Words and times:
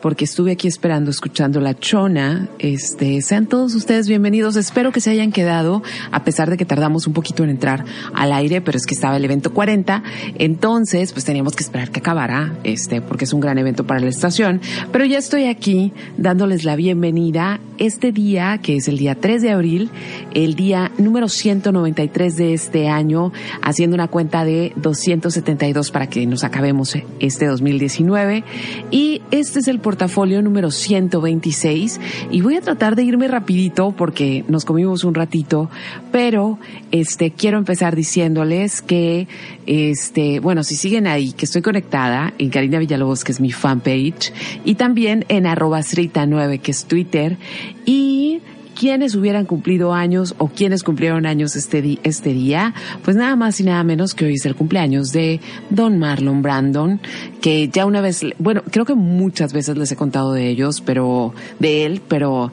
porque 0.00 0.24
estuve 0.24 0.52
aquí 0.52 0.68
esperando, 0.68 1.10
escuchando 1.10 1.60
la 1.60 1.78
chona. 1.78 2.48
Este, 2.58 3.20
sean 3.22 3.46
todos 3.46 3.74
ustedes 3.74 4.08
bienvenidos. 4.08 4.56
Espero 4.56 4.92
que 4.92 5.00
se 5.00 5.10
hayan 5.10 5.32
quedado, 5.32 5.82
a 6.10 6.24
pesar 6.24 6.50
de 6.50 6.56
que 6.56 6.64
tardamos 6.64 7.06
un 7.06 7.12
poquito 7.12 7.44
en 7.44 7.50
entrar 7.50 7.84
al 8.14 8.32
aire, 8.32 8.60
pero 8.60 8.78
es 8.78 8.86
que 8.86 8.94
estaba 8.94 9.16
el 9.16 9.24
evento 9.24 9.52
40. 9.52 10.02
Entonces, 10.38 11.12
pues 11.12 11.24
teníamos 11.24 11.54
que 11.54 11.62
esperar 11.62 11.90
que 11.90 12.00
acabara, 12.00 12.54
este, 12.64 13.00
porque 13.00 13.24
es 13.24 13.32
un 13.32 13.40
gran 13.40 13.58
evento 13.58 13.86
para 13.86 14.00
la 14.00 14.08
estación. 14.08 14.60
Pero 14.92 15.04
ya 15.04 15.18
estoy 15.18 15.44
aquí 15.44 15.92
dándoles 16.16 16.64
la 16.64 16.76
bienvenida 16.76 17.60
este 17.78 18.12
día, 18.12 18.58
que 18.62 18.76
es 18.76 18.88
el 18.88 18.98
día 18.98 19.14
3 19.14 19.42
de 19.42 19.50
abril, 19.50 19.90
el 20.34 20.54
día 20.54 20.92
número 20.98 21.28
193 21.28 22.36
de 22.36 22.54
este 22.54 22.88
año, 22.88 23.32
haciendo 23.62 23.94
una 23.94 24.08
cuenta 24.08 24.44
de 24.44 24.72
272 24.76 25.90
para 25.90 26.08
que 26.08 26.26
nos 26.26 26.44
acabemos 26.44 26.94
este 27.20 27.46
2019. 27.46 28.44
Y 28.90 29.22
este 29.30 29.60
es 29.60 29.68
el 29.68 29.80
portafolio 29.90 30.40
número 30.40 30.70
126 30.70 32.00
y 32.30 32.42
voy 32.42 32.54
a 32.54 32.60
tratar 32.60 32.94
de 32.94 33.02
irme 33.02 33.26
rapidito 33.26 33.90
porque 33.90 34.44
nos 34.46 34.64
comimos 34.64 35.02
un 35.02 35.16
ratito, 35.16 35.68
pero 36.12 36.60
este 36.92 37.32
quiero 37.32 37.58
empezar 37.58 37.96
diciéndoles 37.96 38.82
que 38.82 39.26
este, 39.66 40.38
bueno, 40.38 40.62
si 40.62 40.76
siguen 40.76 41.08
ahí, 41.08 41.32
que 41.32 41.44
estoy 41.44 41.60
conectada 41.60 42.32
en 42.38 42.50
Karina 42.50 42.78
Villalobos, 42.78 43.24
que 43.24 43.32
es 43.32 43.40
mi 43.40 43.50
fanpage, 43.50 44.32
y 44.64 44.76
también 44.76 45.24
en 45.26 45.44
arroba 45.44 45.80
9 45.80 46.58
que 46.58 46.70
es 46.70 46.84
Twitter, 46.84 47.36
y 47.84 48.42
quienes 48.80 49.14
hubieran 49.14 49.44
cumplido 49.44 49.92
años 49.92 50.34
o 50.38 50.48
quienes 50.48 50.82
cumplieron 50.82 51.26
años 51.26 51.54
este, 51.54 51.98
este 52.02 52.32
día, 52.32 52.72
pues 53.04 53.14
nada 53.14 53.36
más 53.36 53.60
y 53.60 53.64
nada 53.64 53.84
menos 53.84 54.14
que 54.14 54.24
hoy 54.24 54.36
es 54.36 54.46
el 54.46 54.56
cumpleaños 54.56 55.12
de 55.12 55.38
Don 55.68 55.98
Marlon 55.98 56.40
Brandon, 56.40 56.98
que 57.42 57.68
ya 57.68 57.84
una 57.84 58.00
vez, 58.00 58.22
bueno, 58.38 58.62
creo 58.70 58.86
que 58.86 58.94
muchas 58.94 59.52
veces 59.52 59.76
les 59.76 59.92
he 59.92 59.96
contado 59.96 60.32
de 60.32 60.48
ellos, 60.48 60.80
pero, 60.80 61.34
de 61.58 61.84
él, 61.84 62.00
pero, 62.08 62.52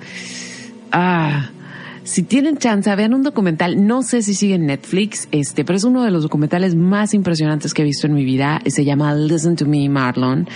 ah, 0.92 1.52
si 2.08 2.24
tienen 2.24 2.58
chance, 2.58 2.96
vean 2.96 3.14
un 3.14 3.22
documental, 3.22 3.86
no 3.86 4.02
sé 4.02 4.22
si 4.22 4.34
sigue 4.34 4.56
en 4.56 4.66
Netflix, 4.66 5.28
este, 5.34 5.66
pero 5.66 5.76
es 5.76 5.84
uno 5.84 6.04
de 6.04 6.10
los 6.10 6.24
documentales 6.24 6.74
más 6.74 7.14
impresionantes 7.14 7.74
que 7.74 7.82
he 7.82 7.86
visto 7.86 8.08
en 8.08 8.14
mi 8.14 8.24
vida. 8.24 8.62
Se 8.66 8.86
llama 8.86 9.14
Listen 9.14 9.58
to 9.58 9.66
Me, 9.66 9.90
Marlon. 9.90 10.48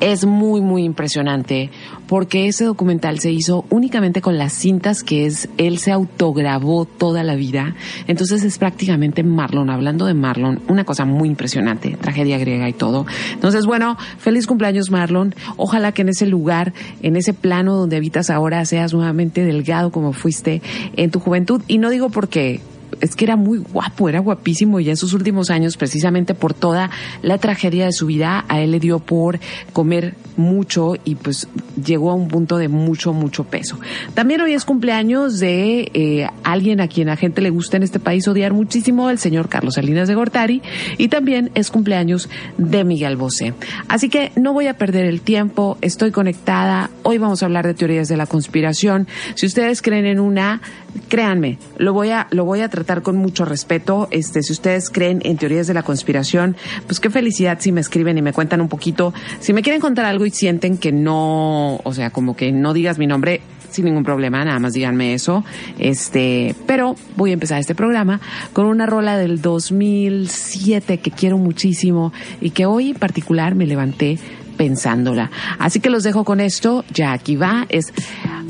Es 0.00 0.26
muy, 0.26 0.60
muy 0.60 0.82
impresionante 0.82 1.70
porque 2.08 2.48
ese 2.48 2.64
documental 2.64 3.20
se 3.20 3.30
hizo 3.30 3.64
únicamente 3.70 4.20
con 4.20 4.38
las 4.38 4.52
cintas 4.54 5.04
que 5.04 5.26
es, 5.26 5.48
él 5.56 5.78
se 5.78 5.92
autograbó 5.92 6.84
toda 6.84 7.22
la 7.22 7.36
vida. 7.36 7.76
Entonces 8.08 8.42
es 8.42 8.58
prácticamente 8.58 9.22
Marlon, 9.22 9.70
hablando 9.70 10.04
de 10.04 10.14
Marlon, 10.14 10.62
una 10.68 10.84
cosa 10.84 11.04
muy 11.04 11.28
impresionante, 11.28 11.96
tragedia 12.00 12.38
griega 12.38 12.68
y 12.68 12.72
todo. 12.72 13.06
Entonces, 13.34 13.66
bueno, 13.66 13.96
feliz 14.18 14.48
cumpleaños 14.48 14.90
Marlon. 14.90 15.34
Ojalá 15.56 15.92
que 15.92 16.02
en 16.02 16.08
ese 16.08 16.26
lugar, 16.26 16.72
en 17.02 17.14
ese 17.14 17.34
plano 17.34 17.76
donde 17.76 17.98
habitas 17.98 18.30
ahora, 18.30 18.64
seas 18.64 18.92
nuevamente 18.92 19.44
delgado 19.44 19.92
como 19.92 20.12
fuiste 20.12 20.60
en 20.96 21.10
tu 21.10 21.20
juventud. 21.20 21.62
Y 21.68 21.78
no 21.78 21.90
digo 21.90 22.10
porque 22.10 22.60
es 23.00 23.16
que 23.16 23.24
era 23.24 23.36
muy 23.36 23.58
guapo, 23.58 24.08
era 24.08 24.20
guapísimo 24.20 24.80
y 24.80 24.90
en 24.90 24.96
sus 24.96 25.12
últimos 25.12 25.50
años, 25.50 25.76
precisamente 25.76 26.34
por 26.34 26.54
toda 26.54 26.90
la 27.22 27.38
tragedia 27.38 27.86
de 27.86 27.92
su 27.92 28.06
vida, 28.06 28.44
a 28.48 28.60
él 28.60 28.72
le 28.72 28.80
dio 28.80 28.98
por 28.98 29.38
comer 29.72 30.14
mucho 30.36 30.94
y 31.04 31.16
pues 31.16 31.48
llegó 31.84 32.10
a 32.10 32.14
un 32.14 32.28
punto 32.28 32.56
de 32.58 32.68
mucho, 32.68 33.12
mucho 33.12 33.44
peso. 33.44 33.78
También 34.14 34.40
hoy 34.40 34.54
es 34.54 34.64
cumpleaños 34.64 35.38
de 35.38 35.90
eh, 35.94 36.28
alguien 36.44 36.80
a 36.80 36.88
quien 36.88 37.08
a 37.08 37.16
gente 37.16 37.40
le 37.40 37.50
gusta 37.50 37.76
en 37.76 37.82
este 37.82 37.98
país 37.98 38.26
odiar 38.28 38.52
muchísimo, 38.52 39.10
el 39.10 39.18
señor 39.18 39.48
Carlos 39.48 39.74
Salinas 39.74 40.08
de 40.08 40.14
Gortari, 40.14 40.62
y 40.96 41.08
también 41.08 41.50
es 41.54 41.70
cumpleaños 41.70 42.28
de 42.56 42.84
Miguel 42.84 43.16
Bosé. 43.16 43.54
Así 43.88 44.08
que 44.08 44.32
no 44.36 44.52
voy 44.52 44.66
a 44.66 44.74
perder 44.74 45.06
el 45.06 45.20
tiempo, 45.20 45.78
estoy 45.80 46.10
conectada, 46.10 46.90
hoy 47.02 47.18
vamos 47.18 47.42
a 47.42 47.46
hablar 47.46 47.66
de 47.66 47.74
teorías 47.74 48.08
de 48.08 48.16
la 48.16 48.26
conspiración. 48.26 49.06
Si 49.34 49.46
ustedes 49.46 49.82
creen 49.82 50.06
en 50.06 50.20
una, 50.20 50.60
créanme, 51.08 51.58
lo 51.76 51.92
voy 51.92 52.10
a, 52.10 52.26
lo 52.30 52.44
voy 52.44 52.60
a 52.60 52.68
tratar 52.68 53.02
con 53.02 53.16
mucho 53.16 53.44
respeto. 53.44 54.08
Este, 54.10 54.42
si 54.42 54.52
ustedes 54.52 54.90
creen 54.90 55.20
en 55.24 55.36
teorías 55.36 55.66
de 55.66 55.74
la 55.74 55.82
conspiración, 55.82 56.56
pues 56.86 57.00
qué 57.00 57.10
felicidad 57.10 57.58
si 57.60 57.72
me 57.72 57.80
escriben 57.80 58.18
y 58.18 58.22
me 58.22 58.32
cuentan 58.32 58.60
un 58.60 58.68
poquito. 58.68 59.14
Si 59.40 59.52
me 59.52 59.62
quieren 59.62 59.80
contar 59.80 60.04
algo 60.04 60.26
y 60.26 60.30
sienten 60.30 60.78
que 60.78 60.92
no, 60.92 61.80
o 61.82 61.92
sea, 61.92 62.10
como 62.10 62.36
que 62.36 62.52
no 62.52 62.72
digas 62.72 62.98
mi 62.98 63.06
nombre, 63.06 63.40
sin 63.70 63.84
ningún 63.84 64.04
problema, 64.04 64.44
nada 64.44 64.58
más 64.58 64.72
díganme 64.72 65.14
eso. 65.14 65.44
Este, 65.78 66.54
pero 66.66 66.96
voy 67.16 67.30
a 67.30 67.34
empezar 67.34 67.60
este 67.60 67.74
programa 67.74 68.20
con 68.52 68.66
una 68.66 68.86
rola 68.86 69.16
del 69.16 69.40
2007 69.40 70.98
que 70.98 71.10
quiero 71.10 71.38
muchísimo 71.38 72.12
y 72.40 72.50
que 72.50 72.66
hoy 72.66 72.90
en 72.90 72.96
particular 72.96 73.54
me 73.54 73.66
levanté 73.66 74.18
pensándola. 74.58 75.30
Así 75.58 75.80
que 75.80 75.88
los 75.88 76.02
dejo 76.02 76.24
con 76.24 76.40
esto, 76.40 76.84
ya 76.92 77.12
aquí 77.12 77.36
va, 77.36 77.64
es 77.70 77.94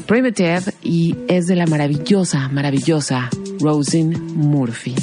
Primitive 0.06 0.62
y 0.82 1.14
es 1.28 1.46
de 1.46 1.54
la 1.54 1.66
maravillosa, 1.66 2.48
maravillosa 2.48 3.28
Rosin 3.60 4.10
Murphy. 4.34 4.94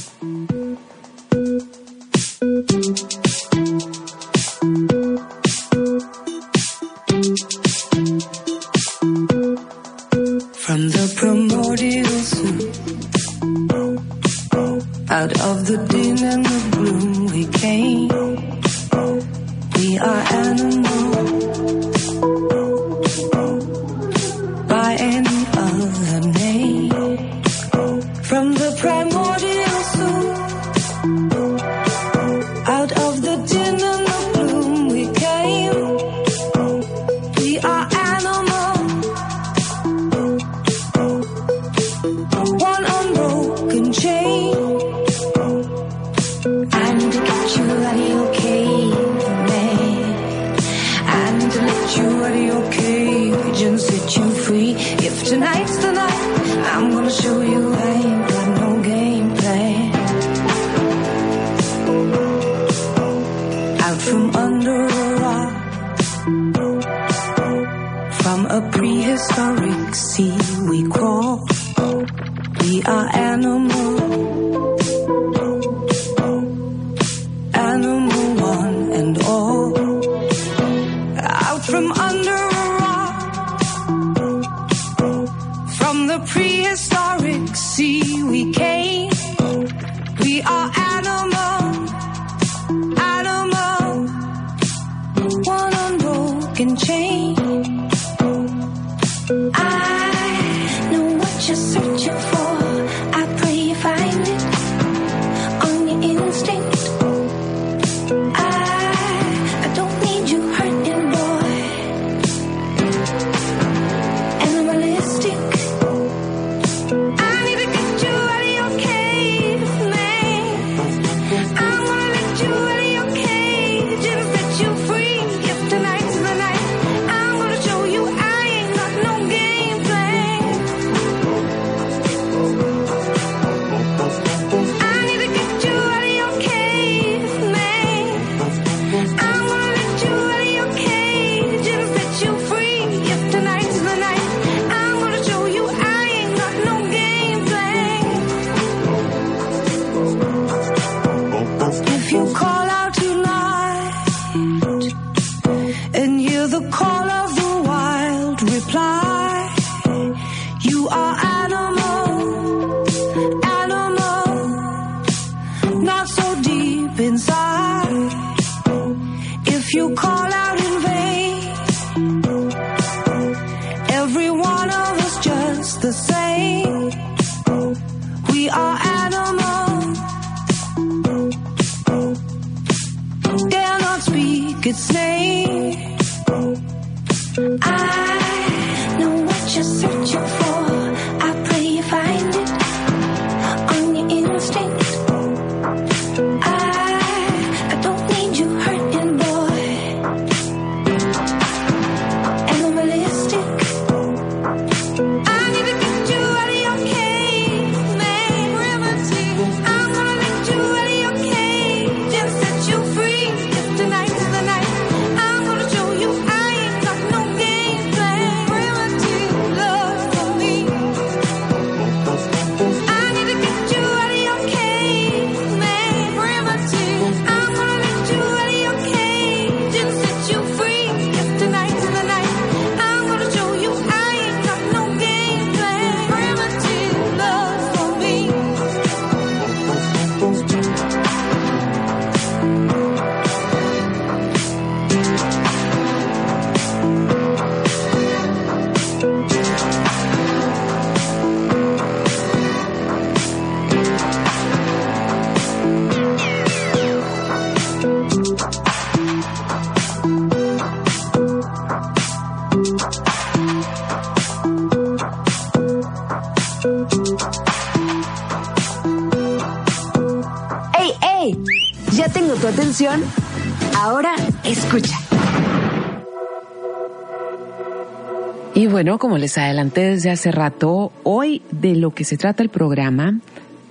Como 279.00 279.18
les 279.18 279.38
adelanté 279.38 279.82
desde 279.82 280.12
hace 280.12 280.32
rato, 280.32 280.92
hoy 281.04 281.42
de 281.52 281.76
lo 281.76 281.94
que 281.94 282.04
se 282.04 282.18
trata 282.18 282.44
el 282.44 282.50
programa 282.50 283.20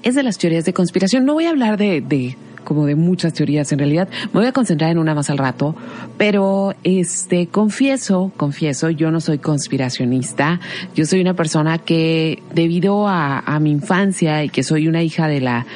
es 0.03 0.15
de 0.15 0.23
las 0.23 0.39
teorías 0.39 0.65
de 0.65 0.73
conspiración. 0.73 1.25
No 1.25 1.35
voy 1.35 1.47
a 1.47 1.51
hablar 1.51 1.79
de, 1.79 2.01
de 2.01 2.37
como 2.65 2.87
de 2.87 2.95
muchas 2.95 3.33
teorías 3.33 3.71
en 3.73 3.79
realidad. 3.79 4.09
Me 4.33 4.41
voy 4.41 4.47
a 4.47 4.53
concentrar 4.53 4.91
en 4.91 4.99
una 4.99 5.15
más 5.15 5.31
al 5.31 5.39
rato, 5.39 5.77
pero 6.17 6.75
este 6.83 7.47
confieso, 7.47 8.33
confieso, 8.37 8.91
yo 8.91 9.11
no 9.11 9.21
soy 9.21 9.39
conspiracionista. 9.39 10.61
Yo 10.95 11.07
soy 11.07 11.21
una 11.21 11.35
persona 11.35 11.79
que 11.79 12.43
debido 12.53 13.07
a 13.07 13.59
mi 13.61 13.71
infancia 13.71 14.45
y 14.45 14.49
que 14.49 14.63
soy 14.63 14.89
una 14.89 15.03
hija 15.03 15.29
de 15.29 15.41
la 15.41 15.67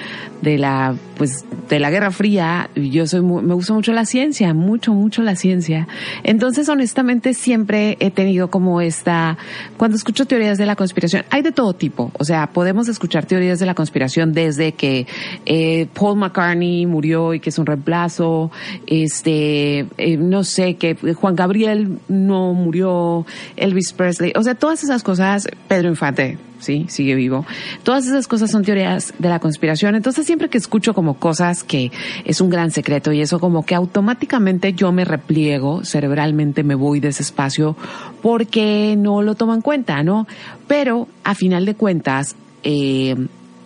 de 0.42 0.59
la 0.59 0.95
pues 1.16 1.45
de 1.68 1.80
la 1.80 1.90
Guerra 1.90 2.11
Fría, 2.12 2.71
yo 2.76 3.07
soy 3.07 3.23
mu- 3.23 3.42
me 3.42 3.54
gusta 3.54 3.75
mucho 3.75 3.92
la 3.92 4.04
ciencia, 4.07 4.54
mucho 4.54 4.95
mucho 4.95 5.23
la 5.23 5.35
ciencia. 5.35 5.88
Entonces, 6.23 6.68
honestamente 6.68 7.35
siempre 7.35 7.97
he 8.00 8.11
tenido 8.11 8.49
como 8.49 8.80
esta 8.80 9.37
cuando 9.76 9.97
escucho 9.97 10.26
teorías 10.26 10.57
de 10.59 10.66
la 10.66 10.76
conspiración, 10.76 11.25
hay 11.30 11.42
de 11.42 11.50
todo 11.52 11.73
tipo, 11.75 12.12
o 12.18 12.25
sea, 12.25 12.47
podemos 12.49 12.88
escuchar 12.88 13.26
teorías 13.26 13.59
de 13.59 13.66
la 13.66 13.75
conspiración 13.75 14.33
desde 14.33 14.73
que 14.73 15.07
eh, 15.47 15.88
Paul 15.92 16.18
McCartney 16.18 16.87
murió 16.87 17.35
y 17.35 17.40
que 17.40 17.50
es 17.50 17.59
un 17.59 17.66
reemplazo, 17.66 18.50
este, 18.87 19.87
eh, 19.99 20.16
no 20.18 20.45
sé, 20.45 20.75
que 20.76 20.95
Juan 21.14 21.35
Gabriel 21.37 21.99
no 22.09 22.52
murió, 22.54 23.26
Elvis 23.57 23.92
Presley, 23.92 24.33
o 24.37 24.42
sea, 24.42 24.54
todas 24.54 24.85
esas 24.85 25.02
cosas, 25.02 25.49
Pedro 25.66 25.88
Infante, 25.88 26.38
sí, 26.58 26.86
sigue 26.88 27.14
vivo. 27.14 27.44
Todas 27.82 28.06
esas 28.06 28.26
cosas 28.26 28.50
son 28.50 28.64
teorías 28.64 29.14
de 29.18 29.28
la 29.28 29.38
conspiración. 29.38 29.94
Entonces 29.94 30.26
siempre 30.26 30.48
que 30.48 30.58
escucho 30.58 30.94
como 30.94 31.14
cosas 31.14 31.64
que 31.64 31.90
es 32.24 32.40
un 32.40 32.50
gran 32.50 32.70
secreto 32.70 33.12
y 33.12 33.20
eso 33.20 33.40
como 33.40 33.64
que 33.64 33.74
automáticamente 33.74 34.72
yo 34.72 34.92
me 34.92 35.04
repliego, 35.04 35.84
cerebralmente 35.84 36.62
me 36.62 36.74
voy 36.74 37.00
de 37.00 37.08
ese 37.08 37.22
espacio 37.22 37.76
porque 38.22 38.96
no 38.98 39.22
lo 39.22 39.34
tomo 39.34 39.54
en 39.54 39.60
cuenta, 39.60 40.02
¿no? 40.02 40.26
Pero 40.66 41.08
a 41.24 41.34
final 41.34 41.64
de 41.64 41.74
cuentas, 41.74 42.36
eh, 42.62 43.14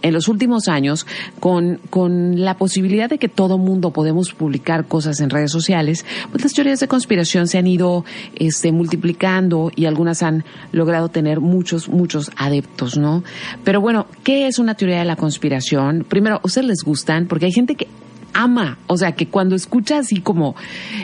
en 0.02 0.12
los 0.12 0.28
últimos 0.28 0.68
años, 0.68 1.06
con, 1.40 1.80
con 1.90 2.40
la 2.44 2.56
posibilidad 2.56 3.08
de 3.08 3.18
que 3.18 3.28
todo 3.28 3.58
mundo 3.58 3.90
podemos 3.92 4.32
publicar 4.32 4.86
cosas 4.86 5.20
en 5.20 5.30
redes 5.30 5.50
sociales, 5.50 6.04
pues 6.30 6.44
las 6.44 6.52
teorías 6.52 6.80
de 6.80 6.88
conspiración 6.88 7.48
se 7.48 7.58
han 7.58 7.66
ido 7.66 8.04
este, 8.34 8.72
multiplicando 8.72 9.70
y 9.74 9.86
algunas 9.86 10.22
han 10.22 10.44
logrado 10.72 11.08
tener 11.08 11.40
muchos, 11.40 11.88
muchos 11.88 12.30
adeptos, 12.36 12.96
¿no? 12.96 13.22
Pero 13.64 13.80
bueno, 13.80 14.06
¿qué 14.24 14.46
es 14.46 14.58
una 14.58 14.74
teoría 14.74 14.98
de 14.98 15.04
la 15.04 15.16
conspiración? 15.16 16.04
Primero, 16.08 16.36
¿a 16.36 16.40
ustedes 16.44 16.66
les 16.66 16.82
gustan? 16.82 17.26
Porque 17.26 17.46
hay 17.46 17.52
gente 17.52 17.74
que 17.74 17.88
ama, 18.34 18.78
o 18.86 18.96
sea, 18.96 19.12
que 19.12 19.28
cuando 19.28 19.54
escucha 19.54 19.98
así 19.98 20.20
como, 20.20 20.56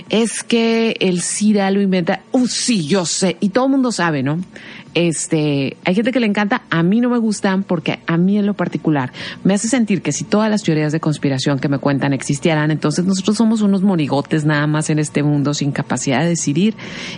es 0.09 0.43
que 0.43 0.97
el 1.01 1.21
SIDA 1.21 1.71
lo 1.71 1.81
inventa, 1.81 2.23
uh, 2.33 2.47
sí, 2.47 2.87
yo 2.87 3.05
sé, 3.05 3.37
y 3.41 3.51
todo 3.51 3.67
el 3.67 3.71
mundo 3.73 3.93
sabe, 3.93 4.23
¿no? 4.23 4.39
Este, 4.95 5.77
hay 5.85 5.95
gente 5.95 6.13
que 6.13 6.21
le 6.21 6.27
encanta, 6.27 6.63
a 6.71 6.83
mí 6.83 7.01
no 7.01 7.11
me 7.11 7.19
gustan 7.19 7.63
porque 7.63 8.01
a 8.07 8.17
mí 8.17 8.39
en 8.39 8.47
lo 8.47 8.55
particular 8.55 9.13
me 9.45 9.55
hace 9.55 9.69
sentir 9.69 10.03
que 10.03 10.13
si 10.13 10.25
todas 10.25 10.51
las 10.51 10.63
teorías 10.63 10.93
de 10.93 11.01
conspiración 11.01 11.59
que 11.59 11.69
me 11.69 11.79
cuentan 11.79 12.13
existieran, 12.13 12.71
entonces 12.71 13.05
nosotros 13.05 13.37
somos 13.37 13.61
unos 13.61 13.83
monigotes 13.83 14.45
nada 14.45 14.67
más 14.67 14.91
en 14.91 14.99
este 14.99 15.23
mundo 15.23 15.55
sin 15.55 15.73
capacidad 15.73 16.21
de 16.21 16.31
decidir 16.31 16.75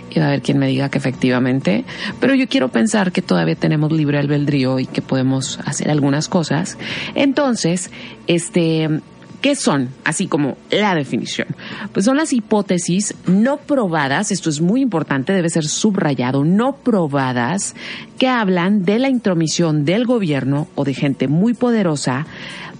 y 0.09 0.19
va 0.19 0.25
a 0.25 0.27
haber 0.29 0.41
quien 0.41 0.57
me 0.57 0.67
diga 0.67 0.89
que 0.89 0.97
efectivamente, 0.97 1.85
pero 2.19 2.35
yo 2.35 2.47
quiero 2.47 2.69
pensar 2.69 3.11
que 3.11 3.21
todavía 3.21 3.55
tenemos 3.55 3.91
libre 3.91 4.17
albedrío 4.17 4.79
y 4.79 4.85
que 4.85 5.01
podemos 5.01 5.59
hacer 5.65 5.89
algunas 5.89 6.27
cosas. 6.27 6.77
Entonces, 7.15 7.91
este, 8.27 9.01
¿Qué 9.41 9.55
son? 9.55 9.89
Así 10.05 10.27
como 10.27 10.57
la 10.69 10.93
definición. 10.93 11.47
Pues 11.93 12.05
son 12.05 12.17
las 12.17 12.31
hipótesis 12.31 13.15
no 13.25 13.57
probadas, 13.57 14.31
esto 14.31 14.51
es 14.51 14.61
muy 14.61 14.81
importante, 14.81 15.33
debe 15.33 15.49
ser 15.49 15.65
subrayado, 15.65 16.45
no 16.45 16.75
probadas, 16.75 17.75
que 18.19 18.27
hablan 18.27 18.85
de 18.85 18.99
la 18.99 19.09
intromisión 19.09 19.83
del 19.83 20.05
gobierno 20.05 20.67
o 20.75 20.83
de 20.83 20.93
gente 20.93 21.27
muy 21.27 21.55
poderosa 21.55 22.27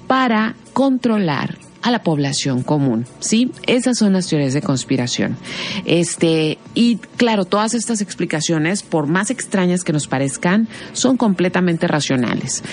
para 0.06 0.56
controlar 0.74 1.58
a 1.82 1.92
la 1.92 2.04
población 2.04 2.64
común, 2.64 3.06
¿sí? 3.20 3.52
Esas 3.68 3.98
son 3.98 4.14
las 4.14 4.28
teorías 4.28 4.54
de 4.54 4.62
conspiración. 4.62 5.38
Este, 5.86 6.58
y 6.74 6.98
claro, 7.18 7.46
todas 7.46 7.74
estas 7.74 8.02
explicaciones, 8.02 8.84
por 8.84 9.08
más 9.08 9.32
extrañas 9.32 9.84
que 9.84 9.94
nos 9.94 10.08
parezcan, 10.08 10.68
son 10.94 11.18
completamente 11.18 11.88
racionales. 11.88 12.64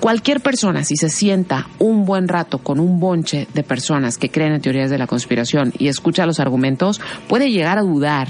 Cualquier 0.00 0.40
persona, 0.40 0.84
si 0.84 0.96
se 0.96 1.08
sienta 1.08 1.68
un 1.78 2.04
buen 2.04 2.28
rato 2.28 2.58
con 2.58 2.80
un 2.80 3.00
bonche 3.00 3.48
de 3.54 3.62
personas 3.62 4.18
que 4.18 4.30
creen 4.30 4.52
en 4.52 4.60
teorías 4.60 4.90
de 4.90 4.98
la 4.98 5.06
conspiración 5.06 5.72
y 5.78 5.88
escucha 5.88 6.26
los 6.26 6.38
argumentos, 6.38 7.00
puede 7.28 7.50
llegar 7.50 7.78
a 7.78 7.82
dudar 7.82 8.28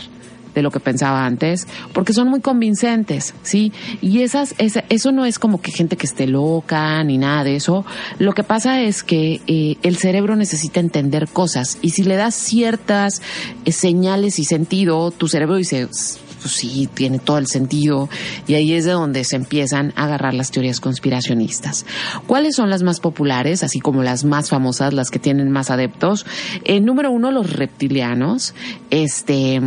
de 0.56 0.62
lo 0.62 0.70
que 0.70 0.80
pensaba 0.80 1.26
antes, 1.26 1.68
porque 1.92 2.14
son 2.14 2.28
muy 2.28 2.40
convincentes, 2.40 3.34
¿sí? 3.42 3.72
Y 4.00 4.22
esas, 4.22 4.54
eso 4.58 5.12
no 5.12 5.26
es 5.26 5.38
como 5.38 5.60
que 5.60 5.70
gente 5.70 5.96
que 5.96 6.06
esté 6.06 6.26
loca 6.26 7.04
ni 7.04 7.18
nada 7.18 7.44
de 7.44 7.56
eso. 7.56 7.84
Lo 8.18 8.32
que 8.32 8.42
pasa 8.42 8.80
es 8.80 9.02
que 9.02 9.42
eh, 9.46 9.76
el 9.82 9.98
cerebro 9.98 10.34
necesita 10.34 10.80
entender 10.80 11.28
cosas 11.28 11.76
y 11.82 11.90
si 11.90 12.04
le 12.04 12.16
das 12.16 12.34
ciertas 12.34 13.20
eh, 13.66 13.72
señales 13.72 14.38
y 14.38 14.44
sentido, 14.44 15.10
tu 15.10 15.28
cerebro 15.28 15.56
dice, 15.56 15.88
pues 16.40 16.54
sí, 16.54 16.88
tiene 16.92 17.18
todo 17.18 17.36
el 17.36 17.48
sentido. 17.48 18.08
Y 18.46 18.54
ahí 18.54 18.72
es 18.72 18.86
de 18.86 18.92
donde 18.92 19.25
se 19.25 19.36
empiezan 19.36 19.92
a 19.96 20.04
agarrar 20.04 20.32
las 20.32 20.50
teorías 20.50 20.80
conspiracionistas. 20.80 21.84
¿Cuáles 22.26 22.56
son 22.56 22.70
las 22.70 22.82
más 22.82 23.00
populares, 23.00 23.62
así 23.62 23.80
como 23.80 24.02
las 24.02 24.25
más 24.25 24.48
famosas, 24.48 24.94
las 24.94 25.10
que 25.10 25.18
tienen 25.18 25.50
más 25.50 25.70
adeptos? 25.70 26.25
Eh, 26.64 26.80
número 26.80 27.10
uno, 27.10 27.30
los 27.30 27.52
reptilianos. 27.52 28.54
Este, 28.90 29.60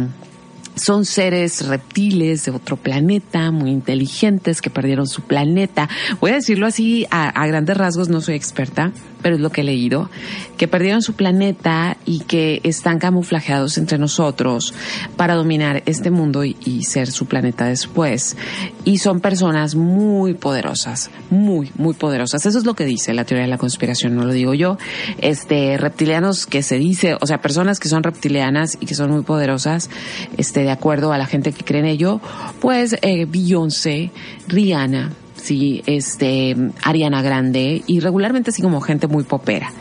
son 0.80 1.06
seres 1.06 1.68
reptiles 1.68 2.46
de 2.46 2.52
otro 2.52 2.78
planeta, 2.78 3.52
muy 3.52 3.72
inteligentes, 3.72 4.62
que 4.62 4.70
perdieron 4.70 5.08
su 5.08 5.22
planeta. 5.22 5.90
Voy 6.20 6.32
a 6.32 6.36
decirlo 6.36 6.68
así 6.68 7.06
a, 7.12 7.46
grandes 7.48 7.78
rasgos, 7.78 8.10
no 8.10 8.22
soy 8.22 8.36
experta, 8.36 8.92
pero 9.22 9.36
es 9.36 9.42
lo 9.42 9.50
que 9.50 9.62
he 9.62 9.64
leído, 9.64 10.10
que 10.58 10.68
perdieron 10.68 11.02
su 11.02 11.14
planeta 11.14 11.98
y 12.06 12.22
que 12.22 12.62
están 12.64 13.00
camuflajeados 13.00 13.78
entre 13.78 13.98
nosotros 13.98 14.74
para 15.16 15.36
dominar 15.36 15.84
este 15.86 16.12
mundo 16.12 16.44
y, 16.44 16.56
ser 16.84 17.12
su 17.12 17.26
planeta 17.26 17.66
después. 17.66 18.38
Y 18.86 19.00
son 19.00 19.20
personas 19.20 19.76
muy 19.76 20.34
poderosas, 20.34 21.12
muy, 21.30 21.72
muy 21.78 21.94
poderosas. 21.94 22.46
Eso 22.46 22.58
es 22.58 22.66
lo 22.66 22.74
que 22.74 22.86
dice 22.86 23.14
la 23.14 23.26
teoría 23.26 23.44
de 23.44 23.50
la 23.50 23.58
conspiración, 23.58 24.16
no 24.16 24.24
lo 24.24 24.34
digo 24.34 24.54
yo. 24.54 24.78
Este, 25.20 25.78
reptilianos 25.78 26.46
que 26.46 26.64
se 26.64 26.78
dice, 26.78 27.18
o 27.20 27.28
sea, 27.28 27.42
personas 27.42 27.80
que 27.80 27.90
son 27.90 28.04
reptilianas 28.04 28.78
y 28.80 28.86
que 28.86 28.96
son 28.96 29.12
muy 29.12 29.24
poderosas, 29.24 29.90
este, 30.38 30.62
de 30.62 30.72
acuerdo 30.72 31.12
a 31.12 31.18
la 31.18 31.26
gente 31.26 31.52
que 31.52 31.64
cree 31.64 31.82
en 31.82 31.86
ello, 31.86 32.22
pues 32.60 32.98
eh, 33.02 33.26
Beyoncé, 33.26 34.12
Rihanna, 34.48 35.12
sí, 35.42 35.82
este, 35.86 36.56
Ariana 36.84 37.22
Grande 37.22 37.84
y 37.88 38.00
regularmente 38.00 38.52
así 38.52 38.62
como 38.62 38.82
gente 38.82 39.08
muy 39.08 39.24
popera. 39.24 39.72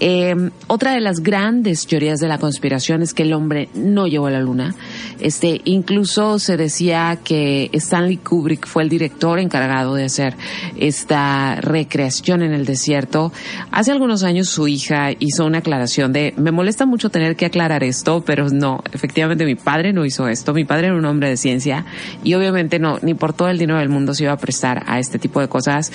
Eh, 0.00 0.50
otra 0.66 0.92
de 0.92 1.00
las 1.00 1.20
grandes 1.20 1.86
teorías 1.86 2.20
de 2.20 2.28
la 2.28 2.38
conspiración 2.38 3.02
es 3.02 3.14
que 3.14 3.22
el 3.22 3.32
hombre 3.32 3.68
no 3.74 4.06
llegó 4.06 4.26
a 4.26 4.30
la 4.30 4.40
luna. 4.40 4.74
Este, 5.20 5.60
incluso 5.64 6.38
se 6.38 6.56
decía 6.56 7.18
que 7.22 7.70
Stanley 7.72 8.18
Kubrick 8.18 8.66
fue 8.66 8.82
el 8.82 8.88
director 8.88 9.38
encargado 9.38 9.94
de 9.94 10.04
hacer 10.04 10.34
esta 10.76 11.56
recreación 11.60 12.42
en 12.42 12.52
el 12.52 12.64
desierto. 12.64 13.32
Hace 13.70 13.92
algunos 13.92 14.22
años 14.22 14.48
su 14.48 14.68
hija 14.68 15.10
hizo 15.18 15.46
una 15.46 15.58
aclaración 15.58 16.12
de, 16.12 16.34
me 16.36 16.50
molesta 16.50 16.86
mucho 16.86 17.10
tener 17.10 17.36
que 17.36 17.46
aclarar 17.46 17.84
esto, 17.84 18.22
pero 18.24 18.48
no, 18.48 18.82
efectivamente 18.92 19.44
mi 19.44 19.54
padre 19.54 19.92
no 19.92 20.04
hizo 20.04 20.28
esto. 20.28 20.52
Mi 20.52 20.64
padre 20.64 20.88
era 20.88 20.96
un 20.96 21.04
hombre 21.04 21.28
de 21.28 21.36
ciencia 21.36 21.84
y 22.22 22.34
obviamente 22.34 22.78
no, 22.78 22.98
ni 23.02 23.14
por 23.14 23.32
todo 23.32 23.48
el 23.48 23.58
dinero 23.58 23.78
del 23.78 23.88
mundo 23.88 24.14
se 24.14 24.24
iba 24.24 24.32
a 24.32 24.38
prestar 24.38 24.82
a 24.86 24.98
este 25.04 25.18
tipo 25.18 25.40
de 25.40 25.48
cosas. 25.48 25.92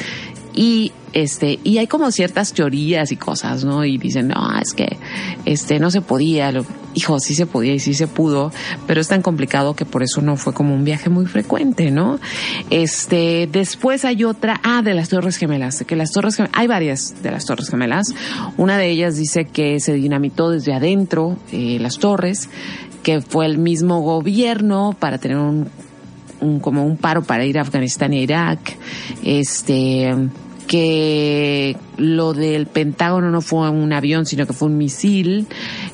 Y 0.53 0.91
este 1.13 1.59
y 1.63 1.77
hay 1.77 1.87
como 1.87 2.11
ciertas 2.11 2.53
teorías 2.53 3.11
y 3.11 3.17
cosas 3.17 3.63
no 3.63 3.83
y 3.83 3.97
dicen 3.97 4.27
no 4.27 4.59
es 4.59 4.73
que 4.73 4.97
este 5.45 5.79
no 5.79 5.89
se 5.89 6.01
podía 6.01 6.51
lo, 6.51 6.63
hijo 6.93 7.19
sí 7.19 7.33
se 7.33 7.47
podía 7.47 7.73
y 7.73 7.79
sí 7.79 7.95
se 7.95 8.05
pudo 8.05 8.51
pero 8.85 9.01
es 9.01 9.07
tan 9.07 9.23
complicado 9.23 9.75
que 9.75 9.85
por 9.85 10.03
eso 10.03 10.21
no 10.21 10.37
fue 10.37 10.53
como 10.53 10.75
un 10.75 10.83
viaje 10.83 11.09
muy 11.09 11.25
frecuente 11.25 11.89
no 11.89 12.19
este 12.69 13.49
después 13.51 14.05
hay 14.05 14.23
otra 14.23 14.59
ah 14.63 14.83
de 14.83 14.93
las 14.93 15.09
torres 15.09 15.37
gemelas 15.37 15.83
que 15.87 15.95
las 15.95 16.11
torres 16.11 16.37
hay 16.53 16.67
varias 16.67 17.21
de 17.21 17.31
las 17.31 17.45
torres 17.45 17.69
gemelas. 17.69 18.13
Una 18.57 18.77
de 18.77 18.89
ellas 18.89 19.17
dice 19.17 19.45
que 19.45 19.79
se 19.79 19.93
dinamitó 19.93 20.49
desde 20.49 20.73
adentro 20.73 21.37
eh, 21.51 21.77
las 21.79 21.97
torres 21.97 22.49
que 23.03 23.21
fue 23.21 23.45
el 23.45 23.57
mismo 23.57 24.01
gobierno 24.01 24.95
para 24.97 25.17
tener 25.17 25.37
un 25.37 25.69
un, 26.39 26.59
como 26.59 26.85
un 26.85 26.97
paro 26.97 27.23
para 27.23 27.45
ir 27.45 27.57
a 27.57 27.61
Afganistán 27.61 28.13
e 28.13 28.21
Irak, 28.21 28.77
este, 29.23 30.13
que 30.67 31.75
lo 31.99 32.33
del 32.33 32.65
Pentágono 32.65 33.29
no 33.29 33.41
fue 33.41 33.69
un 33.69 33.91
avión, 33.93 34.25
sino 34.25 34.47
que 34.47 34.53
fue 34.53 34.67
un 34.69 34.77
misil. 34.77 35.47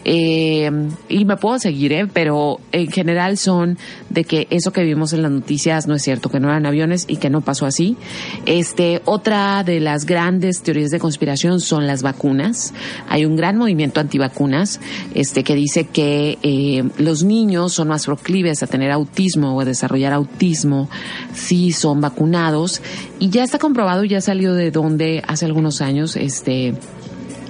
Eh, 0.03 0.69
y 1.09 1.25
me 1.25 1.37
puedo 1.37 1.59
seguir, 1.59 1.91
¿eh? 1.93 2.07
pero 2.11 2.59
en 2.71 2.91
general 2.91 3.37
son 3.37 3.77
de 4.09 4.23
que 4.23 4.47
eso 4.51 4.71
que 4.71 4.83
vimos 4.83 5.13
en 5.13 5.23
las 5.23 5.31
noticias 5.31 5.87
no 5.87 5.95
es 5.95 6.03
cierto, 6.03 6.29
que 6.29 6.39
no 6.39 6.49
eran 6.49 6.65
aviones 6.65 7.05
y 7.07 7.17
que 7.17 7.29
no 7.29 7.41
pasó 7.41 7.65
así. 7.65 7.97
Este, 8.45 9.01
otra 9.05 9.63
de 9.63 9.79
las 9.79 10.05
grandes 10.05 10.61
teorías 10.61 10.91
de 10.91 10.99
conspiración 10.99 11.59
son 11.59 11.87
las 11.87 12.03
vacunas. 12.03 12.73
Hay 13.09 13.25
un 13.25 13.35
gran 13.35 13.57
movimiento 13.57 13.99
antivacunas 13.99 14.79
este, 15.13 15.43
que 15.43 15.55
dice 15.55 15.87
que 15.87 16.37
eh, 16.43 16.83
los 16.97 17.23
niños 17.23 17.73
son 17.73 17.87
más 17.87 18.05
proclives 18.05 18.61
a 18.61 18.67
tener 18.67 18.91
autismo 18.91 19.55
o 19.55 19.61
a 19.61 19.65
desarrollar 19.65 20.13
autismo 20.13 20.89
si 21.33 21.71
son 21.71 21.99
vacunados. 21.99 22.81
Y 23.19 23.29
ya 23.29 23.43
está 23.43 23.57
comprobado, 23.57 24.03
ya 24.03 24.21
salió 24.21 24.53
de 24.53 24.71
donde 24.71 25.23
hace 25.27 25.45
algunos 25.45 25.81
años 25.81 25.94
este, 26.03 26.73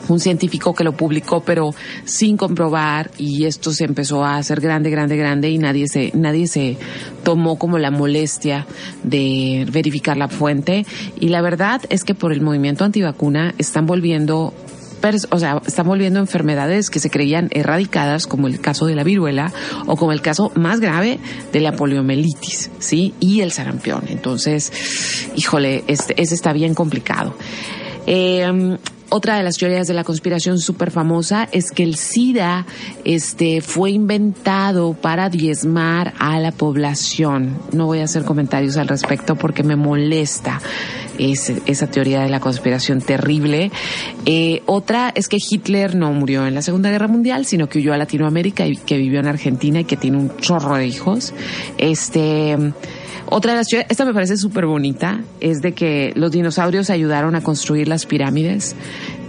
un 0.08 0.20
científico 0.20 0.74
que 0.74 0.84
lo 0.84 0.94
publicó 0.94 1.42
pero 1.42 1.74
sin 2.06 2.38
comprobar 2.38 3.12
y 3.18 3.46
esto 3.46 3.72
se 3.72 3.86
empezó 3.86 4.24
a 4.24 4.38
hacer 4.38 4.62
grande, 4.62 4.90
grande, 4.90 5.18
grande 5.18 5.50
y 5.50 5.58
nadie 5.58 5.88
se, 5.88 6.12
nadie 6.14 6.48
se 6.48 6.78
tomó 7.24 7.58
como 7.58 7.78
la 7.78 7.92
molestia 7.92 8.66
de 9.04 9.66
verificar 9.72 10.18
la 10.18 10.28
fuente 10.28 10.86
y 11.20 11.30
la 11.30 11.42
verdad 11.42 11.82
es 11.90 12.04
que 12.04 12.16
por 12.16 12.32
el 12.32 12.42
movimiento 12.42 12.84
antivacuna 12.84 13.54
están 13.58 13.86
volviendo 13.86 14.54
o 15.30 15.40
sea, 15.40 15.62
están 15.68 15.86
volviendo 15.86 16.20
enfermedades 16.20 16.90
que 16.90 17.00
se 17.00 17.12
creían 17.12 17.50
erradicadas, 17.52 18.26
como 18.26 18.48
el 18.48 18.60
caso 18.60 18.88
de 18.88 18.96
la 18.96 19.04
viruela 19.04 19.54
o 19.86 19.98
como 19.98 20.14
el 20.14 20.22
caso 20.22 20.52
más 20.56 20.80
grave 20.80 21.20
de 21.54 21.60
la 21.60 21.74
poliomielitis, 21.74 22.72
¿sí? 22.80 23.14
Y 23.20 23.42
el 23.42 23.52
sarampión. 23.52 24.06
Entonces, 24.08 24.72
híjole, 25.36 25.84
este, 25.86 26.20
ese 26.20 26.34
está 26.34 26.54
bien 26.54 26.74
complicado. 26.74 27.36
Eh, 28.08 28.78
otra 29.10 29.38
de 29.38 29.44
las 29.44 29.58
teorías 29.58 29.88
de 29.88 29.94
la 29.94 30.04
conspiración 30.04 30.58
súper 30.60 30.90
famosa 30.90 31.48
es 31.52 31.72
que 31.72 31.84
el 31.84 31.96
SIDA 31.96 32.66
este, 33.04 33.62
fue 33.62 33.92
inventado 33.92 34.94
para 34.94 35.30
diezmar 35.30 36.14
a 36.20 36.40
la 36.40 36.52
población. 36.52 37.58
No 37.72 37.86
voy 37.86 38.00
a 38.00 38.06
hacer 38.06 38.24
comentarios 38.24 38.78
al 38.78 38.88
respecto 38.88 39.36
porque 39.36 39.64
me 39.64 39.76
molesta 39.76 40.60
esa 41.18 41.88
teoría 41.88 42.24
de 42.24 42.30
la 42.30 42.40
conspiración 42.40 43.00
terrible. 43.00 43.72
Eh, 44.26 44.64
otra 44.66 45.14
es 45.16 45.30
que 45.30 45.38
Hitler 45.38 45.96
no 45.96 46.12
murió 46.12 46.46
en 46.46 46.56
la 46.56 46.62
Segunda 46.62 46.90
Guerra 46.90 47.08
Mundial, 47.08 47.46
sino 47.46 47.70
que 47.70 47.80
huyó 47.80 47.94
a 47.94 47.98
Latinoamérica 47.98 48.68
y 48.68 48.76
que 48.76 48.98
vivió 48.98 49.20
en 49.20 49.28
Argentina 49.28 49.80
y 49.80 49.86
que 49.86 49.98
tiene 49.98 50.18
un 50.18 50.36
chorro 50.38 50.76
de 50.76 50.88
hijos. 50.88 51.34
Este 51.78 52.58
otra 53.28 53.54
de 53.54 53.58
las 53.58 53.74
esta 53.74 54.06
me 54.06 54.14
parece 54.14 54.38
súper 54.38 54.66
bonita, 54.66 55.22
es 55.40 55.62
de 55.62 55.74
que 55.74 56.14
los 56.16 56.32
dinosaurios 56.32 56.90
ayudaron 56.90 57.36
a 57.36 57.42
construir 57.42 57.88
las 57.88 58.06
pirámides. 58.06 58.76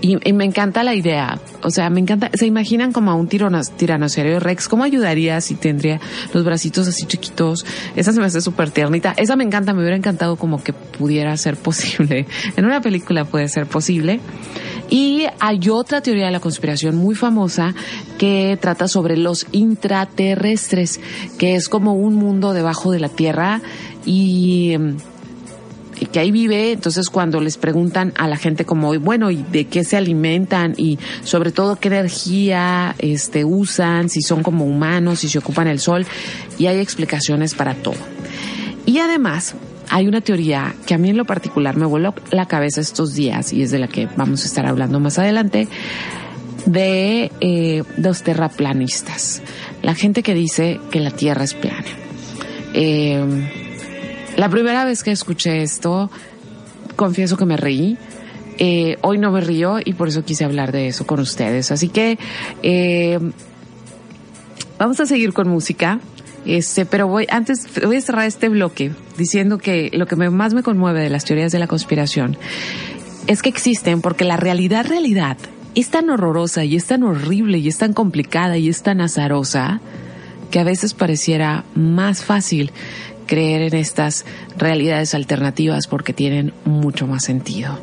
Y, 0.00 0.32
me 0.32 0.44
encanta 0.44 0.82
la 0.82 0.94
idea. 0.94 1.38
O 1.62 1.70
sea, 1.70 1.90
me 1.90 2.00
encanta. 2.00 2.30
¿Se 2.34 2.46
imaginan 2.46 2.92
como 2.92 3.10
a 3.10 3.14
un 3.14 3.28
tiranosaurio 3.28 4.40
rex? 4.40 4.68
¿Cómo 4.68 4.84
ayudaría 4.84 5.40
si 5.40 5.54
tendría 5.54 6.00
los 6.32 6.44
bracitos 6.44 6.86
así 6.86 7.06
chiquitos? 7.06 7.64
Esa 7.96 8.12
se 8.12 8.20
me 8.20 8.26
hace 8.26 8.40
súper 8.40 8.70
tiernita. 8.70 9.14
Esa 9.16 9.36
me 9.36 9.44
encanta. 9.44 9.72
Me 9.72 9.80
hubiera 9.80 9.96
encantado 9.96 10.36
como 10.36 10.62
que 10.62 10.72
pudiera 10.72 11.36
ser 11.36 11.56
posible. 11.56 12.26
En 12.56 12.64
una 12.64 12.80
película 12.80 13.24
puede 13.24 13.48
ser 13.48 13.66
posible. 13.66 14.20
Y 14.88 15.26
hay 15.40 15.68
otra 15.68 16.00
teoría 16.00 16.26
de 16.26 16.32
la 16.32 16.40
conspiración 16.40 16.96
muy 16.96 17.14
famosa 17.14 17.74
que 18.18 18.56
trata 18.60 18.88
sobre 18.88 19.16
los 19.16 19.46
intraterrestres, 19.52 21.00
que 21.38 21.56
es 21.56 21.68
como 21.68 21.94
un 21.94 22.14
mundo 22.14 22.52
debajo 22.52 22.92
de 22.92 23.00
la 23.00 23.08
Tierra 23.08 23.60
y 24.04 24.72
em, 24.72 24.96
y 24.96 25.15
ahí 26.18 26.30
vive, 26.30 26.72
entonces 26.72 27.10
cuando 27.10 27.40
les 27.40 27.56
preguntan 27.56 28.12
a 28.16 28.28
la 28.28 28.36
gente 28.36 28.64
como, 28.64 28.98
bueno, 28.98 29.30
¿y 29.30 29.42
de 29.42 29.66
qué 29.66 29.84
se 29.84 29.96
alimentan? 29.96 30.74
Y 30.76 30.98
sobre 31.24 31.52
todo 31.52 31.76
qué 31.76 31.88
energía 31.88 32.94
este, 32.98 33.44
usan, 33.44 34.08
si 34.08 34.22
son 34.22 34.42
como 34.42 34.64
humanos, 34.64 35.20
si 35.20 35.28
se 35.28 35.38
ocupan 35.38 35.68
el 35.68 35.78
sol, 35.78 36.06
y 36.58 36.66
hay 36.66 36.78
explicaciones 36.78 37.54
para 37.54 37.74
todo. 37.74 37.96
Y 38.84 38.98
además, 38.98 39.54
hay 39.88 40.06
una 40.06 40.20
teoría 40.20 40.74
que 40.86 40.94
a 40.94 40.98
mí 40.98 41.10
en 41.10 41.16
lo 41.16 41.24
particular 41.24 41.76
me 41.76 41.86
voló 41.86 42.14
la 42.30 42.46
cabeza 42.46 42.80
estos 42.80 43.14
días, 43.14 43.52
y 43.52 43.62
es 43.62 43.70
de 43.70 43.78
la 43.78 43.88
que 43.88 44.08
vamos 44.16 44.42
a 44.42 44.46
estar 44.46 44.66
hablando 44.66 45.00
más 45.00 45.18
adelante, 45.18 45.68
de 46.66 47.30
eh, 47.40 47.84
los 47.96 48.22
terraplanistas. 48.22 49.42
La 49.82 49.94
gente 49.94 50.22
que 50.22 50.34
dice 50.34 50.80
que 50.90 51.00
la 51.00 51.10
Tierra 51.10 51.44
es 51.44 51.54
plana. 51.54 51.86
Eh, 52.74 53.65
la 54.36 54.48
primera 54.48 54.84
vez 54.84 55.02
que 55.02 55.10
escuché 55.10 55.62
esto, 55.62 56.10
confieso 56.94 57.36
que 57.36 57.46
me 57.46 57.56
reí. 57.56 57.96
Eh, 58.58 58.96
hoy 59.02 59.18
no 59.18 59.30
me 59.30 59.40
río 59.40 59.78
y 59.84 59.92
por 59.92 60.08
eso 60.08 60.24
quise 60.24 60.44
hablar 60.44 60.72
de 60.72 60.88
eso 60.88 61.06
con 61.06 61.20
ustedes. 61.20 61.70
Así 61.70 61.88
que 61.88 62.18
eh, 62.62 63.18
vamos 64.78 65.00
a 65.00 65.06
seguir 65.06 65.32
con 65.32 65.48
música. 65.48 66.00
Este, 66.44 66.86
pero 66.86 67.08
voy, 67.08 67.26
antes 67.28 67.66
voy 67.84 67.96
a 67.96 68.00
cerrar 68.00 68.26
este 68.26 68.48
bloque 68.48 68.92
diciendo 69.18 69.58
que 69.58 69.90
lo 69.92 70.06
que 70.06 70.14
más 70.14 70.54
me 70.54 70.62
conmueve 70.62 71.00
de 71.00 71.10
las 71.10 71.24
teorías 71.24 71.50
de 71.50 71.58
la 71.58 71.66
conspiración 71.66 72.36
es 73.26 73.42
que 73.42 73.48
existen 73.48 74.00
porque 74.00 74.24
la 74.24 74.36
realidad, 74.36 74.86
realidad, 74.86 75.38
es 75.74 75.90
tan 75.90 76.08
horrorosa 76.08 76.64
y 76.64 76.76
es 76.76 76.86
tan 76.86 77.02
horrible 77.02 77.58
y 77.58 77.66
es 77.66 77.78
tan 77.78 77.92
complicada 77.92 78.58
y 78.58 78.68
es 78.68 78.82
tan 78.82 79.00
azarosa 79.00 79.80
que 80.52 80.60
a 80.60 80.64
veces 80.64 80.94
pareciera 80.94 81.64
más 81.74 82.22
fácil 82.22 82.70
creer 83.26 83.62
en 83.62 83.74
estas 83.74 84.24
realidades 84.56 85.14
alternativas 85.14 85.86
porque 85.86 86.12
tienen 86.12 86.52
mucho 86.64 87.06
más 87.06 87.24
sentido. 87.24 87.78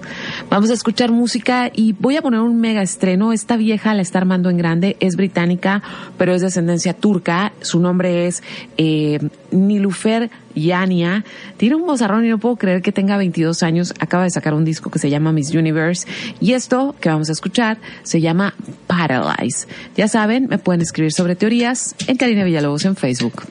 Vamos 0.50 0.70
a 0.70 0.74
escuchar 0.74 1.12
música 1.12 1.70
y 1.74 1.94
voy 1.94 2.18
a 2.18 2.22
poner 2.22 2.40
un 2.40 2.60
mega 2.60 2.82
estreno. 2.82 3.34
Esta 3.34 3.58
vieja 3.58 3.94
la 3.94 4.02
está 4.02 4.20
armando 4.20 4.50
en 4.50 4.58
grande, 4.58 4.98
es 5.00 5.16
británica, 5.16 5.84
pero 6.18 6.34
es 6.34 6.42
de 6.42 6.48
ascendencia 6.48 6.94
turca. 6.94 7.54
Su 7.62 7.80
nombre 7.80 8.28
es 8.28 8.42
eh, 8.78 9.20
Nilufer 9.52 10.30
Yania. 10.56 11.24
Tiene 11.58 11.76
un 11.76 11.86
bozarrón 11.86 12.26
y 12.26 12.30
no 12.30 12.38
puedo 12.38 12.56
creer 12.56 12.82
que 12.82 12.92
tenga 12.92 13.18
22 13.18 13.64
años. 13.64 13.94
Acaba 14.00 14.24
de 14.24 14.30
sacar 14.30 14.54
un 14.54 14.66
disco 14.66 14.90
que 14.90 15.00
se 15.00 15.10
llama 15.10 15.32
Miss 15.32 15.54
Universe. 15.54 16.08
Y 16.40 16.54
esto 16.54 16.96
que 17.00 17.10
vamos 17.10 17.30
a 17.30 17.34
escuchar 17.34 17.78
se 18.04 18.22
llama 18.22 18.54
Paralyze. 18.88 19.68
Ya 19.96 20.08
saben, 20.08 20.48
me 20.50 20.58
pueden 20.58 20.82
escribir 20.82 21.12
sobre 21.12 21.36
teorías 21.36 21.96
en 22.08 22.18
Karina 22.18 22.44
Villalobos 22.44 22.86
en 22.86 22.96
Facebook. 22.96 23.44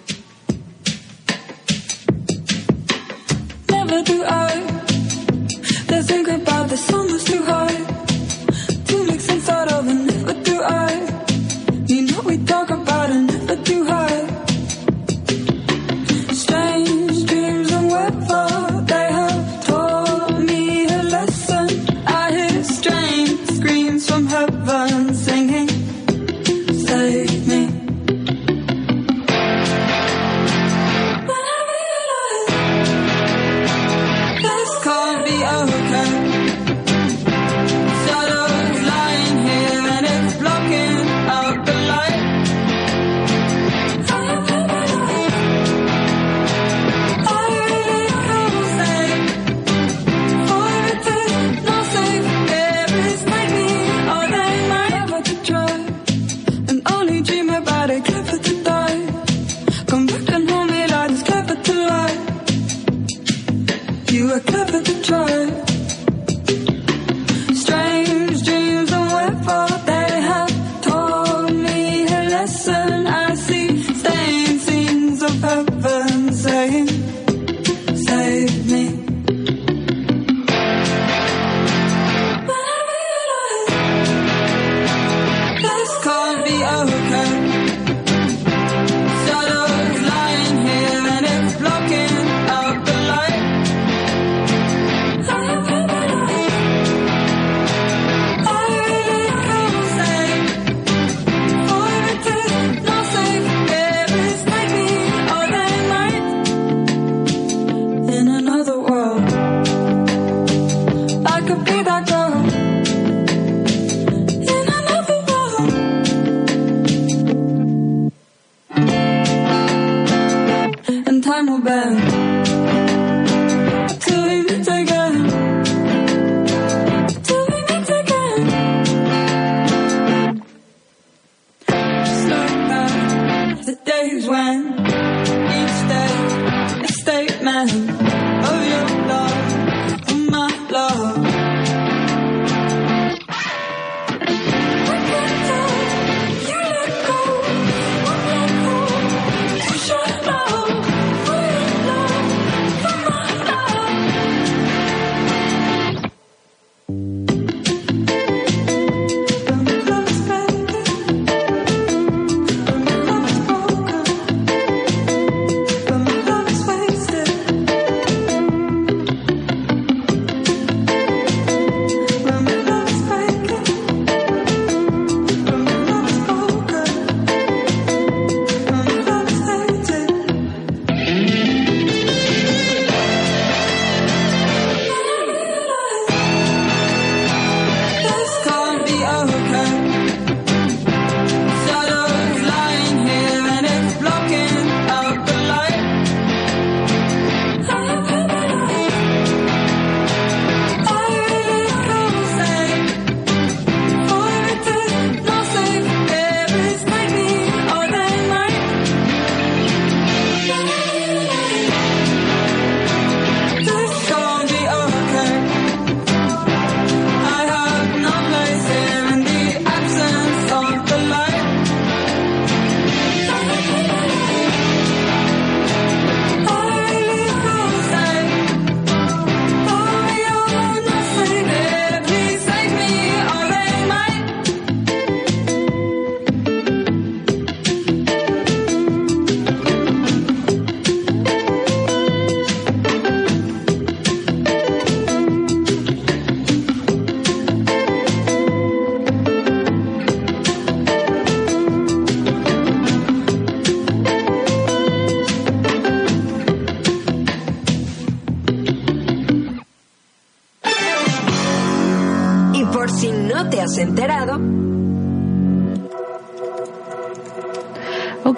Never 3.92 4.04
do 4.04 4.24
I 4.24 4.54
Let's 5.90 6.08
think 6.08 6.26
about 6.26 6.70
the 6.70 6.78
was 7.12 7.24
too 7.24 7.42
high 7.44 7.71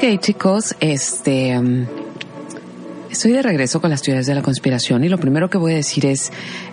Chicos, 0.05 0.77
este. 0.81 1.59
um, 1.59 1.87
Estoy 3.15 3.31
de 3.31 3.43
regreso 3.43 3.81
con 3.81 3.91
las 3.91 4.03
teorías 4.03 4.27
de 4.27 4.35
la 4.35 4.43
conspiración 4.43 5.05
y 5.05 5.09
lo 5.09 5.19
primero 5.19 5.49
que 5.49 5.57
voy 5.57 5.73
a 5.73 5.77
decir 5.77 6.05
es, 6.05 6.33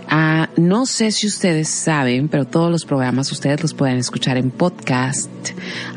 ah, 0.09 0.49
no 0.57 0.87
sé 0.87 1.11
si 1.11 1.27
ustedes 1.27 1.69
saben, 1.69 2.29
pero 2.29 2.45
todos 2.45 2.71
los 2.71 2.83
programas 2.83 3.31
ustedes 3.31 3.61
los 3.61 3.75
pueden 3.75 3.97
escuchar 3.97 4.37
en 4.37 4.49
podcast 4.49 5.29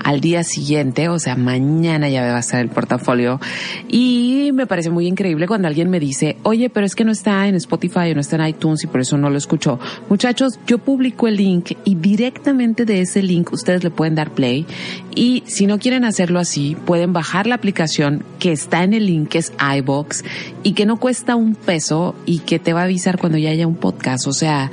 al 0.05 0.21
día 0.21 0.45
siguiente, 0.45 1.09
o 1.09 1.19
sea, 1.19 1.35
mañana 1.35 2.11
ya 2.11 2.21
va 2.21 2.37
a 2.37 2.41
estar 2.41 2.61
el 2.61 2.69
portafolio 2.69 3.41
y 3.89 4.34
me 4.53 4.67
parece 4.67 4.91
muy 4.91 5.07
increíble 5.07 5.47
cuando 5.47 5.69
alguien 5.69 5.91
me 5.91 6.01
dice, 6.01 6.37
oye, 6.43 6.71
pero 6.71 6.87
es 6.87 6.95
que 6.95 7.05
no 7.05 7.13
está 7.13 7.49
en 7.49 7.55
Spotify 7.55 8.11
o 8.11 8.15
no 8.15 8.21
está 8.21 8.37
en 8.37 8.47
iTunes 8.49 8.85
y 8.85 8.87
por 8.87 9.01
eso 9.01 9.17
no 9.19 9.31
lo 9.31 9.39
escucho. 9.39 9.79
Muchachos, 10.09 10.59
yo 10.67 10.79
publico 10.79 11.29
el 11.29 11.37
link 11.37 11.73
y 11.85 11.95
directamente 11.95 12.85
de 12.85 13.01
ese 13.01 13.23
link 13.23 13.53
ustedes 13.53 13.85
le 13.85 13.91
pueden 13.91 14.15
dar 14.15 14.31
play 14.31 14.67
y 15.15 15.43
si 15.47 15.67
no 15.67 15.79
quieren 15.79 16.05
hacerlo 16.05 16.39
así, 16.39 16.77
pueden 16.85 17.13
bajar 17.13 17.47
la 17.47 17.55
aplicación 17.55 18.25
que 18.39 18.53
está 18.53 18.83
en 18.85 18.95
el 18.95 19.07
link, 19.07 19.29
que 19.29 19.39
es 19.39 19.53
iBox 19.79 20.25
y 20.63 20.73
que 20.73 20.87
no 20.87 20.99
cuesta 20.99 21.37
un 21.37 21.55
peso 21.55 22.15
y 22.27 22.41
que 22.41 22.59
te 22.59 22.73
va 22.73 22.81
a 22.81 22.85
avisar 22.85 23.19
cuando 23.19 23.39
ya 23.39 23.51
haya 23.51 23.67
un 23.67 23.77
podcast. 23.77 24.27
O 24.27 24.33
sea, 24.33 24.71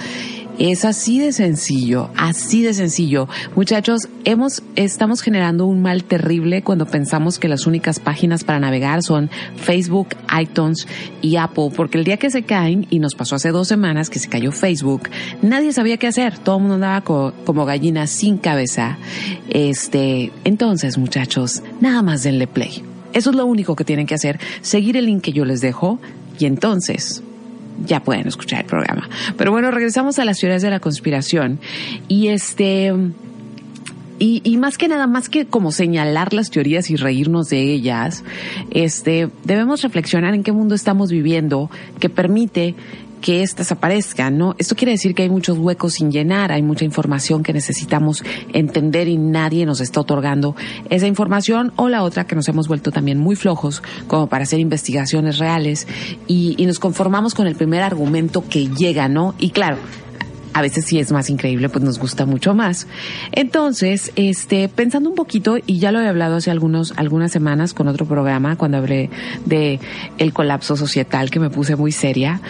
es 0.70 0.86
así 0.86 1.20
de 1.20 1.32
sencillo, 1.32 2.10
así 2.16 2.62
de 2.62 2.74
sencillo. 2.74 3.28
Muchachos, 3.56 4.08
hemos, 4.26 4.62
estamos 4.76 5.22
generando 5.22 5.66
un 5.66 5.82
mal 5.82 6.04
terrible 6.04 6.62
cuando 6.62 6.86
pensamos 6.86 7.40
que 7.40 7.48
las 7.48 7.66
únicas 7.66 8.00
páginas 8.00 8.44
para 8.44 8.60
navegar 8.60 9.02
son 9.02 9.30
Facebook, 9.56 10.10
iTunes 10.40 10.86
y 11.22 11.38
Apple, 11.38 11.70
porque 11.76 11.98
el 11.98 12.04
día 12.04 12.18
que 12.18 12.30
se 12.30 12.44
caen, 12.44 12.86
y 12.90 13.00
nos 13.00 13.16
pasó 13.16 13.36
hace 13.36 13.50
dos 13.50 13.68
semanas 13.68 14.10
que 14.10 14.20
se 14.20 14.30
cayó 14.30 14.52
Facebook, 14.52 15.10
nadie 15.42 15.74
sabía 15.74 15.98
qué 15.98 16.08
hacer, 16.08 16.38
todo 16.38 16.58
el 16.58 16.62
mundo 16.62 16.76
andaba 16.76 17.02
co- 17.02 17.34
como 17.46 17.66
gallina 17.66 18.06
sin 18.06 18.38
cabeza. 18.38 18.98
Este, 19.50 20.32
entonces, 20.44 20.98
muchachos, 20.98 21.64
nada 21.80 22.02
más 22.02 22.24
denle 22.24 22.48
play. 22.48 22.84
Eso 23.14 23.32
es 23.32 23.36
lo 23.36 23.46
único 23.46 23.76
que 23.76 23.84
tienen 23.84 24.06
que 24.06 24.16
hacer, 24.16 24.40
seguir 24.62 24.96
el 24.96 25.06
link 25.08 25.22
que 25.24 25.34
yo 25.34 25.44
les 25.44 25.60
dejo 25.62 26.00
y 26.40 26.46
entonces 26.46 27.24
ya 27.86 28.04
pueden 28.04 28.28
escuchar 28.28 28.62
el 28.62 28.66
programa. 28.66 29.10
Pero 29.38 29.52
bueno, 29.52 29.72
regresamos 29.72 30.20
a 30.20 30.26
las 30.26 30.40
teorías 30.40 30.62
de 30.62 30.70
la 30.70 30.80
conspiración 30.80 31.60
y 32.08 32.28
este 32.28 32.94
y, 34.20 34.42
y 34.44 34.58
más 34.58 34.78
que 34.78 34.88
nada, 34.88 35.08
más 35.08 35.30
que 35.30 35.48
como 35.48 35.72
señalar 35.72 36.32
las 36.32 36.52
teorías 36.52 36.92
y 36.92 36.96
reírnos 36.96 37.50
de 37.50 37.74
ellas, 37.74 38.24
este, 38.70 39.30
debemos 39.46 39.82
reflexionar 39.82 40.36
en 40.36 40.44
qué 40.44 40.52
mundo 40.52 40.76
estamos 40.76 41.10
viviendo 41.10 41.72
que 42.00 42.08
permite 42.08 42.76
que 43.22 43.44
éstas 43.44 43.72
aparezcan, 43.72 44.38
¿no? 44.38 44.56
Esto 44.58 44.76
quiere 44.76 44.92
decir 44.92 45.16
que 45.16 45.24
hay 45.24 45.30
muchos 45.30 45.58
huecos 45.58 45.94
sin 45.94 46.12
llenar, 46.12 46.52
hay 46.52 46.62
mucha 46.62 46.84
información 46.84 47.44
que 47.44 47.54
necesitamos 47.54 48.24
entender 48.52 49.08
y 49.08 49.18
nadie 49.18 49.66
nos 49.66 49.80
está 49.80 50.02
otorgando 50.02 50.56
esa 50.90 51.08
información 51.08 51.72
o 51.76 51.88
la 51.88 52.04
otra 52.04 52.26
que 52.26 52.36
nos 52.36 52.48
hemos 52.50 52.68
vuelto 52.68 52.92
también 52.92 53.20
muy 53.20 53.36
flojos 53.36 53.82
como 54.08 54.28
para 54.28 54.44
hacer 54.44 54.60
investigaciones 54.60 55.38
reales 55.38 55.88
y, 56.28 56.56
y 56.58 56.66
nos 56.66 56.80
conformamos 56.80 57.34
con 57.34 57.48
el 57.48 57.56
primer 57.56 57.84
argumento 57.84 58.44
que 58.50 58.68
llega, 58.68 59.08
¿no? 59.08 59.36
Y 59.40 59.52
claro, 59.52 59.78
a 60.54 60.62
veces 60.62 60.86
sí 60.86 61.00
es 61.00 61.12
más 61.12 61.30
increíble, 61.30 61.70
pues 61.70 61.84
nos 61.84 62.00
gusta 62.00 62.26
mucho 62.26 62.54
más. 62.54 62.88
Entonces, 63.32 64.12
este, 64.16 64.70
pensando 64.70 65.10
un 65.10 65.16
poquito, 65.16 65.58
y 65.66 65.80
ya 65.80 65.92
lo 65.92 66.02
he 66.02 66.08
hablado 66.08 66.36
hace 66.38 66.52
algunos, 66.52 66.94
algunas 66.98 67.32
semanas 67.32 67.74
con 67.74 67.88
otro 67.88 68.06
programa, 68.06 68.56
cuando 68.56 68.78
hablé 68.78 69.10
de 69.46 69.80
el 70.18 70.34
colapso 70.34 70.76
societal, 70.76 71.30
que 71.30 71.40
me 71.40 71.50
puse 71.50 71.76
muy 71.76 71.92
seria, 71.92 72.42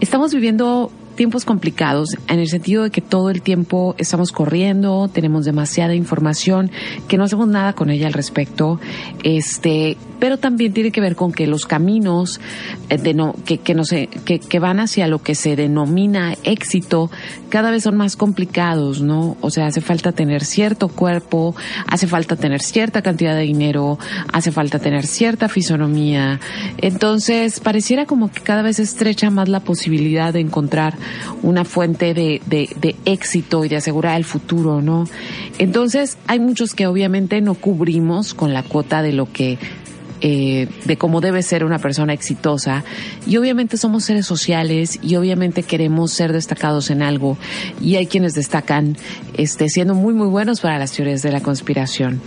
estamos 0.00 0.32
viviendo 0.32 0.90
tiempos 1.16 1.44
complicados 1.44 2.16
en 2.28 2.38
el 2.38 2.48
sentido 2.48 2.84
de 2.84 2.90
que 2.90 3.02
todo 3.02 3.28
el 3.28 3.42
tiempo 3.42 3.94
estamos 3.98 4.32
corriendo, 4.32 5.10
tenemos 5.12 5.44
demasiada 5.44 5.94
información, 5.94 6.70
que 7.08 7.18
no 7.18 7.24
hacemos 7.24 7.46
nada 7.46 7.74
con 7.74 7.90
ella 7.90 8.06
al 8.06 8.14
respecto, 8.14 8.80
este, 9.22 9.98
pero 10.20 10.38
también 10.38 10.72
tiene 10.72 10.92
que 10.92 11.00
ver 11.00 11.16
con 11.16 11.32
que 11.32 11.46
los 11.46 11.66
caminos 11.66 12.40
eh, 12.88 12.98
de 12.98 13.14
no, 13.14 13.34
que, 13.44 13.58
que, 13.58 13.74
no 13.74 13.82
que, 13.84 14.38
que 14.38 14.58
van 14.58 14.78
hacia 14.78 15.08
lo 15.08 15.20
que 15.22 15.34
se 15.34 15.56
denomina 15.56 16.34
éxito 16.44 17.10
cada 17.50 17.70
vez 17.70 17.82
son 17.82 17.96
más 17.96 18.16
complicados, 18.16 19.02
¿no? 19.02 19.36
O 19.40 19.50
sea, 19.50 19.66
hace 19.66 19.80
falta 19.80 20.12
tener 20.12 20.44
cierto 20.44 20.88
cuerpo, 20.88 21.54
hace 21.86 22.06
falta 22.06 22.36
tener 22.36 22.62
cierta 22.62 23.02
cantidad 23.02 23.34
de 23.34 23.42
dinero, 23.42 23.98
hace 24.32 24.52
falta 24.52 24.78
tener 24.78 25.04
cierta 25.04 25.48
fisonomía. 25.48 26.40
Entonces, 26.78 27.60
pareciera 27.60 28.06
como 28.06 28.30
que 28.30 28.40
cada 28.40 28.62
vez 28.62 28.78
estrecha 28.78 29.30
más 29.30 29.48
la 29.48 29.60
posibilidad 29.60 30.32
de 30.32 30.40
encontrar 30.40 30.94
una 31.42 31.64
fuente 31.64 32.14
de, 32.14 32.40
de, 32.46 32.70
de 32.80 32.96
éxito 33.04 33.64
y 33.64 33.68
de 33.68 33.76
asegurar 33.76 34.16
el 34.16 34.24
futuro, 34.24 34.80
¿no? 34.80 35.04
Entonces, 35.58 36.16
hay 36.26 36.38
muchos 36.38 36.74
que 36.74 36.86
obviamente 36.86 37.40
no 37.40 37.54
cubrimos 37.54 38.32
con 38.32 38.54
la 38.54 38.62
cuota 38.62 39.02
de 39.02 39.12
lo 39.12 39.30
que 39.30 39.58
eh, 40.20 40.68
de 40.84 40.96
cómo 40.96 41.20
debe 41.20 41.42
ser 41.42 41.64
una 41.64 41.78
persona 41.78 42.12
exitosa. 42.12 42.84
Y 43.26 43.36
obviamente 43.36 43.76
somos 43.76 44.04
seres 44.04 44.26
sociales 44.26 44.98
y 45.02 45.16
obviamente 45.16 45.62
queremos 45.62 46.12
ser 46.12 46.32
destacados 46.32 46.90
en 46.90 47.02
algo. 47.02 47.36
Y 47.80 47.96
hay 47.96 48.06
quienes 48.06 48.34
destacan 48.34 48.96
este 49.34 49.68
siendo 49.68 49.94
muy 49.94 50.14
muy 50.14 50.28
buenos 50.28 50.60
para 50.60 50.78
las 50.78 50.92
teorías 50.92 51.22
de 51.22 51.32
la 51.32 51.40
conspiración. 51.40 52.20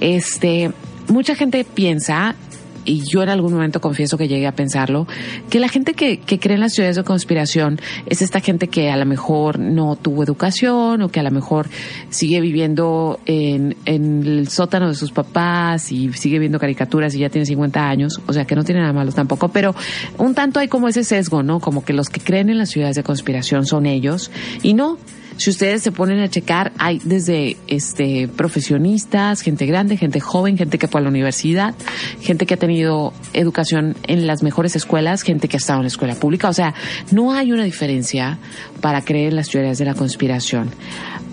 Este 0.00 0.70
mucha 1.08 1.34
gente 1.34 1.64
piensa 1.64 2.36
y 2.84 3.02
yo 3.10 3.22
en 3.22 3.28
algún 3.28 3.52
momento 3.52 3.80
confieso 3.80 4.16
que 4.16 4.28
llegué 4.28 4.46
a 4.46 4.52
pensarlo, 4.52 5.06
que 5.48 5.60
la 5.60 5.68
gente 5.68 5.94
que, 5.94 6.18
que 6.18 6.38
cree 6.38 6.54
en 6.54 6.60
las 6.60 6.74
teorías 6.74 6.96
de 6.96 7.04
conspiración 7.04 7.80
es 8.06 8.22
esta 8.22 8.40
gente 8.40 8.68
que 8.68 8.90
a 8.90 8.96
lo 8.96 9.06
mejor 9.06 9.58
no 9.58 9.96
tuvo 9.96 10.22
educación 10.22 11.02
o 11.02 11.08
que 11.08 11.20
a 11.20 11.22
lo 11.22 11.30
mejor 11.30 11.68
sigue 12.10 12.40
viviendo 12.40 13.20
en, 13.26 13.76
en 13.84 14.26
el 14.26 14.48
sótano 14.48 14.88
de 14.88 14.94
sus 14.94 15.12
papás 15.12 15.92
y 15.92 16.12
sigue 16.12 16.38
viendo 16.38 16.58
caricaturas 16.58 17.14
y 17.14 17.20
ya 17.20 17.28
tiene 17.28 17.46
50 17.46 17.88
años, 17.88 18.20
o 18.26 18.32
sea 18.32 18.44
que 18.44 18.54
no 18.54 18.64
tiene 18.64 18.80
nada 18.80 18.92
malo 18.92 19.12
tampoco, 19.12 19.48
pero 19.48 19.74
un 20.18 20.34
tanto 20.34 20.60
hay 20.60 20.68
como 20.68 20.88
ese 20.88 21.04
sesgo, 21.04 21.42
¿no? 21.42 21.60
Como 21.60 21.84
que 21.84 21.92
los 21.92 22.08
que 22.08 22.20
creen 22.20 22.50
en 22.50 22.58
las 22.58 22.70
teorías 22.70 22.96
de 22.96 23.02
conspiración 23.02 23.66
son 23.66 23.86
ellos 23.86 24.30
y 24.62 24.74
no, 24.74 24.98
si 25.40 25.48
ustedes 25.48 25.82
se 25.82 25.90
ponen 25.90 26.20
a 26.20 26.28
checar, 26.28 26.70
hay 26.76 27.00
desde 27.02 27.56
este 27.66 28.28
profesionistas, 28.28 29.40
gente 29.40 29.64
grande, 29.64 29.96
gente 29.96 30.20
joven, 30.20 30.58
gente 30.58 30.76
que 30.76 30.86
fue 30.86 31.00
a 31.00 31.04
la 31.04 31.08
universidad, 31.08 31.74
gente 32.20 32.44
que 32.44 32.52
ha 32.52 32.56
tenido 32.58 33.14
educación 33.32 33.96
en 34.06 34.26
las 34.26 34.42
mejores 34.42 34.76
escuelas, 34.76 35.22
gente 35.22 35.48
que 35.48 35.56
ha 35.56 35.58
estado 35.58 35.78
en 35.78 35.84
la 35.84 35.88
escuela 35.88 36.14
pública. 36.14 36.50
O 36.50 36.52
sea, 36.52 36.74
no 37.10 37.32
hay 37.32 37.52
una 37.52 37.64
diferencia 37.64 38.38
para 38.82 39.00
creer 39.00 39.30
en 39.30 39.36
las 39.36 39.48
teorías 39.48 39.78
de 39.78 39.86
la 39.86 39.94
conspiración. 39.94 40.68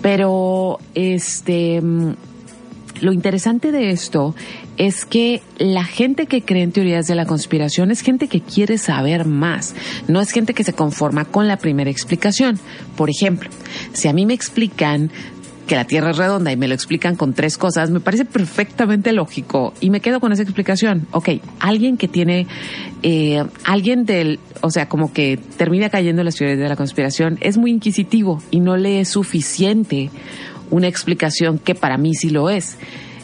Pero 0.00 0.78
este 0.94 1.82
mm, 1.82 2.14
lo 3.00 3.12
interesante 3.12 3.72
de 3.72 3.90
esto 3.90 4.34
es 4.76 5.04
que 5.04 5.42
la 5.58 5.84
gente 5.84 6.26
que 6.26 6.42
cree 6.42 6.62
en 6.62 6.72
teorías 6.72 7.06
de 7.06 7.14
la 7.14 7.26
conspiración 7.26 7.90
es 7.90 8.00
gente 8.00 8.28
que 8.28 8.40
quiere 8.40 8.78
saber 8.78 9.24
más, 9.24 9.74
no 10.06 10.20
es 10.20 10.30
gente 10.30 10.54
que 10.54 10.64
se 10.64 10.72
conforma 10.72 11.24
con 11.24 11.48
la 11.48 11.56
primera 11.56 11.90
explicación. 11.90 12.58
Por 12.96 13.10
ejemplo, 13.10 13.50
si 13.92 14.08
a 14.08 14.12
mí 14.12 14.26
me 14.26 14.34
explican 14.34 15.10
que 15.68 15.76
la 15.76 15.84
Tierra 15.84 16.10
es 16.10 16.16
redonda 16.16 16.50
y 16.50 16.56
me 16.56 16.66
lo 16.66 16.74
explican 16.74 17.14
con 17.14 17.34
tres 17.34 17.58
cosas, 17.58 17.90
me 17.90 18.00
parece 18.00 18.24
perfectamente 18.24 19.12
lógico 19.12 19.74
y 19.80 19.90
me 19.90 20.00
quedo 20.00 20.18
con 20.18 20.32
esa 20.32 20.42
explicación. 20.42 21.06
Ok, 21.12 21.28
alguien 21.60 21.96
que 21.96 22.08
tiene, 22.08 22.46
eh, 23.02 23.44
alguien 23.64 24.04
del, 24.04 24.40
o 24.62 24.70
sea, 24.70 24.88
como 24.88 25.12
que 25.12 25.38
termina 25.56 25.90
cayendo 25.90 26.22
en 26.22 26.26
las 26.26 26.36
teorías 26.36 26.58
de 26.58 26.68
la 26.68 26.76
conspiración, 26.76 27.38
es 27.40 27.58
muy 27.58 27.70
inquisitivo 27.70 28.42
y 28.50 28.60
no 28.60 28.76
le 28.76 29.00
es 29.00 29.10
suficiente 29.10 30.10
una 30.70 30.88
explicación 30.88 31.58
que 31.58 31.74
para 31.74 31.98
mí 31.98 32.14
sí 32.14 32.30
lo 32.30 32.50
es. 32.50 32.78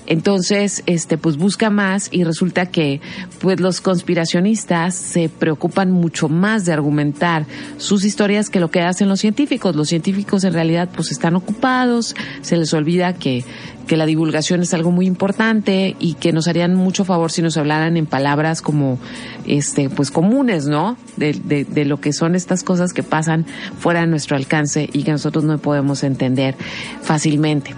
Entonces, 0.07 0.83
este, 0.87 1.16
pues 1.16 1.37
busca 1.37 1.70
más 1.70 2.09
y 2.12 2.24
resulta 2.24 2.66
que, 2.66 3.00
pues 3.40 3.59
los 3.61 3.80
conspiracionistas 3.80 4.94
se 4.94 5.28
preocupan 5.28 5.90
mucho 5.90 6.28
más 6.28 6.66
de 6.66 6.72
argumentar 6.72 7.46
sus 7.78 8.04
historias 8.04 8.50
que 8.50 8.61
lo 8.61 8.70
que 8.70 8.83
hacen 8.83 9.09
los 9.09 9.20
científicos. 9.20 9.74
Los 9.74 9.88
científicos 9.88 10.44
en 10.44 10.52
realidad, 10.52 10.90
pues 10.94 11.11
están 11.11 11.37
ocupados, 11.37 12.14
se 12.42 12.57
les 12.57 12.74
olvida 12.74 13.14
que, 13.14 13.44
que 13.87 13.97
la 13.97 14.07
divulgación 14.07 14.62
es 14.62 14.75
algo 14.75 14.90
muy 14.90 15.07
importante 15.07 15.97
y 15.99 16.14
que 16.14 16.33
nos 16.33 16.49
harían 16.49 16.75
mucho 16.75 17.05
favor 17.05 17.31
si 17.31 17.42
nos 17.42 17.57
hablaran 17.57 17.97
en 17.97 18.07
palabras 18.07 18.62
como, 18.62 18.99
este, 19.47 19.90
pues 19.90 20.11
comunes, 20.11 20.66
¿no? 20.66 20.97
De, 21.16 21.33
de, 21.33 21.64
de 21.64 21.85
lo 21.85 22.01
que 22.01 22.12
son 22.12 22.35
estas 22.35 22.62
cosas 22.62 22.92
que 22.92 23.03
pasan 23.03 23.47
fuera 23.79 24.01
de 24.01 24.07
nuestro 24.07 24.37
alcance 24.37 24.88
y 24.92 25.03
que 25.03 25.12
nosotros 25.12 25.44
no 25.44 25.59
podemos 25.59 26.03
entender 26.03 26.57
fácilmente. 27.03 27.75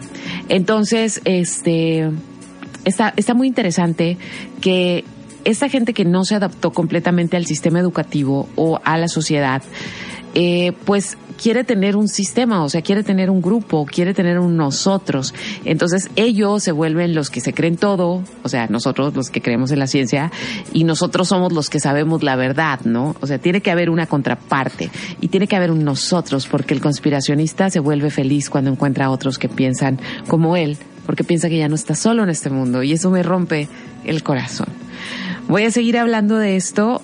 Entonces, 0.48 1.20
este, 1.24 2.10
está, 2.84 3.12
está 3.16 3.34
muy 3.34 3.48
interesante 3.48 4.16
que 4.60 5.04
esta 5.44 5.68
gente 5.68 5.94
que 5.94 6.04
no 6.04 6.24
se 6.24 6.34
adaptó 6.34 6.72
completamente 6.72 7.36
al 7.36 7.46
sistema 7.46 7.78
educativo 7.78 8.48
o 8.56 8.80
a 8.84 8.98
la 8.98 9.08
sociedad, 9.08 9.62
eh, 10.34 10.72
pues 10.84 11.16
quiere 11.40 11.64
tener 11.64 11.96
un 11.96 12.08
sistema, 12.08 12.64
o 12.64 12.68
sea, 12.68 12.82
quiere 12.82 13.02
tener 13.02 13.30
un 13.30 13.40
grupo, 13.40 13.86
quiere 13.86 14.14
tener 14.14 14.38
un 14.38 14.56
nosotros. 14.56 15.34
Entonces 15.64 16.10
ellos 16.16 16.62
se 16.62 16.72
vuelven 16.72 17.14
los 17.14 17.30
que 17.30 17.40
se 17.40 17.52
creen 17.52 17.76
todo, 17.76 18.22
o 18.42 18.48
sea, 18.48 18.66
nosotros 18.68 19.14
los 19.14 19.30
que 19.30 19.40
creemos 19.40 19.70
en 19.70 19.78
la 19.78 19.86
ciencia, 19.86 20.32
y 20.72 20.84
nosotros 20.84 21.28
somos 21.28 21.52
los 21.52 21.70
que 21.70 21.80
sabemos 21.80 22.22
la 22.22 22.36
verdad, 22.36 22.80
¿no? 22.84 23.16
O 23.20 23.26
sea, 23.26 23.38
tiene 23.38 23.60
que 23.60 23.70
haber 23.70 23.90
una 23.90 24.06
contraparte 24.06 24.90
y 25.20 25.28
tiene 25.28 25.46
que 25.46 25.56
haber 25.56 25.70
un 25.70 25.84
nosotros, 25.84 26.46
porque 26.46 26.74
el 26.74 26.80
conspiracionista 26.80 27.70
se 27.70 27.80
vuelve 27.80 28.10
feliz 28.10 28.50
cuando 28.50 28.70
encuentra 28.70 29.06
a 29.06 29.10
otros 29.10 29.38
que 29.38 29.48
piensan 29.48 29.98
como 30.28 30.56
él, 30.56 30.76
porque 31.04 31.24
piensa 31.24 31.48
que 31.48 31.58
ya 31.58 31.68
no 31.68 31.74
está 31.74 31.94
solo 31.94 32.22
en 32.22 32.30
este 32.30 32.50
mundo, 32.50 32.82
y 32.82 32.92
eso 32.92 33.10
me 33.10 33.22
rompe 33.22 33.68
el 34.04 34.22
corazón. 34.22 34.68
Voy 35.48 35.64
a 35.64 35.70
seguir 35.70 35.96
hablando 35.98 36.36
de 36.36 36.56
esto, 36.56 37.02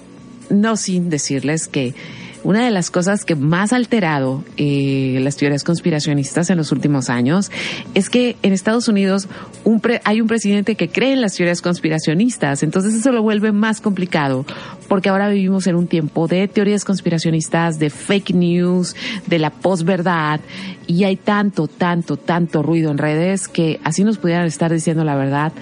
no 0.51 0.77
sin 0.77 1.11
decirles 1.11 1.69
que 1.69 1.95
una 2.45 2.65
de 2.65 2.71
las 2.71 2.91
cosas 2.91 3.25
que 3.25 3.35
más 3.35 3.73
ha 3.73 3.77
alterado 3.77 4.45
eh, 4.57 5.19
las 5.21 5.37
teorías 5.37 5.65
conspiracionistas 5.65 6.51
en 6.51 6.59
los 6.59 6.73
últimos 6.73 7.11
años 7.11 7.51
es 7.95 8.11
que 8.11 8.37
en 8.43 8.53
Estados 8.53 8.89
Unidos 8.89 9.29
un 9.65 9.81
hay 10.05 10.21
un 10.21 10.27
presidente 10.27 10.75
que 10.75 10.89
cree 10.89 11.13
en 11.13 11.21
las 11.21 11.35
teorías 11.35 11.61
conspiracionistas, 11.61 12.63
entonces 12.63 12.95
eso 12.95 13.13
lo 13.13 13.23
vuelve 13.23 13.53
más 13.53 13.81
complicado 13.81 14.45
porque 14.89 15.09
ahora 15.09 15.29
vivimos 15.29 15.67
en 15.67 15.77
un 15.77 15.87
tiempo 15.87 16.29
de 16.29 16.49
teorías 16.49 16.85
conspiracionistas, 16.85 17.79
de 17.79 17.91
fake 17.91 18.35
news, 18.35 18.95
de 19.27 19.39
la 19.39 19.51
posverdad 19.51 20.41
y 20.87 21.05
hay 21.05 21.17
tanto, 21.17 21.69
tanto, 21.69 22.17
tanto 22.17 22.63
ruido 22.63 22.91
en 22.91 22.99
redes 22.99 23.49
que 23.49 23.81
así 23.85 24.05
nos 24.05 24.19
pudieran 24.19 24.47
estar 24.47 24.73
diciendo 24.73 25.05
la 25.05 25.17
verdad, 25.17 25.53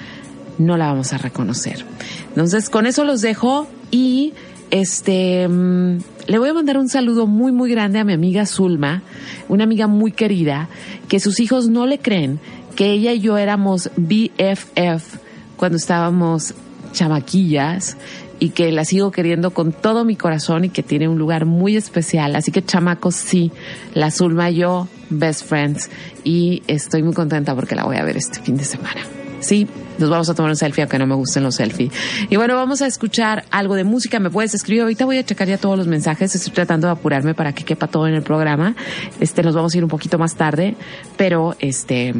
no 0.59 0.77
la 0.77 0.87
vamos 0.87 1.13
a 1.13 1.19
reconocer. 1.19 1.85
Entonces, 2.29 2.69
con 2.71 2.87
eso 2.87 3.05
los 3.05 3.21
dejo 3.21 3.67
y 3.91 4.35
este, 4.71 5.49
mm, 5.49 5.99
le 6.31 6.39
voy 6.39 6.49
a 6.49 6.55
mandar 6.55 6.79
un 6.79 6.89
saludo 6.89 7.27
muy, 7.27 7.51
muy 7.51 7.69
grande 7.69 7.99
a 7.99 8.05
mi 8.05 8.13
amiga 8.13 8.47
Zulma, 8.47 9.03
una 9.49 9.65
amiga 9.65 9.89
muy 9.89 10.13
querida, 10.13 10.69
que 11.09 11.19
sus 11.19 11.41
hijos 11.41 11.69
no 11.69 11.87
le 11.87 11.99
creen 11.99 12.39
que 12.77 12.93
ella 12.93 13.13
y 13.13 13.19
yo 13.19 13.37
éramos 13.37 13.91
BFF 13.97 15.17
cuando 15.57 15.77
estábamos 15.77 16.55
chamaquillas 16.93 17.97
y 18.39 18.51
que 18.51 18.71
la 18.71 18.85
sigo 18.85 19.11
queriendo 19.11 19.51
con 19.51 19.73
todo 19.73 20.05
mi 20.05 20.15
corazón 20.15 20.67
y 20.67 20.69
que 20.69 20.85
tiene 20.85 21.09
un 21.09 21.19
lugar 21.19 21.47
muy 21.47 21.77
especial. 21.77 22.37
Así 22.37 22.53
que 22.53 22.65
chamacos, 22.65 23.17
sí, 23.17 23.51
la 23.95 24.13
Zulma 24.13 24.51
y 24.51 24.59
yo, 24.59 24.87
best 25.09 25.45
friends, 25.45 25.91
y 26.23 26.63
estoy 26.69 27.03
muy 27.03 27.13
contenta 27.13 27.57
porque 27.57 27.75
la 27.75 27.83
voy 27.83 27.97
a 27.97 28.05
ver 28.05 28.17
este 28.17 28.39
fin 28.41 28.57
de 28.57 28.63
semana. 28.63 29.01
Sí, 29.41 29.67
nos 30.01 30.11
vamos 30.11 30.29
a 30.29 30.35
tomar 30.35 30.51
un 30.51 30.57
selfie 30.57 30.83
aunque 30.83 30.99
no 30.99 31.07
me 31.07 31.15
gusten 31.15 31.43
los 31.43 31.57
selfies. 31.57 31.93
Y 32.29 32.37
bueno, 32.37 32.57
vamos 32.57 32.83
a 32.83 32.87
escuchar 32.87 33.45
algo 33.51 33.75
de 33.75 33.85
música. 33.85 34.19
Me 34.19 34.31
puedes 34.31 34.55
escribir. 34.55 34.83
Ahorita 34.83 35.05
voy 35.05 35.19
a 35.19 35.25
checar 35.25 35.49
ya 35.49 35.59
todos 35.59 35.77
los 35.77 35.87
mensajes. 35.87 36.35
Estoy 36.35 36.53
tratando 36.53 36.87
de 36.87 36.93
apurarme 36.93 37.35
para 37.35 37.53
que 37.53 37.65
quepa 37.65 37.87
todo 37.87 38.09
en 38.09 38.15
el 38.15 38.23
programa. 38.23 38.75
Este, 39.21 39.43
nos 39.43 39.55
vamos 39.55 39.75
a 39.75 39.79
ir 39.79 39.85
un 39.85 39.91
poquito 39.91 40.19
más 40.19 40.35
tarde, 40.35 40.77
pero 41.17 41.55
este, 41.61 42.15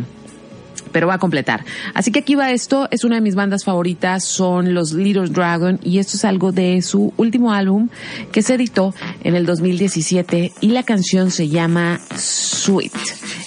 pero 0.93 1.07
va 1.07 1.15
a 1.15 1.19
completar. 1.19 1.65
Así 1.95 2.11
que 2.13 2.21
aquí 2.21 2.35
va 2.35 2.51
esto, 2.51 2.89
es 2.91 3.05
una 3.05 3.17
de 3.17 3.21
mis 3.21 3.35
bandas 3.35 3.65
favoritas, 3.65 4.25
son 4.25 4.75
los 4.75 4.93
Little 4.93 5.29
Dragon 5.29 5.79
y 5.83 5.99
esto 5.99 6.17
es 6.17 6.25
algo 6.25 6.53
de 6.53 6.83
su 6.83 7.13
último 7.17 7.53
álbum 7.53 7.89
que 8.33 8.43
se 8.43 8.55
editó 8.55 8.95
en 9.23 9.35
el 9.35 9.47
2017 9.47 10.53
y 10.61 10.69
la 10.69 10.83
canción 10.83 11.31
se 11.31 11.49
llama 11.49 12.01
Sweet. 12.17 12.93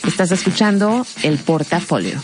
Estás 0.07 0.31
escuchando 0.31 1.05
el 1.23 1.37
portafolio. 1.37 2.21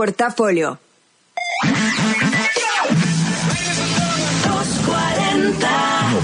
Portafolio. 0.00 0.78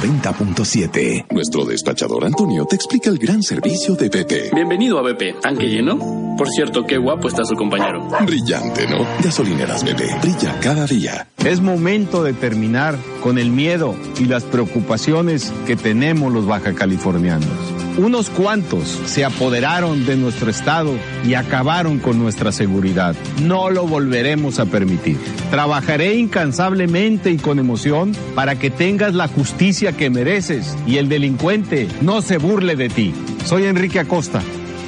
90.7. 0.00 1.26
Nuestro 1.30 1.66
despachador 1.66 2.24
Antonio 2.24 2.64
te 2.64 2.74
explica 2.74 3.10
el 3.10 3.18
gran 3.18 3.42
servicio 3.42 3.94
de 3.94 4.08
BP. 4.08 4.54
Bienvenido 4.54 4.98
a 4.98 5.02
BP. 5.02 5.40
¿Tanque 5.42 5.66
lleno? 5.66 5.98
Por 6.38 6.48
cierto, 6.48 6.84
qué 6.86 6.96
guapo 6.96 7.28
está 7.28 7.44
su 7.44 7.54
compañero. 7.54 8.08
Brillante, 8.24 8.86
¿no? 8.88 9.06
Gasolineras 9.22 9.84
BP. 9.84 10.22
Brilla 10.22 10.58
cada 10.60 10.86
día. 10.86 11.28
Es 11.44 11.60
momento 11.60 12.22
de 12.24 12.32
terminar 12.32 12.96
con 13.22 13.36
el 13.36 13.50
miedo 13.50 13.94
y 14.18 14.24
las 14.24 14.44
preocupaciones 14.44 15.52
que 15.66 15.76
tenemos 15.76 16.32
los 16.32 16.46
baja 16.46 16.74
californianos. 16.74 17.75
Unos 17.98 18.28
cuantos 18.28 18.88
se 19.06 19.24
apoderaron 19.24 20.04
de 20.04 20.16
nuestro 20.16 20.50
estado 20.50 20.92
y 21.24 21.32
acabaron 21.32 21.98
con 21.98 22.18
nuestra 22.18 22.52
seguridad. 22.52 23.16
No 23.42 23.70
lo 23.70 23.86
volveremos 23.86 24.58
a 24.58 24.66
permitir. 24.66 25.16
Trabajaré 25.50 26.16
incansablemente 26.16 27.30
y 27.30 27.38
con 27.38 27.58
emoción 27.58 28.12
para 28.34 28.58
que 28.58 28.70
tengas 28.70 29.14
la 29.14 29.28
justicia 29.28 29.92
que 29.96 30.10
mereces 30.10 30.76
y 30.86 30.98
el 30.98 31.08
delincuente 31.08 31.88
no 32.02 32.20
se 32.20 32.36
burle 32.36 32.76
de 32.76 32.90
ti. 32.90 33.14
Soy 33.46 33.64
Enrique 33.64 33.98
Acosta. 33.98 34.42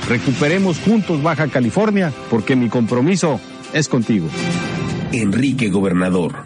Recuperemos 0.06 0.78
juntos 0.78 1.22
Baja 1.22 1.48
California 1.48 2.12
porque 2.28 2.56
mi 2.56 2.68
compromiso 2.68 3.40
es 3.72 3.88
contigo. 3.88 4.28
Enrique 5.12 5.70
Gobernador. 5.70 6.44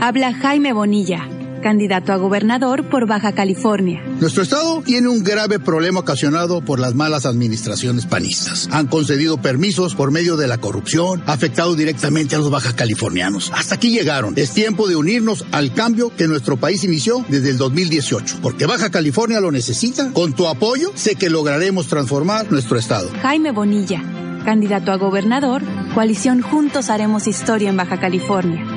Habla 0.00 0.32
Jaime 0.32 0.72
Bonilla 0.72 1.28
candidato 1.64 2.12
a 2.12 2.16
gobernador 2.16 2.84
por 2.90 3.06
Baja 3.06 3.32
California. 3.32 4.04
Nuestro 4.20 4.42
estado 4.42 4.82
tiene 4.82 5.08
un 5.08 5.24
grave 5.24 5.58
problema 5.58 6.00
ocasionado 6.00 6.60
por 6.60 6.78
las 6.78 6.94
malas 6.94 7.24
administraciones 7.24 8.04
panistas. 8.04 8.68
Han 8.70 8.86
concedido 8.86 9.38
permisos 9.38 9.94
por 9.94 10.10
medio 10.10 10.36
de 10.36 10.46
la 10.46 10.58
corrupción, 10.58 11.22
afectado 11.24 11.74
directamente 11.74 12.34
a 12.34 12.38
los 12.38 12.50
baja 12.50 12.76
californianos. 12.76 13.50
Hasta 13.54 13.76
aquí 13.76 13.88
llegaron. 13.88 14.34
Es 14.36 14.52
tiempo 14.52 14.86
de 14.88 14.96
unirnos 14.96 15.46
al 15.52 15.72
cambio 15.72 16.14
que 16.14 16.28
nuestro 16.28 16.58
país 16.58 16.84
inició 16.84 17.24
desde 17.30 17.48
el 17.48 17.56
2018, 17.56 18.40
porque 18.42 18.66
Baja 18.66 18.90
California 18.90 19.40
lo 19.40 19.50
necesita. 19.50 20.12
Con 20.12 20.34
tu 20.34 20.46
apoyo, 20.48 20.92
sé 20.94 21.14
que 21.14 21.30
lograremos 21.30 21.86
transformar 21.86 22.52
nuestro 22.52 22.76
estado. 22.76 23.08
Jaime 23.22 23.52
Bonilla, 23.52 24.02
candidato 24.44 24.92
a 24.92 24.96
gobernador, 24.96 25.62
coalición 25.94 26.42
Juntos 26.42 26.90
Haremos 26.90 27.26
Historia 27.26 27.70
en 27.70 27.78
Baja 27.78 27.98
California. 27.98 28.73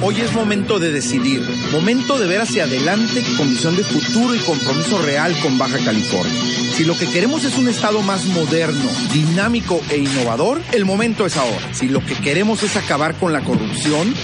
Hoy 0.00 0.20
es 0.20 0.32
momento 0.32 0.78
de 0.78 0.92
decidir, 0.92 1.42
momento 1.72 2.20
de 2.20 2.28
ver 2.28 2.40
hacia 2.40 2.64
adelante 2.64 3.24
con 3.36 3.50
visión 3.50 3.74
de 3.74 3.82
futuro 3.82 4.32
y 4.32 4.38
compromiso 4.38 5.02
real 5.02 5.36
con 5.40 5.58
Baja 5.58 5.78
California. 5.84 6.40
Si 6.76 6.84
lo 6.84 6.96
que 6.96 7.10
queremos 7.10 7.42
es 7.44 7.58
un 7.58 7.66
estado 7.66 8.00
más 8.02 8.24
moderno, 8.26 8.88
dinámico 9.12 9.80
e 9.90 9.96
innovador, 9.96 10.60
el 10.72 10.84
momento 10.84 11.26
es 11.26 11.36
ahora. 11.36 11.74
Si 11.74 11.88
lo 11.88 12.04
que 12.04 12.14
queremos 12.14 12.62
es 12.62 12.76
acabar 12.76 13.16
con 13.16 13.32
la 13.32 13.40
corrupción, 13.40 14.14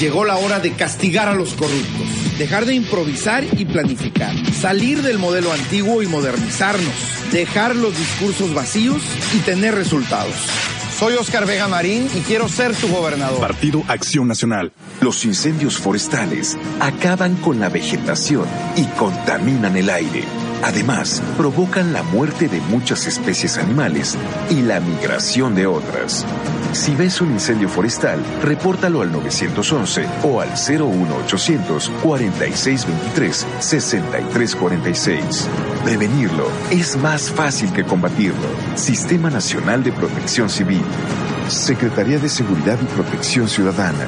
llegó 0.00 0.24
la 0.24 0.38
hora 0.38 0.58
de 0.58 0.72
castigar 0.72 1.28
a 1.28 1.34
los 1.34 1.54
corruptos, 1.54 2.38
dejar 2.38 2.66
de 2.66 2.74
improvisar 2.74 3.44
y 3.56 3.64
planificar, 3.64 4.34
salir 4.52 5.02
del 5.02 5.18
modelo 5.18 5.52
antiguo 5.52 6.02
y 6.02 6.08
modernizarnos, 6.08 6.92
dejar 7.30 7.76
los 7.76 7.96
discursos 7.96 8.52
vacíos 8.54 9.00
y 9.36 9.38
tener 9.38 9.76
resultados. 9.76 10.34
Soy 11.02 11.14
Oscar 11.14 11.46
Vega 11.46 11.66
Marín 11.66 12.08
y 12.14 12.20
quiero 12.20 12.48
ser 12.48 12.76
tu 12.76 12.86
gobernador. 12.86 13.40
Partido 13.40 13.82
Acción 13.88 14.28
Nacional. 14.28 14.72
Los 15.00 15.24
incendios 15.24 15.76
forestales 15.76 16.56
acaban 16.78 17.34
con 17.34 17.58
la 17.58 17.68
vegetación 17.68 18.46
y 18.76 18.84
contaminan 18.96 19.76
el 19.76 19.90
aire. 19.90 20.22
Además, 20.62 21.20
provocan 21.36 21.92
la 21.92 22.04
muerte 22.04 22.48
de 22.48 22.60
muchas 22.60 23.06
especies 23.06 23.58
animales 23.58 24.16
y 24.48 24.62
la 24.62 24.80
migración 24.80 25.54
de 25.54 25.66
otras. 25.66 26.24
Si 26.72 26.94
ves 26.94 27.20
un 27.20 27.32
incendio 27.32 27.68
forestal, 27.68 28.20
repórtalo 28.42 29.02
al 29.02 29.12
911 29.12 30.06
o 30.22 30.40
al 30.40 30.50
01800 30.50 31.90
4623 32.02 33.46
6346. 33.58 35.48
Prevenirlo 35.84 36.48
es 36.70 36.96
más 36.96 37.30
fácil 37.30 37.72
que 37.72 37.84
combatirlo. 37.84 38.48
Sistema 38.76 39.30
Nacional 39.30 39.82
de 39.82 39.92
Protección 39.92 40.48
Civil. 40.48 40.82
Secretaría 41.48 42.18
de 42.18 42.28
Seguridad 42.28 42.78
y 42.80 42.86
Protección 42.86 43.48
Ciudadana. 43.48 44.06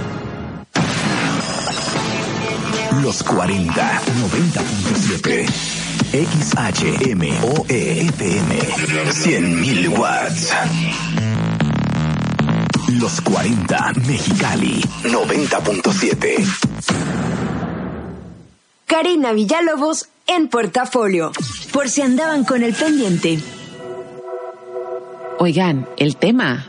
Los 3.02 3.22
40 3.22 3.72
90.7 3.72 5.83
XHMOE 6.14 7.66
FM 8.06 8.54
100.000 9.10 9.98
watts. 9.98 10.54
Los 13.00 13.20
40 13.20 13.94
Mexicali 14.06 14.80
90.7 15.02 16.36
Karina 18.86 19.32
Villalobos 19.32 20.06
en 20.28 20.46
Portafolio. 20.46 21.32
Por 21.72 21.88
si 21.88 22.02
andaban 22.02 22.44
con 22.44 22.62
el 22.62 22.74
pendiente. 22.74 23.40
Oigan, 25.40 25.88
el 25.96 26.14
tema 26.14 26.64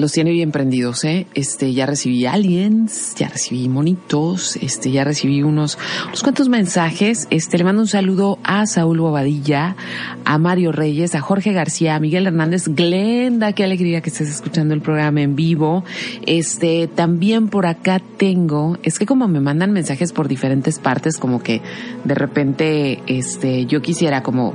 los 0.00 0.12
tiene 0.12 0.32
bien 0.32 0.50
prendidos, 0.50 1.04
¿eh? 1.04 1.26
Este, 1.34 1.72
ya 1.72 1.86
recibí 1.86 2.26
aliens, 2.26 3.14
ya 3.16 3.28
recibí 3.28 3.68
monitos, 3.68 4.56
este, 4.56 4.90
ya 4.90 5.04
recibí 5.04 5.42
unos, 5.42 5.78
unos 6.06 6.22
cuantos 6.22 6.48
mensajes. 6.48 7.28
Este, 7.30 7.58
le 7.58 7.64
mando 7.64 7.82
un 7.82 7.88
saludo 7.88 8.38
a 8.42 8.66
Saúl 8.66 9.00
Bobadilla, 9.00 9.76
a 10.24 10.38
Mario 10.38 10.72
Reyes, 10.72 11.14
a 11.14 11.20
Jorge 11.20 11.52
García, 11.52 11.94
a 11.94 12.00
Miguel 12.00 12.26
Hernández, 12.26 12.68
Glenda, 12.68 13.52
qué 13.52 13.64
alegría 13.64 14.00
que 14.00 14.10
estés 14.10 14.28
escuchando 14.30 14.74
el 14.74 14.80
programa 14.80 15.20
en 15.20 15.36
vivo. 15.36 15.84
Este, 16.26 16.88
también 16.88 17.48
por 17.48 17.66
acá 17.66 18.00
tengo, 18.16 18.78
es 18.82 18.98
que 18.98 19.06
como 19.06 19.28
me 19.28 19.40
mandan 19.40 19.72
mensajes 19.72 20.12
por 20.12 20.28
diferentes 20.28 20.78
partes, 20.78 21.18
como 21.18 21.42
que 21.42 21.60
de 22.04 22.14
repente, 22.14 23.02
este, 23.06 23.66
yo 23.66 23.82
quisiera 23.82 24.22
como 24.22 24.54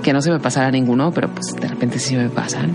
que 0.00 0.12
no 0.12 0.22
se 0.22 0.30
me 0.30 0.40
pasara 0.40 0.70
ninguno, 0.70 1.12
pero 1.12 1.28
pues 1.28 1.54
de 1.60 1.68
repente 1.68 1.98
sí 1.98 2.16
me 2.16 2.28
pasan. 2.28 2.72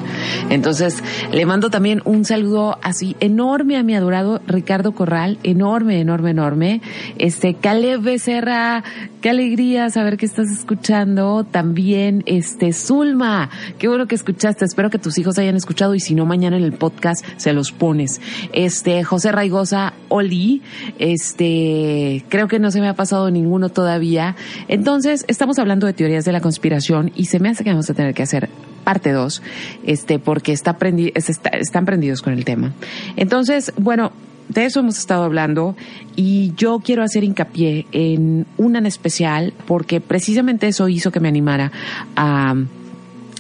Entonces, 0.50 1.04
le 1.32 1.46
mando 1.46 1.70
también 1.70 2.02
un 2.06 2.26
saludo 2.26 2.78
así 2.82 3.16
enorme 3.20 3.78
a 3.78 3.84
mi 3.84 3.96
adorado 3.96 4.42
Ricardo 4.48 4.94
Corral, 4.94 5.40
enorme, 5.44 6.00
enorme, 6.00 6.32
enorme. 6.32 6.82
Este, 7.18 7.56
Caleb 7.56 8.02
Becerra, 8.02 8.84
qué 9.22 9.30
alegría 9.30 9.90
saber 9.90 10.18
que 10.18 10.26
estás 10.26 10.52
escuchando. 10.52 11.44
También, 11.44 12.24
este, 12.26 12.74
Zulma, 12.74 13.50
qué 13.78 13.88
bueno 13.88 14.08
que 14.08 14.16
escuchaste. 14.16 14.66
Espero 14.66 14.90
que 14.90 15.00
tus 15.00 15.18
hijos 15.18 15.38
hayan 15.38 15.56
escuchado 15.56 15.96
y 15.96 16.00
si 16.00 16.16
no, 16.16 16.26
mañana 16.26 16.58
en 16.58 16.64
el 16.64 16.74
podcast 16.74 17.26
se 17.38 17.54
los 17.54 17.72
pones. 17.72 18.22
Este, 18.54 19.04
José 19.04 19.32
Raigosa, 19.32 19.94
Oli, 20.10 20.62
este, 21.00 22.24
creo 22.30 22.48
que 22.48 22.60
no 22.60 22.72
se 22.72 22.82
me 22.82 22.88
ha 22.88 22.94
pasado 22.94 23.32
ninguno 23.32 23.70
todavía. 23.70 24.36
Entonces, 24.68 25.26
estamos 25.28 25.60
hablando 25.60 25.88
de 25.88 25.94
teorías 25.94 26.26
de 26.26 26.32
la 26.32 26.42
conspiración 26.42 27.12
y 27.16 27.26
se 27.26 27.40
me 27.40 27.50
hace 27.50 27.64
que 27.64 27.72
vamos 27.72 27.90
a 27.90 27.94
tener 27.94 28.14
que 28.14 28.24
hacer 28.24 28.50
parte 28.84 29.12
2, 29.12 29.42
este, 29.86 30.20
porque 30.20 30.52
está 30.52 30.78
prendi 30.78 31.12
está, 31.16 31.50
están 31.50 31.86
prendidos 31.86 32.22
con 32.22 32.34
el 32.34 32.46
tema. 32.46 32.74
Entonces, 33.16 33.74
bueno, 33.78 34.12
de 34.50 34.66
eso 34.66 34.80
hemos 34.80 34.98
estado 34.98 35.24
hablando 35.24 35.76
y 36.16 36.54
yo 36.56 36.80
quiero 36.80 37.04
hacer 37.04 37.24
hincapié 37.24 37.88
en 37.92 38.46
una 38.58 38.80
en 38.80 38.86
especial 38.86 39.54
porque 39.66 40.02
precisamente 40.02 40.68
eso 40.68 40.88
hizo 40.88 41.12
que 41.12 41.20
me 41.20 41.28
animara 41.28 41.72
a 42.16 42.56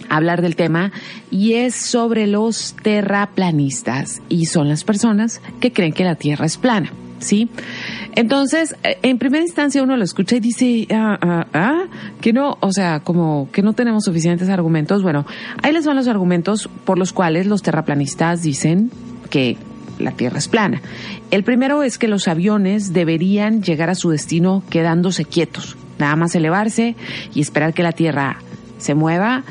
hablar 0.10 0.42
del 0.42 0.56
tema 0.56 0.92
y 1.32 1.54
es 1.54 1.76
sobre 1.76 2.28
los 2.28 2.76
terraplanistas 2.82 4.22
y 4.30 4.46
son 4.46 4.68
las 4.68 4.84
personas 4.84 5.42
que 5.60 5.72
creen 5.72 5.94
que 5.94 6.04
la 6.04 6.16
Tierra 6.16 6.46
es 6.46 6.58
plana. 6.58 6.92
¿Sí? 7.20 7.50
Entonces, 8.16 8.76
eh, 8.84 8.98
en 9.04 9.18
primera 9.18 9.44
instancia 9.44 9.84
uno 9.84 9.98
lo 9.98 10.04
escucha 10.04 10.38
y 10.38 10.40
dice, 10.40 10.88
ah, 10.92 11.18
ah, 11.22 11.48
ah, 11.54 11.84
que 12.22 12.34
no, 12.34 12.58
o 12.60 12.72
sea, 12.72 13.00
como 13.02 13.50
que 13.52 13.62
no 13.62 13.74
tenemos 13.74 14.06
suficientes 14.06 14.50
argumentos. 14.50 15.04
Bueno, 15.04 15.26
ahí 15.62 15.74
les 15.74 15.86
van 15.86 15.96
los 15.96 16.08
argumentos 16.08 16.70
por 16.86 16.98
los 16.98 17.14
cuales 17.14 17.48
los 17.48 17.62
terraplanistas 17.62 18.42
dicen 18.42 18.92
que 19.30 19.58
la 20.00 20.12
Tierra 20.12 20.38
es 20.38 20.48
plana. 20.48 20.82
El 21.32 21.44
primero 21.44 21.84
es 21.84 21.98
que 21.98 22.08
los 22.08 22.28
aviones 22.28 22.94
deberían 22.94 23.64
llegar 23.64 23.90
a 23.90 23.96
su 23.96 24.10
destino 24.10 24.64
quedándose 24.70 25.26
quietos, 25.26 25.78
nada 26.00 26.16
más 26.16 26.36
elevarse 26.36 26.96
y 27.34 27.42
esperar 27.42 27.74
que 27.74 27.84
la 27.84 27.92
Tierra 27.92 28.38
se 28.78 28.94
mueva 28.94 29.44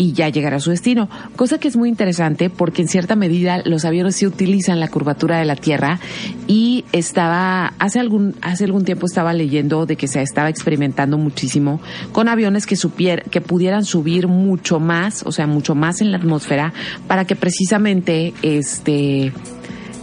y 0.00 0.14
ya 0.14 0.30
llegará 0.30 0.56
a 0.56 0.60
su 0.60 0.70
destino. 0.70 1.10
Cosa 1.36 1.58
que 1.58 1.68
es 1.68 1.76
muy 1.76 1.90
interesante 1.90 2.48
porque 2.48 2.80
en 2.80 2.88
cierta 2.88 3.16
medida 3.16 3.60
los 3.66 3.84
aviones 3.84 4.16
sí 4.16 4.26
utilizan 4.26 4.80
la 4.80 4.88
curvatura 4.88 5.38
de 5.38 5.44
la 5.44 5.56
Tierra 5.56 6.00
y 6.46 6.86
estaba, 6.92 7.74
hace 7.78 8.00
algún, 8.00 8.34
hace 8.40 8.64
algún 8.64 8.86
tiempo 8.86 9.04
estaba 9.04 9.34
leyendo 9.34 9.84
de 9.84 9.96
que 9.96 10.08
se 10.08 10.22
estaba 10.22 10.48
experimentando 10.48 11.18
muchísimo 11.18 11.82
con 12.12 12.28
aviones 12.28 12.64
que 12.64 12.76
supier, 12.76 13.24
que 13.24 13.42
pudieran 13.42 13.84
subir 13.84 14.26
mucho 14.26 14.80
más, 14.80 15.22
o 15.26 15.32
sea, 15.32 15.46
mucho 15.46 15.74
más 15.74 16.00
en 16.00 16.12
la 16.12 16.16
atmósfera 16.16 16.72
para 17.06 17.26
que 17.26 17.36
precisamente 17.36 18.32
este, 18.40 19.34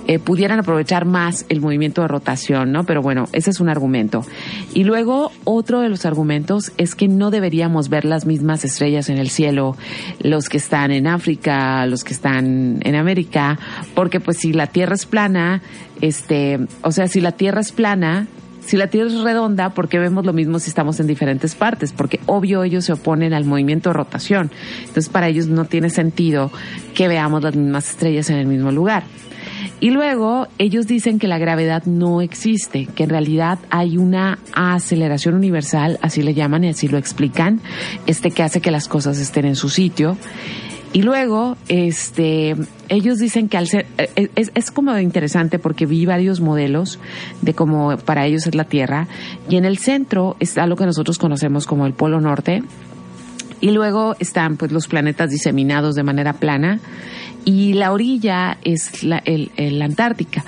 eh, 0.08 0.20
pudieran 0.20 0.60
aprovechar 0.60 1.06
más 1.06 1.46
el 1.50 1.60
movimiento 1.60 2.02
de 2.02 2.08
rotación, 2.08 2.72
¿no? 2.72 2.86
Pero 2.86 3.02
bueno, 3.02 3.26
ese 3.34 3.50
es 3.50 3.60
un 3.60 3.68
argumento. 3.68 4.26
Y 4.74 4.86
luego 4.86 5.32
otro 5.44 5.82
de 5.82 5.90
los 5.90 6.06
argumentos 6.06 6.72
es 6.78 6.96
que 6.96 7.10
no 7.10 7.30
deberíamos 7.30 7.90
ver 7.90 8.06
las 8.06 8.26
mismas 8.26 8.64
estrellas 8.64 9.10
en 9.10 9.18
el 9.18 9.30
cielo, 9.30 9.76
los 10.22 10.48
que 10.48 10.58
están 10.58 10.92
en 10.92 11.08
África, 11.08 11.86
los 11.86 12.06
que 12.06 12.14
están 12.14 12.80
en 12.82 12.96
América, 12.96 13.60
porque 13.96 14.20
pues 14.20 14.38
si 14.38 14.54
la 14.54 14.68
Tierra 14.68 14.96
es 14.96 15.06
plana, 15.06 15.62
este, 16.02 16.60
o 16.84 16.92
sea, 16.92 17.08
si 17.08 17.20
la 17.20 17.34
Tierra 17.34 17.60
es 17.60 17.74
plana, 17.74 18.28
si 18.68 18.78
la 18.78 18.88
Tierra 18.88 19.10
es 19.10 19.22
redonda, 19.22 19.74
¿por 19.74 19.88
qué 19.88 20.00
vemos 20.00 20.26
lo 20.26 20.34
mismo 20.34 20.60
si 20.60 20.70
estamos 20.70 21.00
en 21.00 21.08
diferentes 21.08 21.56
partes? 21.56 21.94
Porque 21.94 22.20
obvio 22.26 22.64
ellos 22.64 22.86
se 22.86 22.94
oponen 22.94 23.34
al 23.34 23.46
movimiento 23.46 23.90
de 23.90 23.94
rotación. 23.94 24.52
Entonces 24.82 25.10
para 25.10 25.28
ellos 25.28 25.48
no 25.48 25.66
tiene 25.66 25.90
sentido 25.90 26.52
que 26.94 27.08
veamos 27.08 27.44
las 27.44 27.56
mismas 27.56 27.90
estrellas 27.90 28.30
en 28.30 28.38
el 28.38 28.46
mismo 28.46 28.72
lugar. 28.72 29.04
Y 29.80 29.92
luego 29.92 30.48
ellos 30.58 30.88
dicen 30.88 31.20
que 31.20 31.28
la 31.28 31.38
gravedad 31.38 31.86
no 31.86 32.22
existe, 32.22 32.88
que 32.88 33.04
en 33.04 33.10
realidad 33.10 33.60
hay 33.70 33.98
una 33.98 34.40
aceleración 34.54 35.36
universal, 35.36 36.00
así 36.02 36.22
le 36.22 36.34
llaman 36.34 36.64
y 36.64 36.70
así 36.70 36.88
lo 36.88 36.98
explican, 36.98 37.62
este 38.08 38.32
que 38.32 38.44
hace 38.44 38.62
que 38.62 38.72
las 38.72 38.88
cosas 38.88 39.20
estén 39.20 39.46
en 39.46 39.56
su 39.56 39.70
sitio. 39.70 40.18
Y 40.94 41.02
luego, 41.02 41.58
este, 41.68 42.56
ellos 42.88 43.20
dicen 43.20 43.50
que 43.50 43.58
al 43.58 43.68
ser, 43.68 43.86
eh, 43.98 44.30
es, 44.36 44.52
es 44.56 44.72
como 44.72 44.98
interesante 44.98 45.60
porque 45.60 45.86
vi 45.86 46.06
varios 46.06 46.40
modelos 46.40 46.98
de 47.42 47.54
cómo 47.54 47.98
para 47.98 48.26
ellos 48.26 48.48
es 48.48 48.56
la 48.56 48.64
Tierra, 48.64 49.08
y 49.50 49.58
en 49.58 49.66
el 49.66 49.78
centro 49.78 50.38
está 50.40 50.66
lo 50.66 50.76
que 50.76 50.86
nosotros 50.86 51.18
conocemos 51.18 51.66
como 51.66 51.86
el 51.86 51.94
Polo 51.94 52.22
Norte, 52.22 52.64
y 53.60 53.72
luego 53.72 54.16
están 54.20 54.58
pues 54.58 54.72
los 54.72 54.88
planetas 54.88 55.30
diseminados 55.30 55.96
de 55.96 56.04
manera 56.04 56.34
plana, 56.34 56.80
y 57.48 57.72
la 57.72 57.94
orilla 57.94 58.58
es 58.62 59.06
la, 59.06 59.20
el, 59.20 59.52
el 59.56 59.82
Antártica, 59.82 60.44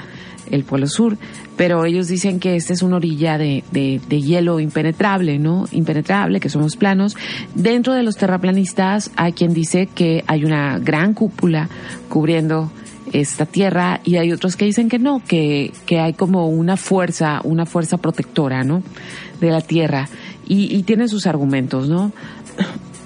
el 0.51 0.65
Polo 0.65 0.85
Sur, 0.85 1.17
pero 1.55 1.85
ellos 1.85 2.09
dicen 2.09 2.41
que 2.41 2.57
esta 2.57 2.73
es 2.73 2.81
una 2.81 2.97
orilla 2.97 3.37
de, 3.37 3.63
de, 3.71 4.01
de, 4.09 4.21
hielo 4.21 4.59
impenetrable, 4.59 5.39
¿no? 5.39 5.63
Impenetrable, 5.71 6.41
que 6.41 6.49
somos 6.49 6.75
planos. 6.75 7.15
Dentro 7.55 7.93
de 7.93 8.03
los 8.03 8.17
terraplanistas 8.17 9.11
hay 9.15 9.31
quien 9.31 9.53
dice 9.53 9.87
que 9.87 10.25
hay 10.27 10.43
una 10.43 10.77
gran 10.77 11.13
cúpula 11.13 11.69
cubriendo 12.09 12.69
esta 13.13 13.45
tierra 13.45 14.01
y 14.03 14.17
hay 14.17 14.33
otros 14.33 14.57
que 14.57 14.65
dicen 14.65 14.89
que 14.89 14.99
no, 14.99 15.23
que, 15.25 15.71
que 15.85 16.01
hay 16.01 16.11
como 16.11 16.49
una 16.49 16.75
fuerza, 16.75 17.39
una 17.45 17.65
fuerza 17.65 17.95
protectora, 17.95 18.65
¿no? 18.65 18.83
De 19.39 19.51
la 19.51 19.61
tierra. 19.61 20.09
Y, 20.45 20.75
y 20.75 20.83
tienen 20.83 21.07
sus 21.07 21.27
argumentos, 21.27 21.87
¿no? 21.87 22.11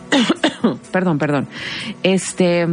perdón, 0.92 1.20
perdón. 1.20 1.48
Este, 2.02 2.66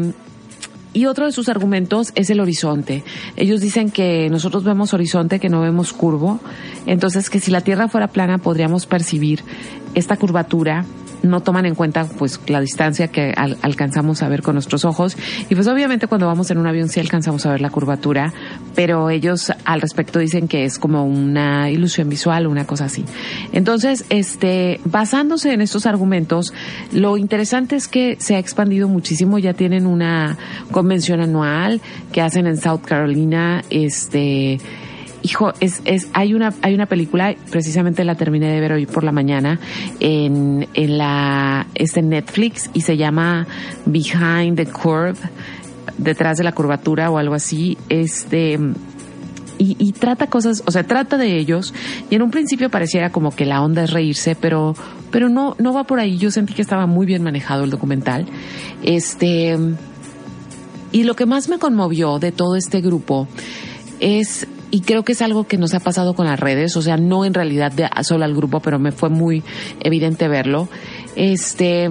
y 0.93 1.07
otro 1.07 1.27
de 1.27 1.33
sus 1.33 1.49
argumentos 1.49 2.13
es 2.15 2.31
el 2.31 2.41
horizonte. 2.41 3.05
Ellos 3.37 3.61
dicen 3.61 3.91
que 3.91 4.29
nosotros 4.31 4.65
vemos 4.65 4.93
horizonte, 4.95 5.39
que 5.39 5.49
no 5.49 5.61
vemos 5.61 5.93
curvo. 5.93 6.41
Entonces, 6.87 7.31
que 7.31 7.41
si 7.41 7.51
la 7.51 7.61
Tierra 7.61 7.89
fuera 7.89 8.09
plana, 8.09 8.39
podríamos 8.39 8.87
percibir 8.87 9.43
esta 9.95 10.17
curvatura 10.17 10.85
no 11.23 11.41
toman 11.41 11.67
en 11.67 11.75
cuenta 11.75 12.07
pues 12.19 12.41
la 12.47 12.61
distancia 12.61 13.09
que 13.09 13.33
al, 13.37 13.59
alcanzamos 13.63 14.23
a 14.23 14.29
ver 14.29 14.43
con 14.43 14.55
nuestros 14.55 14.85
ojos 14.85 15.17
y 15.49 15.55
pues 15.55 15.67
obviamente 15.69 16.07
cuando 16.07 16.27
vamos 16.27 16.51
en 16.51 16.59
un 16.59 16.67
avión 16.67 16.89
sí 16.89 17.01
alcanzamos 17.01 17.45
a 17.47 17.53
ver 17.53 17.61
la 17.61 17.71
curvatura 17.71 18.33
pero 18.75 19.11
ellos 19.11 19.53
al 19.65 19.81
respecto 19.81 20.19
dicen 20.19 20.49
que 20.49 20.65
es 20.65 20.79
como 20.79 21.05
una 21.05 21.71
ilusión 21.71 22.09
visual 22.09 22.47
una 22.47 22.67
cosa 22.67 22.87
así. 22.87 23.05
Entonces 23.53 24.05
este 24.11 24.81
basándose 24.85 25.53
en 25.53 25.61
estos 25.61 25.87
argumentos 25.87 26.53
lo 26.93 27.17
interesante 27.17 27.77
es 27.77 27.89
que 27.89 28.17
se 28.19 28.37
ha 28.37 28.39
expandido 28.39 28.89
muchísimo. 28.89 29.39
Ya 29.39 29.55
tienen 29.55 29.87
una 29.87 30.39
convención 30.71 31.21
anual 31.21 31.81
que 32.13 32.23
hacen 32.23 32.47
en 32.47 32.57
South 32.57 32.83
Carolina 32.85 33.63
este 33.71 34.59
hijo, 35.23 35.53
es, 35.61 35.83
es, 35.85 36.09
hay 36.13 36.35
una, 36.35 36.55
hay 36.63 36.75
una 36.75 36.87
película, 36.87 37.35
precisamente 37.51 38.05
la 38.05 38.15
terminé 38.15 38.53
de 38.53 38.61
ver 38.61 38.73
hoy 38.73 38.87
por 38.87 39.05
la 39.05 39.13
mañana, 39.13 39.59
en, 40.01 40.67
en 40.75 40.99
la, 40.99 41.67
es 41.75 41.97
en 41.97 42.11
Netflix 42.11 42.71
y 42.73 42.83
se 42.83 42.97
llama 42.97 43.47
Behind 43.87 44.57
the 44.57 44.67
Curve, 44.67 45.19
detrás 45.99 46.39
de 46.39 46.45
la 46.45 46.53
curvatura 46.53 47.11
o 47.11 47.19
algo 47.19 47.35
así, 47.35 47.79
este, 47.89 48.59
y, 49.63 49.93
trata 49.93 50.29
cosas, 50.29 50.63
o 50.67 50.71
sea, 50.71 50.85
trata 50.85 51.19
de 51.19 51.37
ellos, 51.39 51.75
y 52.09 52.15
en 52.15 52.23
un 52.23 52.31
principio 52.31 52.71
pareciera 52.71 53.11
como 53.11 53.31
que 53.31 53.45
la 53.45 53.61
onda 53.61 53.85
es 53.85 53.91
reírse, 53.91 54.35
pero, 54.35 54.75
pero 55.11 55.29
no, 55.29 55.55
no 55.59 55.75
va 55.75 55.85
por 55.85 56.01
ahí. 56.01 56.17
Yo 56.17 56.31
sentí 56.31 56.55
que 56.55 56.63
estaba 56.63 56.87
muy 56.87 57.05
bien 57.05 57.23
manejado 57.23 57.65
el 57.65 57.71
documental. 57.71 58.25
Este, 58.83 59.59
y 60.93 61.03
lo 61.03 61.15
que 61.15 61.27
más 61.27 61.51
me 61.51 61.59
conmovió 61.59 62.19
de 62.19 62.33
todo 62.33 62.57
este 62.57 62.81
grupo 62.81 63.29
es 64.01 64.49
y 64.71 64.81
creo 64.83 65.05
que 65.05 65.13
es 65.13 65.21
algo 65.21 65.45
que 65.45 65.59
nos 65.59 65.75
ha 65.75 65.81
pasado 65.81 66.15
con 66.15 66.27
las 66.27 66.39
redes, 66.39 66.77
o 66.77 66.83
sea, 66.83 66.97
no 66.97 67.25
en 67.25 67.35
realidad 67.35 67.73
de 67.73 67.89
solo 68.03 68.25
al 68.25 68.35
grupo, 68.35 68.61
pero 68.61 68.79
me 68.79 68.93
fue 68.93 69.11
muy 69.11 69.43
evidente 69.81 70.29
verlo. 70.29 70.69
Este 71.17 71.91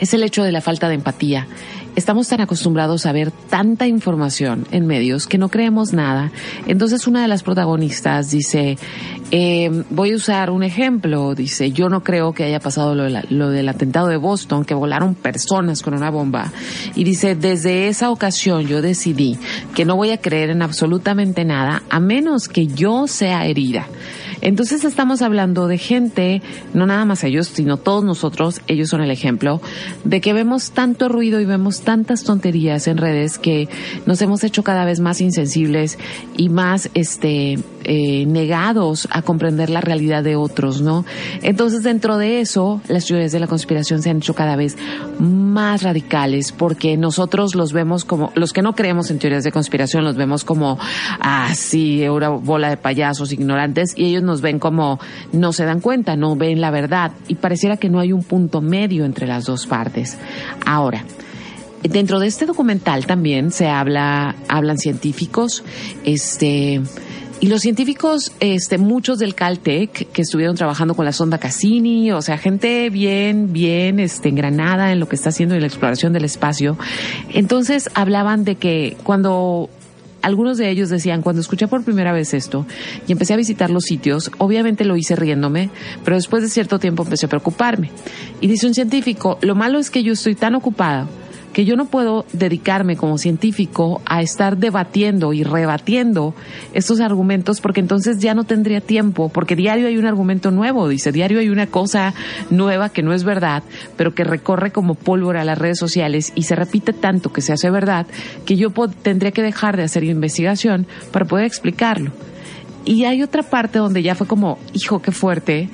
es 0.00 0.14
el 0.14 0.22
hecho 0.22 0.42
de 0.42 0.52
la 0.52 0.60
falta 0.60 0.88
de 0.88 0.94
empatía. 0.94 1.46
Estamos 1.96 2.26
tan 2.28 2.40
acostumbrados 2.40 3.06
a 3.06 3.12
ver 3.12 3.30
tanta 3.30 3.86
información 3.86 4.66
en 4.72 4.86
medios 4.86 5.28
que 5.28 5.38
no 5.38 5.48
creemos 5.48 5.92
nada. 5.92 6.32
Entonces 6.66 7.06
una 7.06 7.22
de 7.22 7.28
las 7.28 7.44
protagonistas 7.44 8.32
dice, 8.32 8.76
eh, 9.30 9.84
voy 9.90 10.12
a 10.12 10.16
usar 10.16 10.50
un 10.50 10.64
ejemplo, 10.64 11.34
dice, 11.36 11.70
yo 11.70 11.88
no 11.88 12.02
creo 12.02 12.32
que 12.32 12.44
haya 12.44 12.58
pasado 12.58 12.96
lo, 12.96 13.04
de 13.04 13.10
la, 13.10 13.24
lo, 13.30 13.50
del 13.50 13.68
atentado 13.68 14.08
de 14.08 14.16
Boston, 14.16 14.64
que 14.64 14.74
volaron 14.74 15.14
personas 15.14 15.82
con 15.82 15.94
una 15.94 16.10
bomba. 16.10 16.52
Y 16.96 17.04
dice, 17.04 17.36
desde 17.36 17.86
esa 17.86 18.10
ocasión 18.10 18.66
yo 18.66 18.82
decidí 18.82 19.38
que 19.76 19.84
no 19.84 19.94
voy 19.94 20.10
a 20.10 20.18
creer 20.18 20.50
en 20.50 20.62
absolutamente 20.62 21.44
nada 21.44 21.84
a 21.90 22.00
menos 22.00 22.48
que 22.48 22.66
yo 22.66 23.06
sea 23.06 23.46
herida. 23.46 23.86
Entonces 24.40 24.84
estamos 24.84 25.22
hablando 25.22 25.66
de 25.66 25.78
gente, 25.78 26.42
no 26.72 26.86
nada 26.86 27.04
más 27.04 27.24
ellos, 27.24 27.48
sino 27.48 27.76
todos 27.76 28.04
nosotros, 28.04 28.60
ellos 28.66 28.88
son 28.88 29.02
el 29.02 29.10
ejemplo, 29.10 29.60
de 30.04 30.20
que 30.20 30.32
vemos 30.32 30.72
tanto 30.72 31.08
ruido 31.08 31.40
y 31.40 31.44
vemos 31.44 31.82
tantas 31.82 32.24
tonterías 32.24 32.86
en 32.86 32.98
redes 32.98 33.38
que 33.38 33.68
nos 34.06 34.20
hemos 34.22 34.44
hecho 34.44 34.62
cada 34.62 34.84
vez 34.84 35.00
más 35.00 35.20
insensibles 35.20 35.98
y 36.36 36.48
más 36.48 36.90
este 36.94 37.58
eh, 37.86 38.24
negados 38.26 39.08
a 39.10 39.20
comprender 39.22 39.68
la 39.68 39.82
realidad 39.82 40.24
de 40.24 40.36
otros, 40.36 40.80
¿no? 40.80 41.04
Entonces 41.42 41.82
dentro 41.82 42.16
de 42.16 42.40
eso, 42.40 42.80
las 42.88 43.04
teorías 43.04 43.32
de 43.32 43.40
la 43.40 43.46
conspiración 43.46 44.00
se 44.00 44.10
han 44.10 44.18
hecho 44.18 44.34
cada 44.34 44.56
vez 44.56 44.76
más 45.18 45.82
radicales 45.82 46.52
porque 46.52 46.96
nosotros 46.96 47.54
los 47.54 47.72
vemos 47.72 48.04
como, 48.04 48.32
los 48.34 48.52
que 48.52 48.62
no 48.62 48.74
creemos 48.74 49.10
en 49.10 49.18
teorías 49.18 49.44
de 49.44 49.52
conspiración 49.52 50.02
los 50.02 50.16
vemos 50.16 50.44
como 50.44 50.78
así, 51.20 52.04
ah, 52.04 52.12
una 52.12 52.30
bola 52.30 52.70
de 52.70 52.76
payasos 52.76 53.32
ignorantes 53.32 53.92
y 53.96 54.06
ellos 54.06 54.22
nos 54.24 54.40
ven 54.40 54.58
como 54.58 54.98
no 55.32 55.52
se 55.52 55.64
dan 55.64 55.80
cuenta, 55.80 56.16
no 56.16 56.36
ven 56.36 56.60
la 56.60 56.70
verdad 56.70 57.12
y 57.28 57.36
pareciera 57.36 57.76
que 57.76 57.88
no 57.88 58.00
hay 58.00 58.12
un 58.12 58.24
punto 58.24 58.60
medio 58.60 59.04
entre 59.04 59.26
las 59.26 59.44
dos 59.44 59.66
partes. 59.66 60.18
Ahora, 60.66 61.04
dentro 61.82 62.18
de 62.18 62.26
este 62.26 62.46
documental 62.46 63.06
también 63.06 63.50
se 63.50 63.68
habla, 63.68 64.34
hablan 64.48 64.78
científicos, 64.78 65.62
este, 66.04 66.80
y 67.40 67.48
los 67.48 67.60
científicos, 67.60 68.32
este, 68.40 68.78
muchos 68.78 69.18
del 69.18 69.34
Caltech 69.34 70.10
que 70.12 70.22
estuvieron 70.22 70.56
trabajando 70.56 70.94
con 70.94 71.04
la 71.04 71.12
sonda 71.12 71.38
Cassini, 71.38 72.10
o 72.12 72.22
sea, 72.22 72.38
gente 72.38 72.88
bien, 72.88 73.52
bien, 73.52 74.00
este, 74.00 74.30
engranada 74.30 74.92
en 74.92 75.00
lo 75.00 75.08
que 75.08 75.16
está 75.16 75.28
haciendo 75.28 75.54
en 75.54 75.60
la 75.60 75.66
exploración 75.66 76.12
del 76.14 76.24
espacio. 76.24 76.78
Entonces 77.34 77.90
hablaban 77.94 78.44
de 78.44 78.54
que 78.54 78.96
cuando 79.02 79.68
algunos 80.24 80.58
de 80.58 80.70
ellos 80.70 80.88
decían, 80.88 81.22
cuando 81.22 81.40
escuché 81.40 81.68
por 81.68 81.84
primera 81.84 82.12
vez 82.12 82.34
esto 82.34 82.66
y 83.06 83.12
empecé 83.12 83.34
a 83.34 83.36
visitar 83.36 83.70
los 83.70 83.84
sitios, 83.84 84.30
obviamente 84.38 84.84
lo 84.84 84.96
hice 84.96 85.16
riéndome, 85.16 85.70
pero 86.02 86.16
después 86.16 86.42
de 86.42 86.48
cierto 86.48 86.78
tiempo 86.78 87.02
empecé 87.02 87.26
a 87.26 87.28
preocuparme. 87.28 87.90
Y 88.40 88.46
dice 88.46 88.66
un 88.66 88.74
científico, 88.74 89.38
lo 89.42 89.54
malo 89.54 89.78
es 89.78 89.90
que 89.90 90.02
yo 90.02 90.12
estoy 90.14 90.34
tan 90.34 90.54
ocupado 90.54 91.08
que 91.54 91.64
yo 91.64 91.76
no 91.76 91.86
puedo 91.86 92.26
dedicarme 92.32 92.96
como 92.96 93.16
científico 93.16 94.02
a 94.04 94.20
estar 94.20 94.58
debatiendo 94.58 95.32
y 95.32 95.44
rebatiendo 95.44 96.34
estos 96.74 97.00
argumentos 97.00 97.60
porque 97.62 97.80
entonces 97.80 98.18
ya 98.18 98.34
no 98.34 98.44
tendría 98.44 98.80
tiempo, 98.82 99.30
porque 99.30 99.56
diario 99.56 99.86
hay 99.86 99.96
un 99.96 100.04
argumento 100.04 100.50
nuevo, 100.50 100.88
dice, 100.88 101.12
diario 101.12 101.38
hay 101.38 101.48
una 101.48 101.68
cosa 101.68 102.12
nueva 102.50 102.90
que 102.90 103.02
no 103.02 103.14
es 103.14 103.24
verdad, 103.24 103.62
pero 103.96 104.14
que 104.14 104.24
recorre 104.24 104.72
como 104.72 104.96
pólvora 104.96 105.44
las 105.44 105.56
redes 105.56 105.78
sociales 105.78 106.32
y 106.34 106.42
se 106.42 106.56
repite 106.56 106.92
tanto 106.92 107.32
que 107.32 107.40
se 107.40 107.52
hace 107.52 107.70
verdad 107.70 108.06
que 108.44 108.56
yo 108.56 108.70
tendría 109.02 109.30
que 109.30 109.42
dejar 109.42 109.76
de 109.76 109.84
hacer 109.84 110.04
investigación 110.04 110.86
para 111.12 111.24
poder 111.24 111.46
explicarlo. 111.46 112.10
Y 112.84 113.04
hay 113.04 113.22
otra 113.22 113.42
parte 113.42 113.78
donde 113.78 114.02
ya 114.02 114.14
fue 114.14 114.26
como, 114.26 114.58
hijo, 114.74 115.00
qué 115.00 115.10
fuerte, 115.10 115.70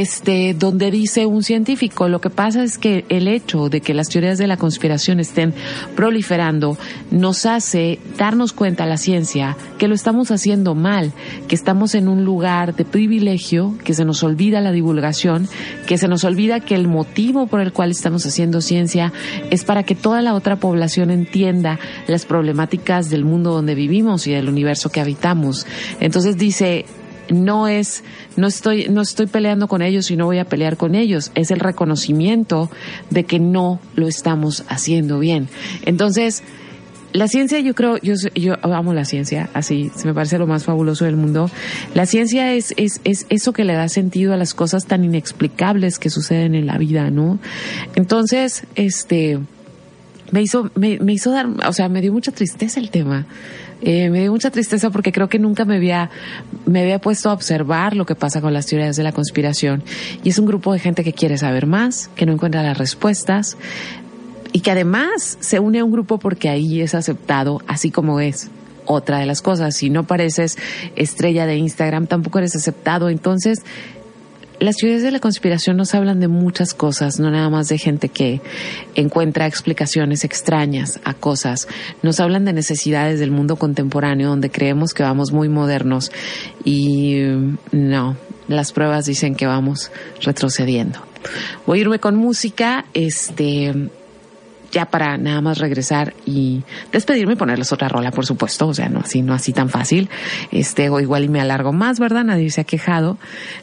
este, 0.00 0.54
donde 0.54 0.90
dice 0.90 1.26
un 1.26 1.42
científico, 1.42 2.08
lo 2.08 2.20
que 2.20 2.30
pasa 2.30 2.62
es 2.62 2.78
que 2.78 3.04
el 3.08 3.28
hecho 3.28 3.68
de 3.68 3.80
que 3.80 3.94
las 3.94 4.08
teorías 4.08 4.38
de 4.38 4.46
la 4.46 4.56
conspiración 4.56 5.20
estén 5.20 5.54
proliferando 5.94 6.76
nos 7.10 7.46
hace 7.46 7.98
darnos 8.18 8.52
cuenta 8.52 8.86
la 8.86 8.96
ciencia 8.96 9.56
que 9.78 9.88
lo 9.88 9.94
estamos 9.94 10.30
haciendo 10.30 10.74
mal, 10.74 11.12
que 11.48 11.54
estamos 11.54 11.94
en 11.94 12.08
un 12.08 12.24
lugar 12.24 12.74
de 12.74 12.84
privilegio, 12.84 13.74
que 13.84 13.94
se 13.94 14.04
nos 14.04 14.22
olvida 14.22 14.60
la 14.60 14.72
divulgación, 14.72 15.48
que 15.86 15.98
se 15.98 16.08
nos 16.08 16.24
olvida 16.24 16.60
que 16.60 16.74
el 16.74 16.88
motivo 16.88 17.46
por 17.46 17.60
el 17.60 17.72
cual 17.72 17.90
estamos 17.90 18.24
haciendo 18.26 18.60
ciencia 18.60 19.12
es 19.50 19.64
para 19.64 19.82
que 19.82 19.94
toda 19.94 20.22
la 20.22 20.34
otra 20.34 20.56
población 20.56 21.10
entienda 21.10 21.78
las 22.06 22.24
problemáticas 22.24 23.10
del 23.10 23.24
mundo 23.24 23.52
donde 23.52 23.74
vivimos 23.74 24.26
y 24.26 24.32
del 24.32 24.48
universo 24.48 24.90
que 24.90 25.00
habitamos. 25.00 25.66
Entonces 26.00 26.36
dice, 26.36 26.86
no 27.30 27.68
es, 27.68 28.04
no 28.36 28.46
estoy, 28.46 28.88
no 28.88 29.00
estoy 29.00 29.26
peleando 29.26 29.68
con 29.68 29.82
ellos 29.82 30.10
y 30.10 30.16
no 30.16 30.26
voy 30.26 30.38
a 30.38 30.44
pelear 30.44 30.76
con 30.76 30.94
ellos. 30.94 31.30
Es 31.34 31.50
el 31.50 31.60
reconocimiento 31.60 32.70
de 33.10 33.24
que 33.24 33.38
no 33.38 33.80
lo 33.94 34.08
estamos 34.08 34.64
haciendo 34.68 35.18
bien. 35.18 35.48
Entonces, 35.84 36.42
la 37.14 37.28
ciencia, 37.28 37.60
yo 37.60 37.76
creo, 37.76 37.96
yo, 37.98 38.14
yo 38.34 38.56
amo 38.62 38.92
la 38.92 39.04
ciencia, 39.04 39.48
así, 39.54 39.92
se 39.94 40.08
me 40.08 40.14
parece 40.14 40.36
lo 40.36 40.48
más 40.48 40.64
fabuloso 40.64 41.04
del 41.04 41.16
mundo. 41.16 41.48
La 41.94 42.06
ciencia 42.06 42.52
es, 42.52 42.74
es, 42.76 43.00
es 43.04 43.26
eso 43.28 43.52
que 43.52 43.62
le 43.62 43.74
da 43.74 43.88
sentido 43.88 44.34
a 44.34 44.36
las 44.36 44.52
cosas 44.52 44.86
tan 44.86 45.04
inexplicables 45.04 46.00
que 46.00 46.10
suceden 46.10 46.56
en 46.56 46.66
la 46.66 46.76
vida, 46.76 47.10
¿no? 47.10 47.38
Entonces, 47.94 48.64
este, 48.74 49.38
me 50.32 50.42
hizo, 50.42 50.72
me, 50.74 50.98
me 50.98 51.12
hizo 51.12 51.30
dar, 51.30 51.46
o 51.46 51.72
sea, 51.72 51.88
me 51.88 52.00
dio 52.00 52.12
mucha 52.12 52.32
tristeza 52.32 52.80
el 52.80 52.90
tema. 52.90 53.26
Eh, 53.84 54.08
me 54.08 54.20
dio 54.20 54.32
mucha 54.32 54.50
tristeza 54.50 54.90
porque 54.90 55.12
creo 55.12 55.28
que 55.28 55.38
nunca 55.38 55.66
me 55.66 55.76
había, 55.76 56.10
me 56.64 56.80
había 56.80 57.00
puesto 57.00 57.28
a 57.28 57.34
observar 57.34 57.94
lo 57.94 58.06
que 58.06 58.14
pasa 58.14 58.40
con 58.40 58.54
las 58.54 58.66
teorías 58.66 58.96
de 58.96 59.02
la 59.02 59.12
conspiración. 59.12 59.82
Y 60.22 60.30
es 60.30 60.38
un 60.38 60.46
grupo 60.46 60.72
de 60.72 60.78
gente 60.78 61.04
que 61.04 61.12
quiere 61.12 61.36
saber 61.36 61.66
más, 61.66 62.08
que 62.16 62.24
no 62.24 62.32
encuentra 62.32 62.62
las 62.62 62.78
respuestas 62.78 63.58
y 64.52 64.60
que 64.60 64.70
además 64.70 65.36
se 65.40 65.58
une 65.58 65.80
a 65.80 65.84
un 65.84 65.92
grupo 65.92 66.18
porque 66.18 66.48
ahí 66.48 66.80
es 66.80 66.94
aceptado 66.94 67.60
así 67.66 67.90
como 67.90 68.20
es. 68.20 68.50
Otra 68.86 69.18
de 69.18 69.26
las 69.26 69.42
cosas, 69.42 69.76
si 69.76 69.90
no 69.90 70.04
pareces 70.04 70.56
estrella 70.96 71.46
de 71.46 71.56
Instagram, 71.56 72.06
tampoco 72.06 72.38
eres 72.38 72.54
aceptado. 72.54 73.08
Entonces, 73.08 73.62
las 74.60 74.76
teorías 74.76 75.02
de 75.02 75.10
la 75.10 75.20
conspiración 75.20 75.76
nos 75.76 75.94
hablan 75.94 76.20
de 76.20 76.28
muchas 76.28 76.74
cosas, 76.74 77.18
no 77.18 77.30
nada 77.30 77.50
más 77.50 77.68
de 77.68 77.78
gente 77.78 78.08
que 78.08 78.40
encuentra 78.94 79.46
explicaciones 79.46 80.24
extrañas 80.24 81.00
a 81.04 81.14
cosas. 81.14 81.68
Nos 82.02 82.20
hablan 82.20 82.44
de 82.44 82.52
necesidades 82.52 83.20
del 83.20 83.30
mundo 83.30 83.56
contemporáneo 83.56 84.28
donde 84.28 84.50
creemos 84.50 84.94
que 84.94 85.02
vamos 85.02 85.32
muy 85.32 85.48
modernos 85.48 86.12
y 86.64 87.22
no, 87.72 88.16
las 88.48 88.72
pruebas 88.72 89.06
dicen 89.06 89.34
que 89.34 89.46
vamos 89.46 89.90
retrocediendo. 90.22 91.00
Voy 91.66 91.78
a 91.78 91.82
irme 91.82 91.98
con 91.98 92.16
música, 92.16 92.84
este 92.94 93.90
ya 94.74 94.86
para 94.86 95.16
nada 95.16 95.40
más 95.40 95.58
regresar 95.58 96.14
y 96.26 96.64
despedirme 96.92 97.34
y 97.34 97.36
ponerles 97.36 97.72
otra 97.72 97.88
rola, 97.88 98.10
por 98.10 98.26
supuesto, 98.26 98.66
o 98.66 98.74
sea, 98.74 98.88
no 98.88 99.00
así, 99.00 99.22
no 99.22 99.32
así 99.32 99.52
tan 99.52 99.70
fácil, 99.70 100.10
este, 100.50 100.90
o 100.90 100.98
igual 100.98 101.24
y 101.24 101.28
me 101.28 101.40
alargo 101.40 101.72
más, 101.72 102.00
¿verdad? 102.00 102.24
Nadie 102.24 102.50
se 102.50 102.60
ha 102.60 102.64
quejado. 102.64 103.16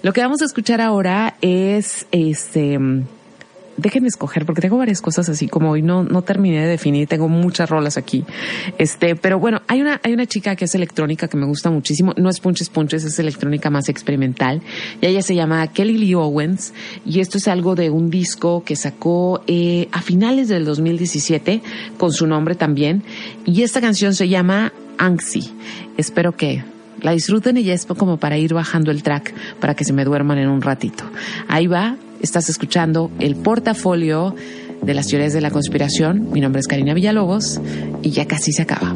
Lo 0.04 0.14
que 0.14 0.22
vamos 0.22 0.42
a 0.42 0.46
escuchar 0.46 0.80
ahora 0.80 1.36
es, 1.42 2.08
este, 2.12 2.80
déjenme 3.78 4.08
escoger 4.08 4.46
porque 4.46 4.62
tengo 4.62 4.78
varias 4.78 5.02
cosas 5.02 5.30
así 5.30 5.48
como 5.48 5.72
hoy 5.72 5.82
no, 5.82 6.04
no 6.04 6.22
terminé 6.22 6.62
de 6.62 6.68
definir, 6.68 7.08
tengo 7.08 7.28
muchas 7.28 7.70
rolas 7.70 7.98
aquí. 7.98 8.24
Este, 8.78 9.16
pero 9.16 9.40
bueno, 9.40 9.62
hay 9.68 9.82
una, 9.82 10.00
hay 10.04 10.14
una 10.14 10.26
chica 10.26 10.56
que 10.56 10.66
es 10.66 10.76
electrónica 10.76 11.28
que 11.28 11.38
me 11.38 11.46
gusta 11.46 11.70
muchísimo, 11.70 12.14
no 12.18 12.30
es 12.30 12.40
punches 12.40 12.70
punches, 12.70 13.04
es 13.04 13.20
electrónica 13.20 13.70
más 13.70 13.90
experimental 13.90 14.62
y 15.02 15.08
ella 15.08 15.22
se 15.22 15.36
llama 15.36 15.66
Kelly 15.68 15.98
Lee 15.98 16.16
Owens 16.16 16.74
y 17.06 17.20
esto 17.20 17.38
es 17.38 17.48
algo 17.48 17.76
de 17.76 17.90
un 17.90 18.10
disco 18.10 18.64
que 18.64 18.76
sacó 18.76 19.44
eh, 19.48 19.88
a 19.92 20.02
finales 20.02 20.48
del 20.48 20.66
2017 20.66 21.62
con 21.98 22.12
su 22.12 22.28
nombre 22.28 22.56
también 22.56 23.04
y 23.46 23.64
esta 23.64 23.82
canción 23.82 24.14
se 24.14 24.30
llama 24.30 24.74
Anxi. 24.98 25.52
Espero 25.98 26.36
que 26.36 26.64
la 27.02 27.12
disfruten 27.12 27.58
y 27.58 27.64
ya 27.64 27.74
es 27.74 27.86
como 27.86 28.18
para 28.18 28.38
ir 28.38 28.54
bajando 28.54 28.92
el 28.92 29.04
track 29.04 29.34
para 29.60 29.76
que 29.76 29.84
se 29.84 29.94
me 29.94 30.06
duerman 30.06 30.38
en 30.38 30.50
un 30.50 30.62
ratito. 30.62 31.04
Ahí 31.48 31.68
va, 31.68 31.98
Estás 32.22 32.50
escuchando 32.50 33.12
el 33.20 33.36
portafolio 33.36 34.36
de 34.82 34.94
las 34.94 35.08
teorías 35.08 35.34
de 35.34 35.42
la 35.42 35.52
conspiración. 35.52 36.32
Mi 36.32 36.40
nombre 36.40 36.60
es 36.60 36.68
Karina 36.68 36.94
Villalobos 36.94 37.60
y 38.02 38.12
ya 38.12 38.28
casi 38.28 38.52
se 38.52 38.62
acaba. 38.62 38.94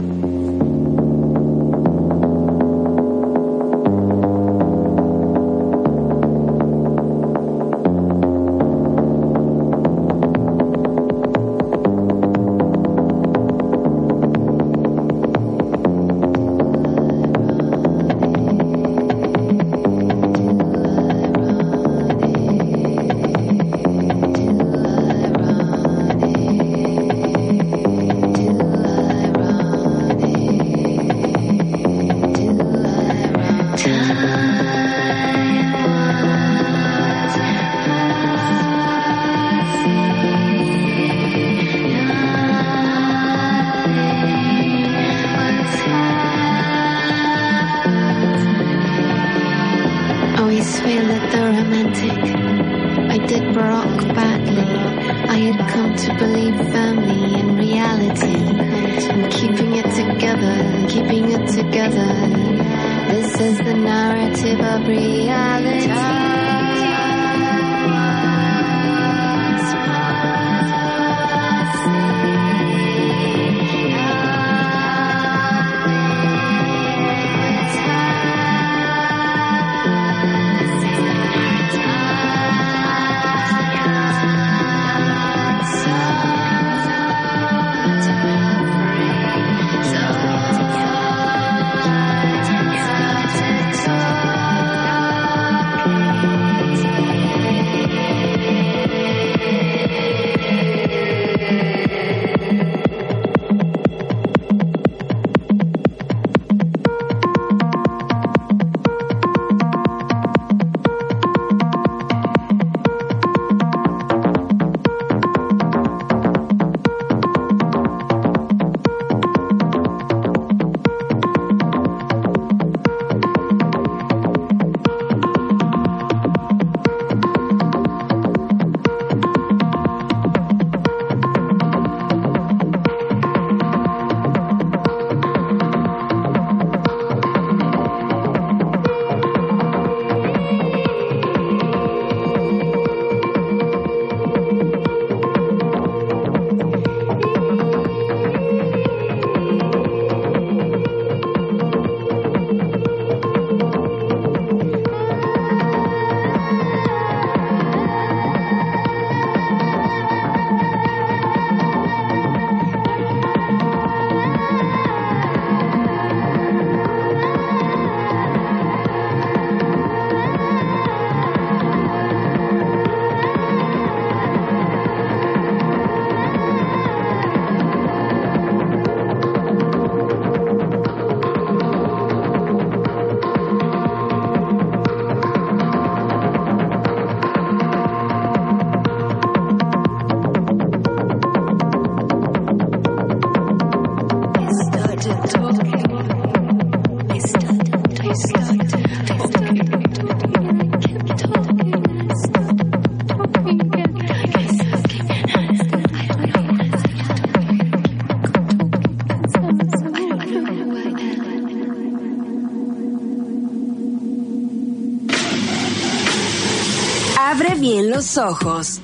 Ojos. 218.18 218.82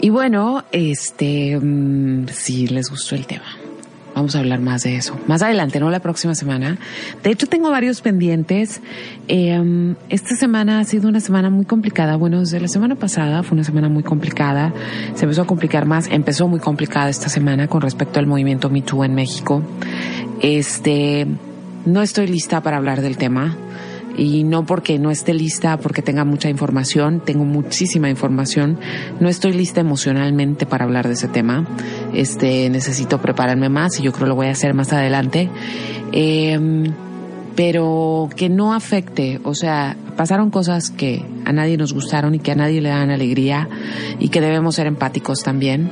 Y 0.00 0.10
bueno, 0.10 0.64
este, 0.72 1.58
mm, 1.58 2.28
si 2.28 2.66
les 2.66 2.90
gustó 2.90 3.14
el 3.14 3.26
tema. 3.26 3.44
Vamos 4.14 4.36
a 4.36 4.40
hablar 4.40 4.60
más 4.60 4.82
de 4.82 4.96
eso. 4.96 5.18
Más 5.26 5.42
adelante, 5.42 5.80
no 5.80 5.88
la 5.90 6.00
próxima 6.00 6.34
semana. 6.34 6.76
De 7.22 7.30
hecho, 7.30 7.46
tengo 7.46 7.70
varios 7.70 8.02
pendientes. 8.02 8.82
Eh, 9.28 9.94
esta 10.10 10.34
semana 10.36 10.80
ha 10.80 10.84
sido 10.84 11.08
una 11.08 11.20
semana 11.20 11.48
muy 11.48 11.64
complicada. 11.64 12.16
Bueno, 12.16 12.40
desde 12.40 12.60
la 12.60 12.68
semana 12.68 12.96
pasada 12.96 13.42
fue 13.42 13.54
una 13.54 13.64
semana 13.64 13.88
muy 13.88 14.02
complicada. 14.02 14.74
Se 15.14 15.24
empezó 15.24 15.42
a 15.42 15.46
complicar 15.46 15.86
más. 15.86 16.08
Empezó 16.10 16.46
muy 16.46 16.60
complicada 16.60 17.08
esta 17.08 17.30
semana 17.30 17.68
con 17.68 17.80
respecto 17.80 18.18
al 18.18 18.26
movimiento 18.26 18.68
Me 18.68 18.82
Too 18.82 19.04
en 19.04 19.14
México. 19.14 19.62
Este, 20.40 21.26
no 21.86 22.02
estoy 22.02 22.26
lista 22.26 22.60
para 22.60 22.76
hablar 22.76 23.00
del 23.00 23.16
tema 23.16 23.56
y 24.16 24.44
no 24.44 24.64
porque 24.64 24.98
no 24.98 25.10
esté 25.10 25.34
lista, 25.34 25.76
porque 25.76 26.02
tenga 26.02 26.24
mucha 26.24 26.48
información, 26.48 27.20
tengo 27.24 27.44
muchísima 27.44 28.10
información, 28.10 28.78
no 29.20 29.28
estoy 29.28 29.52
lista 29.52 29.80
emocionalmente 29.80 30.66
para 30.66 30.84
hablar 30.84 31.06
de 31.08 31.14
ese 31.14 31.28
tema, 31.28 31.66
este, 32.12 32.68
necesito 32.70 33.20
prepararme 33.20 33.68
más 33.68 33.98
y 33.98 34.02
yo 34.02 34.12
creo 34.12 34.28
lo 34.28 34.34
voy 34.34 34.48
a 34.48 34.52
hacer 34.52 34.74
más 34.74 34.92
adelante, 34.92 35.48
eh, 36.12 36.58
pero 37.54 38.28
que 38.36 38.48
no 38.48 38.74
afecte, 38.74 39.40
o 39.44 39.54
sea, 39.54 39.96
pasaron 40.16 40.50
cosas 40.50 40.90
que 40.90 41.24
a 41.44 41.52
nadie 41.52 41.76
nos 41.76 41.92
gustaron 41.92 42.34
y 42.34 42.38
que 42.38 42.52
a 42.52 42.54
nadie 42.54 42.80
le 42.80 42.88
dan 42.88 43.10
alegría 43.10 43.68
y 44.18 44.28
que 44.28 44.40
debemos 44.40 44.76
ser 44.76 44.86
empáticos 44.86 45.42
también. 45.42 45.90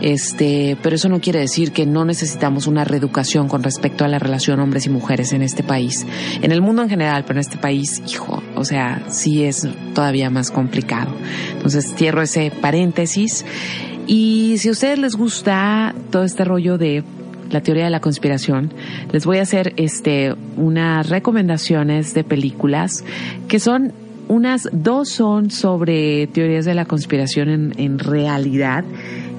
Este, 0.00 0.76
pero 0.82 0.96
eso 0.96 1.08
no 1.08 1.20
quiere 1.20 1.40
decir 1.40 1.72
que 1.72 1.86
no 1.86 2.04
necesitamos 2.04 2.66
una 2.66 2.84
reeducación 2.84 3.48
con 3.48 3.62
respecto 3.62 4.04
a 4.04 4.08
la 4.08 4.18
relación 4.18 4.60
hombres 4.60 4.86
y 4.86 4.90
mujeres 4.90 5.32
en 5.32 5.42
este 5.42 5.62
país. 5.62 6.06
En 6.42 6.52
el 6.52 6.62
mundo 6.62 6.82
en 6.82 6.88
general, 6.88 7.24
pero 7.26 7.38
en 7.38 7.40
este 7.40 7.58
país, 7.58 8.02
hijo, 8.06 8.42
o 8.54 8.64
sea, 8.64 9.02
sí 9.08 9.44
es 9.44 9.68
todavía 9.94 10.30
más 10.30 10.50
complicado. 10.50 11.14
Entonces, 11.52 11.94
cierro 11.96 12.22
ese 12.22 12.50
paréntesis. 12.50 13.44
Y 14.06 14.56
si 14.58 14.68
a 14.68 14.72
ustedes 14.72 14.98
les 14.98 15.16
gusta 15.16 15.94
todo 16.10 16.24
este 16.24 16.44
rollo 16.44 16.78
de 16.78 17.04
la 17.50 17.60
teoría 17.60 17.84
de 17.84 17.90
la 17.90 18.00
conspiración, 18.00 18.72
les 19.12 19.26
voy 19.26 19.38
a 19.38 19.42
hacer 19.42 19.74
este 19.76 20.34
unas 20.56 21.08
recomendaciones 21.08 22.14
de 22.14 22.24
películas 22.24 23.04
que 23.48 23.60
son 23.60 23.92
unas 24.28 24.68
dos 24.72 25.08
son 25.08 25.50
sobre 25.50 26.28
teorías 26.28 26.64
de 26.64 26.74
la 26.74 26.84
conspiración 26.84 27.48
en, 27.48 27.74
en 27.78 27.98
realidad 27.98 28.84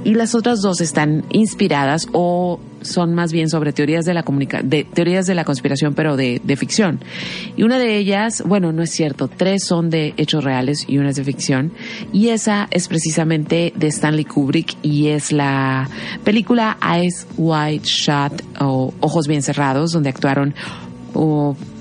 y 0.03 0.13
las 0.15 0.35
otras 0.35 0.61
dos 0.61 0.81
están 0.81 1.23
inspiradas 1.29 2.07
o 2.11 2.59
son 2.81 3.13
más 3.13 3.31
bien 3.31 3.49
sobre 3.49 3.73
teorías 3.73 4.05
de 4.05 4.13
la 4.13 4.23
comunica 4.23 4.61
de 4.63 4.83
teorías 4.83 5.27
de 5.27 5.35
la 5.35 5.45
conspiración 5.45 5.93
pero 5.93 6.17
de, 6.17 6.41
de 6.43 6.55
ficción 6.55 6.99
y 7.55 7.63
una 7.63 7.77
de 7.77 7.97
ellas 7.97 8.43
bueno 8.45 8.71
no 8.71 8.81
es 8.81 8.91
cierto 8.91 9.27
tres 9.27 9.63
son 9.63 9.89
de 9.89 10.13
hechos 10.17 10.43
reales 10.43 10.85
y 10.87 10.97
una 10.97 11.11
es 11.11 11.15
de 11.15 11.23
ficción 11.23 11.71
y 12.11 12.29
esa 12.29 12.67
es 12.71 12.87
precisamente 12.87 13.73
de 13.75 13.87
Stanley 13.87 14.25
Kubrick 14.25 14.75
y 14.81 15.09
es 15.09 15.31
la 15.31 15.89
película 16.23 16.77
Eyes 16.81 17.27
Wide 17.37 17.83
Shut 17.83 18.41
o 18.59 18.93
Ojos 18.99 19.27
Bien 19.27 19.43
Cerrados 19.43 19.91
donde 19.91 20.09
actuaron 20.09 20.55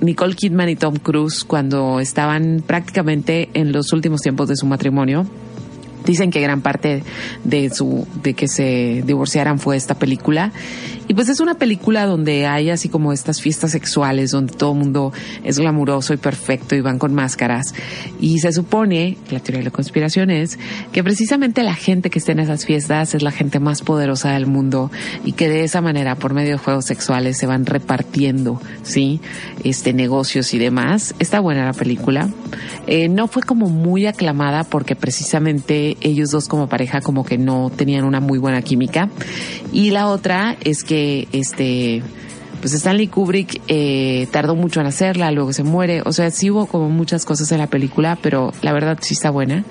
Nicole 0.00 0.34
Kidman 0.34 0.68
y 0.68 0.76
Tom 0.76 0.96
Cruise 0.96 1.44
cuando 1.44 2.00
estaban 2.00 2.62
prácticamente 2.66 3.48
en 3.54 3.72
los 3.72 3.92
últimos 3.92 4.20
tiempos 4.20 4.48
de 4.48 4.56
su 4.56 4.66
matrimonio. 4.66 5.26
Dicen 6.04 6.30
que 6.30 6.40
gran 6.40 6.60
parte 6.62 7.02
de 7.44 7.70
su 7.70 8.06
de 8.22 8.34
que 8.34 8.48
se 8.48 9.02
divorciaran 9.06 9.58
fue 9.58 9.76
esta 9.76 9.94
película 9.94 10.52
y 11.10 11.14
pues 11.14 11.28
es 11.28 11.40
una 11.40 11.56
película 11.56 12.06
donde 12.06 12.46
hay 12.46 12.70
así 12.70 12.88
como 12.88 13.12
estas 13.12 13.40
fiestas 13.40 13.72
sexuales 13.72 14.30
donde 14.30 14.52
todo 14.52 14.74
el 14.74 14.78
mundo 14.78 15.12
es 15.42 15.58
glamuroso 15.58 16.14
y 16.14 16.18
perfecto 16.18 16.76
y 16.76 16.82
van 16.82 17.00
con 17.00 17.12
máscaras 17.14 17.74
y 18.20 18.38
se 18.38 18.52
supone, 18.52 19.16
la 19.28 19.40
teoría 19.40 19.58
de 19.58 19.64
la 19.64 19.70
conspiración 19.72 20.30
es 20.30 20.56
que 20.92 21.02
precisamente 21.02 21.64
la 21.64 21.74
gente 21.74 22.10
que 22.10 22.20
está 22.20 22.30
en 22.30 22.38
esas 22.38 22.64
fiestas 22.64 23.16
es 23.16 23.22
la 23.24 23.32
gente 23.32 23.58
más 23.58 23.82
poderosa 23.82 24.30
del 24.34 24.46
mundo 24.46 24.92
y 25.24 25.32
que 25.32 25.48
de 25.48 25.64
esa 25.64 25.80
manera 25.80 26.14
por 26.14 26.32
medio 26.32 26.52
de 26.52 26.58
juegos 26.58 26.84
sexuales 26.84 27.36
se 27.36 27.46
van 27.46 27.66
repartiendo, 27.66 28.62
sí, 28.84 29.20
este 29.64 29.92
negocios 29.92 30.54
y 30.54 30.58
demás. 30.58 31.16
Está 31.18 31.40
buena 31.40 31.64
la 31.64 31.72
película. 31.72 32.28
Eh, 32.86 33.08
no 33.08 33.26
fue 33.26 33.42
como 33.42 33.68
muy 33.68 34.06
aclamada 34.06 34.62
porque 34.62 34.94
precisamente 34.94 35.96
ellos 36.02 36.30
dos 36.30 36.46
como 36.46 36.68
pareja 36.68 37.00
como 37.00 37.24
que 37.24 37.36
no 37.36 37.72
tenían 37.74 38.04
una 38.04 38.20
muy 38.20 38.38
buena 38.38 38.62
química. 38.62 39.08
Y 39.72 39.90
la 39.90 40.06
otra 40.06 40.56
es 40.62 40.84
que 40.84 40.99
este 41.32 42.02
pues 42.60 42.74
Stanley 42.74 43.08
Kubrick 43.08 43.60
eh, 43.68 44.28
tardó 44.30 44.54
mucho 44.54 44.80
en 44.80 44.86
hacerla, 44.86 45.30
luego 45.30 45.52
se 45.52 45.62
muere, 45.62 46.02
o 46.04 46.12
sea, 46.12 46.30
sí 46.30 46.50
hubo 46.50 46.66
como 46.66 46.90
muchas 46.90 47.24
cosas 47.24 47.50
en 47.52 47.58
la 47.58 47.68
película, 47.68 48.18
pero 48.20 48.52
la 48.62 48.72
verdad 48.72 48.98
sí 49.00 49.14
está 49.14 49.30
buena. 49.30 49.64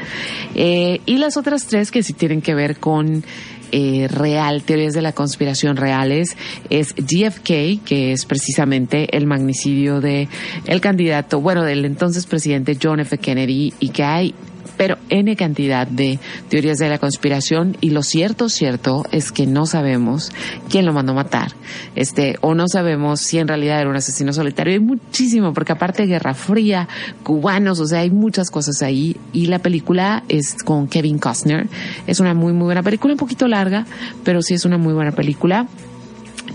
Eh, 0.56 1.00
y 1.06 1.18
las 1.18 1.38
otras 1.38 1.68
tres 1.68 1.92
que 1.92 2.04
sí 2.04 2.14
tienen 2.14 2.42
que 2.42 2.56
ver 2.56 2.78
con 2.78 3.24
eh, 3.72 4.08
real, 4.10 4.64
teorías 4.64 4.94
de 4.94 5.04
la 5.04 5.12
conspiración 5.12 5.78
reales, 5.78 6.36
es 6.72 6.96
GFK, 6.96 7.84
que 7.86 8.12
es 8.12 8.26
precisamente 8.26 9.16
el 9.16 9.28
magnicidio 9.28 10.02
de 10.02 10.28
el 10.66 10.82
candidato, 10.82 11.40
bueno, 11.40 11.64
del 11.64 11.86
entonces 11.86 12.26
presidente 12.26 12.78
John 12.82 13.00
F. 13.00 13.20
Kennedy, 13.20 13.74
y 13.80 13.90
que 13.90 14.04
hay 14.04 14.34
pero 14.80 14.98
N 15.10 15.36
cantidad 15.36 15.86
de 15.86 16.20
teorías 16.48 16.78
de 16.78 16.88
la 16.88 17.00
conspiración 17.00 17.76
y 17.82 17.90
lo 17.90 18.02
cierto, 18.02 18.48
cierto 18.48 19.04
es 19.12 19.34
que 19.34 19.46
no 19.46 19.66
sabemos 19.66 20.32
quién 20.70 20.86
lo 20.86 20.94
mandó 20.94 21.14
matar, 21.14 21.52
este, 21.98 22.38
o 22.40 22.56
no 22.56 22.66
sabemos 22.70 23.20
si 23.20 23.40
en 23.40 23.50
realidad 23.50 23.82
era 23.82 23.90
un 23.90 23.98
asesino 23.98 24.32
solitario. 24.32 24.72
Hay 24.72 24.80
muchísimo, 24.80 25.54
porque 25.54 25.74
aparte 25.74 26.06
Guerra 26.06 26.34
Fría, 26.34 26.88
cubanos, 27.24 27.82
o 27.82 27.88
sea, 27.88 28.00
hay 28.00 28.10
muchas 28.10 28.50
cosas 28.50 28.82
ahí 28.82 29.18
y 29.34 29.48
la 29.48 29.60
película 29.60 30.24
es 30.30 30.56
con 30.64 30.88
Kevin 30.88 31.20
Costner. 31.20 31.68
Es 32.08 32.22
una 32.22 32.34
muy, 32.34 32.54
muy 32.54 32.64
buena 32.64 32.82
película, 32.82 33.16
un 33.16 33.20
poquito 33.20 33.50
larga, 33.50 33.86
pero 34.24 34.42
sí 34.42 34.54
es 34.54 34.64
una 34.64 34.78
muy 34.78 34.94
buena 34.94 35.12
película. 35.12 35.68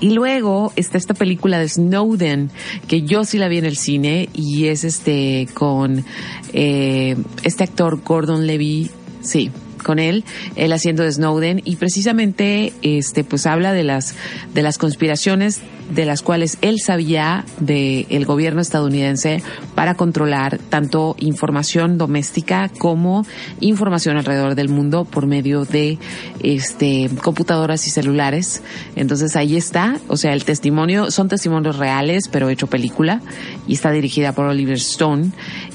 Y 0.00 0.10
luego 0.10 0.72
está 0.76 0.98
esta 0.98 1.14
película 1.14 1.58
de 1.58 1.68
Snowden, 1.68 2.50
que 2.88 3.02
yo 3.02 3.24
sí 3.24 3.38
la 3.38 3.48
vi 3.48 3.58
en 3.58 3.64
el 3.64 3.76
cine, 3.76 4.28
y 4.32 4.66
es 4.66 4.84
este 4.84 5.48
con 5.54 6.04
eh, 6.52 7.16
este 7.42 7.64
actor 7.64 8.00
Gordon 8.04 8.46
Levy, 8.46 8.90
sí, 9.20 9.50
con 9.82 9.98
él, 9.98 10.24
él 10.56 10.72
haciendo 10.72 11.02
de 11.02 11.12
Snowden, 11.12 11.62
y 11.64 11.76
precisamente 11.76 12.72
este 12.82 13.22
pues 13.22 13.46
habla 13.46 13.72
de 13.72 13.84
las 13.84 14.14
de 14.52 14.62
las 14.62 14.78
conspiraciones 14.78 15.60
de 15.90 16.04
las 16.04 16.22
cuales 16.22 16.58
él 16.62 16.80
sabía 16.80 17.44
del 17.60 18.06
el 18.10 18.24
gobierno 18.24 18.60
estadounidense 18.60 19.42
para 19.74 19.94
controlar 19.94 20.58
tanto 20.58 21.16
información 21.18 21.98
doméstica 21.98 22.70
como 22.78 23.26
información 23.60 24.16
alrededor 24.16 24.54
del 24.54 24.68
mundo 24.68 25.04
por 25.04 25.26
medio 25.26 25.64
de 25.64 25.98
este 26.40 27.10
computadoras 27.22 27.86
y 27.86 27.90
celulares. 27.90 28.62
Entonces 28.96 29.36
ahí 29.36 29.56
está, 29.56 29.98
o 30.08 30.16
sea, 30.16 30.32
el 30.32 30.44
testimonio 30.44 31.10
son 31.10 31.28
testimonios 31.28 31.76
reales, 31.76 32.28
pero 32.28 32.48
hecho 32.48 32.66
película 32.66 33.20
y 33.66 33.74
está 33.74 33.90
dirigida 33.90 34.32
por 34.32 34.46
Oliver 34.46 34.76
Stone. 34.76 35.30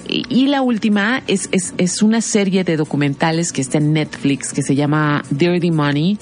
Y, 0.07 0.25
y 0.29 0.47
la 0.47 0.61
última 0.61 1.21
es, 1.27 1.49
es, 1.51 1.73
es 1.77 2.01
una 2.01 2.21
serie 2.21 2.63
de 2.63 2.77
documentales 2.77 3.51
que 3.51 3.61
está 3.61 3.77
en 3.77 3.93
Netflix 3.93 4.53
que 4.53 4.63
se 4.63 4.75
llama 4.75 5.23
Dirty 5.29 5.71
Money 5.71 6.17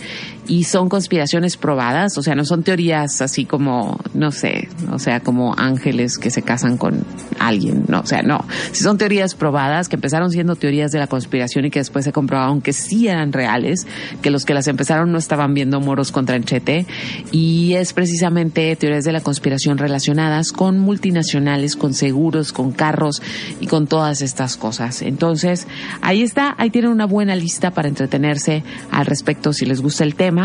y 0.48 0.64
son 0.64 0.89
conspiraciones 0.89 1.58
probadas, 1.58 2.18
o 2.18 2.24
sea, 2.24 2.36
no 2.36 2.45
son 2.45 2.64
teorías 2.64 3.22
así 3.22 3.45
como, 3.45 4.00
no 4.14 4.32
sé, 4.32 4.70
o 4.91 5.00
sea, 5.00 5.20
como 5.20 5.54
ángeles 5.58 6.18
que 6.18 6.32
se 6.32 6.41
casan 6.41 6.78
con 6.78 7.04
alguien, 7.39 7.84
no, 7.88 8.00
o 8.00 8.06
sea, 8.06 8.22
no. 8.22 8.45
Si 8.72 8.84
son 8.84 8.98
teorías 8.98 9.36
probadas, 9.36 9.89
que 9.89 9.95
empezaron 9.95 10.32
siendo 10.32 10.56
teorías 10.56 10.91
de 10.91 11.00
la 11.00 11.08
conspiración 11.08 11.66
y 11.66 11.70
que 11.70 11.80
después 11.80 12.06
se 12.06 12.14
comprobaron 12.14 12.62
que 12.62 12.74
sí 12.74 13.08
eran 13.08 13.34
reales, 13.34 13.88
que 14.22 14.30
los 14.30 14.45
que 14.45 14.54
las 14.54 14.68
empezaron 14.68 15.12
no 15.12 15.18
estaban 15.18 15.54
viendo 15.54 15.82
moros 15.82 16.12
contra 16.12 16.38
enchete, 16.38 16.86
y 17.32 17.74
es 17.74 17.93
precisamente 17.93 18.76
teorías 18.76 19.04
de 19.04 19.12
la 19.12 19.22
conspiración 19.22 19.78
relacionadas 19.78 20.52
con 20.52 20.80
multinacionales, 20.80 21.76
con 21.76 21.93
seguros, 21.93 22.54
con 22.54 22.72
carros 22.72 23.22
y 23.60 23.68
con 23.68 23.88
todas 23.88 24.22
estas 24.22 24.56
cosas. 24.56 25.02
Entonces, 25.02 25.68
ahí 26.02 26.22
está, 26.22 26.56
ahí 26.58 26.70
tienen 26.70 26.91
una 26.91 27.06
buena 27.06 27.36
lista 27.36 27.72
para 27.72 27.89
entretenerse 27.89 28.64
al 28.91 29.06
respecto 29.06 29.52
si 29.52 29.66
les 29.66 29.82
gusta 29.82 30.04
el 30.04 30.16
tema. 30.16 30.36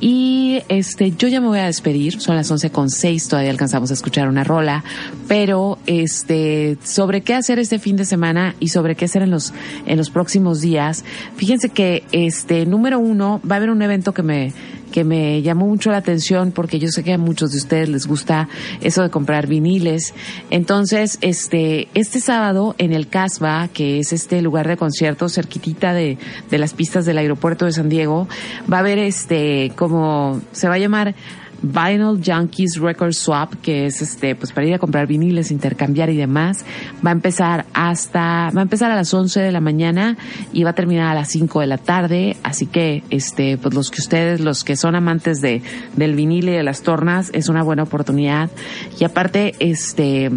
Y 0.00 0.62
este, 0.68 1.10
yo 1.10 1.26
ya 1.26 1.40
me 1.40 1.48
voy 1.48 1.58
a 1.58 1.66
despedir, 1.66 2.20
son 2.20 2.36
las 2.36 2.50
once 2.50 2.70
con 2.70 2.88
seis, 2.88 3.26
todavía 3.26 3.50
alcanzamos 3.50 3.90
a 3.90 3.94
escuchar 3.94 4.28
una 4.28 4.44
rola, 4.44 4.84
pero 5.26 5.78
este, 5.86 6.78
sobre 6.84 7.22
qué 7.22 7.34
hacer 7.34 7.58
este 7.58 7.80
fin 7.80 7.96
de 7.96 8.04
semana 8.04 8.54
y 8.60 8.68
sobre 8.68 8.94
qué 8.94 9.06
hacer 9.06 9.22
en 9.22 9.30
los, 9.30 9.52
en 9.86 9.98
los 9.98 10.10
próximos 10.10 10.60
días, 10.60 11.04
fíjense 11.36 11.70
que 11.70 12.04
este, 12.12 12.64
número 12.64 13.00
uno, 13.00 13.40
va 13.48 13.56
a 13.56 13.58
haber 13.58 13.70
un 13.70 13.82
evento 13.82 14.14
que 14.14 14.22
me, 14.22 14.52
que 14.92 15.04
me 15.04 15.42
llamó 15.42 15.66
mucho 15.66 15.90
la 15.90 15.98
atención 15.98 16.52
porque 16.52 16.78
yo 16.78 16.88
sé 16.88 17.04
que 17.04 17.14
a 17.14 17.18
muchos 17.18 17.52
de 17.52 17.58
ustedes 17.58 17.88
les 17.88 18.06
gusta 18.06 18.48
eso 18.80 19.02
de 19.02 19.10
comprar 19.10 19.46
viniles. 19.46 20.14
Entonces, 20.50 21.18
este, 21.20 21.88
este 21.94 22.20
sábado 22.20 22.74
en 22.78 22.92
el 22.92 23.08
Casbah, 23.08 23.68
que 23.68 23.98
es 23.98 24.12
este 24.12 24.42
lugar 24.42 24.68
de 24.68 24.76
conciertos 24.76 25.34
cerquitita 25.34 25.92
de, 25.92 26.18
de 26.50 26.58
las 26.58 26.74
pistas 26.74 27.04
del 27.04 27.18
aeropuerto 27.18 27.64
de 27.64 27.72
San 27.72 27.88
Diego, 27.88 28.28
va 28.70 28.78
a 28.78 28.80
haber 28.80 28.98
este, 28.98 29.72
como, 29.76 30.40
se 30.52 30.68
va 30.68 30.74
a 30.74 30.78
llamar 30.78 31.14
Vinyl 31.62 32.20
Junkies 32.24 32.78
Record 32.78 33.12
Swap, 33.12 33.54
que 33.62 33.86
es 33.86 34.02
este, 34.02 34.34
pues 34.34 34.52
para 34.52 34.66
ir 34.66 34.74
a 34.74 34.78
comprar 34.78 35.06
viniles, 35.06 35.50
intercambiar 35.50 36.10
y 36.10 36.16
demás. 36.16 36.64
Va 37.04 37.10
a 37.10 37.12
empezar 37.12 37.66
hasta, 37.74 38.50
va 38.50 38.60
a 38.60 38.62
empezar 38.62 38.90
a 38.90 38.96
las 38.96 39.12
11 39.12 39.40
de 39.40 39.52
la 39.52 39.60
mañana 39.60 40.16
y 40.52 40.64
va 40.64 40.70
a 40.70 40.74
terminar 40.74 41.08
a 41.08 41.14
las 41.14 41.28
5 41.28 41.60
de 41.60 41.66
la 41.66 41.78
tarde. 41.78 42.36
Así 42.42 42.66
que, 42.66 43.02
este, 43.10 43.58
pues 43.58 43.74
los 43.74 43.90
que 43.90 44.00
ustedes, 44.00 44.40
los 44.40 44.64
que 44.64 44.76
son 44.76 44.94
amantes 44.94 45.40
de, 45.40 45.62
del 45.96 46.14
vinil 46.14 46.48
y 46.48 46.52
de 46.52 46.62
las 46.62 46.82
tornas, 46.82 47.30
es 47.32 47.48
una 47.48 47.62
buena 47.62 47.82
oportunidad. 47.82 48.50
Y 48.98 49.04
aparte, 49.04 49.54
este, 49.58 50.30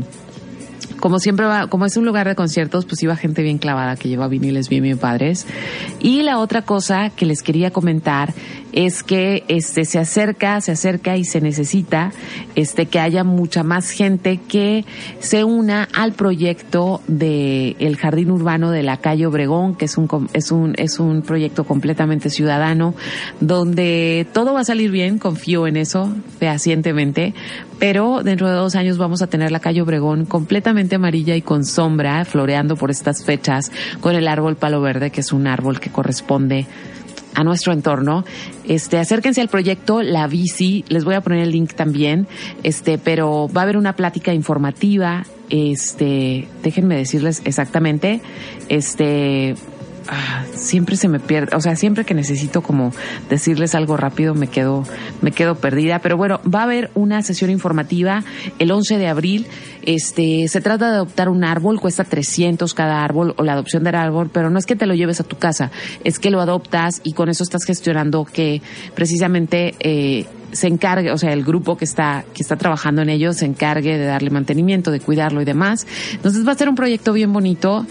como 1.02 1.20
siempre 1.20 1.46
va, 1.46 1.68
como 1.68 1.86
es 1.86 1.98
un 1.98 2.06
lugar 2.06 2.28
de 2.28 2.36
conciertos, 2.36 2.86
pues 2.86 3.04
iba 3.04 3.18
gente 3.18 3.42
bien 3.42 3.58
clavada 3.58 3.98
que 3.98 4.08
lleva 4.08 4.30
viniles 4.30 4.70
bien, 4.70 4.84
bien 4.84 4.98
padres. 4.98 5.46
Y 6.00 6.22
la 6.22 6.40
otra 6.40 6.62
cosa 6.62 7.10
que 7.10 7.26
les 7.26 7.44
quería 7.44 7.72
comentar 7.72 8.34
es 8.72 9.04
que 9.04 9.44
este 9.48 9.86
se 9.86 10.00
acerca, 10.00 10.62
se 10.62 10.72
acerca 10.72 11.18
y 11.18 11.26
se 11.26 11.42
necesita 11.42 12.12
este 12.56 12.86
que 12.86 13.00
haya 13.00 13.24
mucha 13.24 13.64
más 13.64 13.90
gente 13.90 14.38
que 14.38 14.86
se 15.20 15.44
una 15.44 15.88
al 15.94 16.14
proyecto 16.14 17.02
de 17.08 17.76
el 17.80 17.98
jardín 17.98 18.32
urbano 18.32 18.72
de 18.72 18.84
la 18.84 18.98
calle 18.98 19.26
Obregón, 19.26 19.76
que 19.76 19.86
es 19.86 19.98
un 19.98 20.08
es 20.34 20.52
un 20.52 20.76
es 20.78 21.00
un 21.00 21.22
proyecto 21.22 21.66
completamente 21.66 22.30
ciudadano 22.30 22.96
donde 23.40 24.28
todo 24.34 24.54
va 24.54 24.62
a 24.62 24.66
salir 24.66 24.92
bien, 24.92 25.20
confío 25.20 25.68
en 25.68 25.78
eso 25.78 26.14
fehacientemente, 26.40 27.34
pero 27.80 28.22
dentro 28.24 28.48
de 28.48 28.54
dos 28.54 28.76
años 28.76 28.98
vamos 28.98 29.22
a 29.22 29.28
tener 29.28 29.52
la 29.52 29.60
calle 29.60 29.82
Obregón 29.82 30.26
completamente 30.26 30.91
amarilla 30.96 31.36
y 31.36 31.42
con 31.42 31.66
sombra, 31.66 32.26
floreando 32.26 32.76
por 32.76 32.92
estas 32.92 33.24
fechas 33.24 33.72
con 34.00 34.16
el 34.16 34.28
árbol 34.28 34.56
palo 34.56 34.82
verde, 34.82 35.12
que 35.12 35.22
es 35.22 35.32
un 35.32 35.48
árbol 35.48 35.80
que 35.80 35.92
corresponde 35.92 36.68
a 37.36 37.44
nuestro 37.44 37.74
entorno. 37.74 38.26
Este, 38.66 38.98
acérquense 38.98 39.42
al 39.42 39.48
proyecto 39.48 40.02
La 40.02 40.28
Bici, 40.28 40.86
les 40.90 41.04
voy 41.04 41.16
a 41.16 41.22
poner 41.22 41.40
el 41.40 41.52
link 41.52 41.74
también, 41.74 42.28
este, 42.64 42.98
pero 42.98 43.48
va 43.56 43.62
a 43.62 43.64
haber 43.64 43.78
una 43.78 43.96
plática 43.96 44.34
informativa, 44.34 45.24
este, 45.50 46.48
déjenme 46.64 46.96
decirles 46.96 47.42
exactamente, 47.46 48.22
este, 48.70 49.56
ah, 50.08 50.46
siempre 50.56 50.96
se 50.96 51.08
me 51.08 51.20
pierde, 51.20 51.56
o 51.56 51.62
sea, 51.62 51.76
siempre 51.76 52.06
que 52.06 52.14
necesito 52.14 52.62
como 52.62 52.92
decirles 53.30 53.76
algo 53.76 53.98
rápido 53.98 54.34
me 54.34 54.48
quedo, 54.48 54.84
me 55.22 55.32
quedo 55.32 55.56
perdida. 55.56 56.00
Pero 56.00 56.18
bueno, 56.18 56.40
va 56.44 56.62
a 56.62 56.64
haber 56.64 56.92
una 56.96 57.22
sesión 57.22 57.50
informativa 57.50 58.24
el 58.60 58.72
11 58.72 58.98
de 58.98 59.08
abril. 59.08 59.48
Este, 59.84 60.48
se 60.48 60.62
trata 60.62 60.90
de 60.90 60.96
adoptar 60.96 61.30
un 61.30 61.44
árbol, 61.44 61.80
cuesta 61.80 62.04
300 62.04 62.74
cada 62.74 63.04
árbol 63.04 63.34
o 63.38 63.44
la 63.44 63.54
adopción 63.54 63.84
del 63.84 63.96
árbol, 63.96 64.30
pero 64.32 64.50
no 64.50 64.60
es 64.60 64.66
que 64.66 64.76
te 64.76 64.86
lo 64.86 64.94
lleves 64.94 65.20
a 65.20 65.24
tu 65.24 65.38
casa, 65.38 65.72
es 66.04 66.20
que 66.20 66.30
lo 66.30 66.42
adoptas 66.42 67.02
y 67.04 67.14
con 67.14 67.30
eso 67.30 67.44
estás 67.44 67.64
gestionando 67.66 68.26
que 68.26 68.62
precisamente 68.96 69.76
eh, 69.80 70.26
se 70.52 70.68
encargue, 70.68 71.12
o 71.12 71.18
sea, 71.18 71.34
el 71.34 71.44
grupo 71.44 71.78
que 71.78 71.86
está, 71.86 72.26
que 72.34 72.44
está 72.44 72.56
trabajando 72.56 73.02
en 73.02 73.10
ello 73.10 73.34
se 73.34 73.46
encargue 73.46 73.98
de 73.98 74.06
darle 74.06 74.30
mantenimiento, 74.30 74.92
de 74.92 75.00
cuidarlo 75.00 75.42
y 75.42 75.46
demás. 75.46 75.88
Entonces 76.14 76.46
va 76.48 76.52
a 76.52 76.56
ser 76.56 76.70
un 76.70 76.76
proyecto 76.76 77.14
bien 77.14 77.32
bonito 77.32 77.86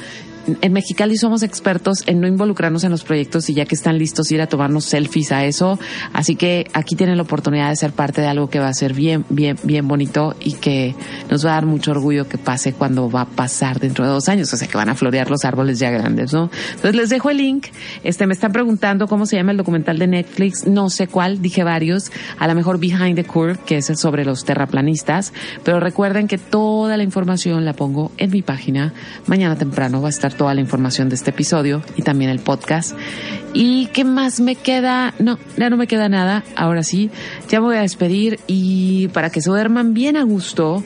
en 0.61 0.73
Mexicali 0.73 1.17
somos 1.17 1.43
expertos 1.43 2.03
en 2.07 2.21
no 2.21 2.27
involucrarnos 2.27 2.85
en 2.85 2.91
los 2.91 3.05
proyectos 3.05 3.49
y 3.51 3.55
ya 3.55 3.65
que 3.65 3.75
están 3.75 3.99
listos 3.99 4.31
ir 4.33 4.41
a 4.41 4.47
tomarnos 4.47 4.85
selfies 4.85 5.33
a 5.33 5.45
eso. 5.45 5.79
Así 6.13 6.37
que 6.37 6.67
aquí 6.73 6.97
tienen 6.97 7.17
la 7.17 7.23
oportunidad 7.23 7.69
de 7.71 7.77
ser 7.77 7.93
parte 7.93 8.21
de 8.21 8.27
algo 8.27 8.49
que 8.49 8.59
va 8.59 8.69
a 8.69 8.75
ser 8.75 8.95
bien, 8.95 9.25
bien, 9.29 9.57
bien 9.63 9.87
bonito 9.87 10.35
y 10.41 10.55
que 10.55 10.95
nos 11.31 11.45
va 11.45 11.51
a 11.51 11.55
dar 11.55 11.67
mucho 11.67 11.91
orgullo 11.91 12.29
que 12.29 12.39
pase 12.39 12.73
cuando 12.73 13.11
va 13.11 13.23
a 13.23 13.27
pasar 13.27 13.81
dentro 13.81 14.05
de 14.05 14.11
dos 14.11 14.29
años. 14.29 14.53
O 14.53 14.57
sea 14.57 14.69
que 14.69 14.77
van 14.77 14.89
a 14.89 14.95
florear 14.95 15.31
los 15.31 15.45
árboles 15.45 15.79
ya 15.79 15.91
grandes, 15.91 16.33
¿no? 16.33 16.51
Entonces 16.71 16.95
les 16.95 17.11
dejo 17.11 17.31
el 17.31 17.39
link. 17.39 17.67
Este, 18.05 18.27
me 18.27 18.35
están 18.35 18.53
preguntando 18.53 19.07
cómo 19.07 19.27
se 19.27 19.37
llama 19.37 19.53
el 19.53 19.57
documental 19.57 19.99
de 19.99 20.07
Netflix. 20.07 20.67
No 20.67 20.91
sé 20.91 21.07
cuál, 21.07 21.43
dije 21.43 21.65
varios. 21.65 22.11
A 22.39 22.47
lo 22.49 22.55
mejor 22.55 22.79
Behind 22.79 23.17
the 23.17 23.25
Curve, 23.25 23.59
que 23.67 23.79
es 23.79 23.91
sobre 23.97 24.25
los 24.25 24.45
terraplanistas. 24.45 25.33
Pero 25.65 25.81
recuerden 25.81 26.29
que 26.29 26.39
toda 26.39 26.97
la 26.97 27.03
información 27.03 27.65
la 27.65 27.73
pongo 27.73 28.13
en 28.17 28.31
mi 28.31 28.43
página. 28.43 28.93
Mañana 29.27 29.57
temprano 29.57 30.01
va 30.01 30.09
a 30.09 30.11
estar 30.11 30.33
toda 30.41 30.55
la 30.55 30.63
información 30.63 31.11
de 31.11 31.17
este 31.17 31.33
episodio 31.33 31.83
y 31.97 32.03
también 32.03 32.31
el 32.31 32.39
podcast. 32.39 32.97
¿Y 33.53 33.89
qué 33.89 34.05
más 34.05 34.41
me 34.41 34.55
queda? 34.55 35.13
No, 35.19 35.39
ya 35.59 35.69
no 35.69 35.77
me 35.77 35.87
queda 35.87 36.09
nada. 36.09 36.45
Ahora 36.57 36.83
sí, 36.83 37.11
ya 37.51 37.61
me 37.61 37.67
voy 37.67 37.77
a 37.77 37.83
despedir 37.83 38.41
y 38.47 39.09
para 39.09 39.29
que 39.29 39.43
se 39.43 39.51
duerman 39.51 39.93
bien 39.93 40.17
a 40.17 40.23
gusto, 40.23 40.83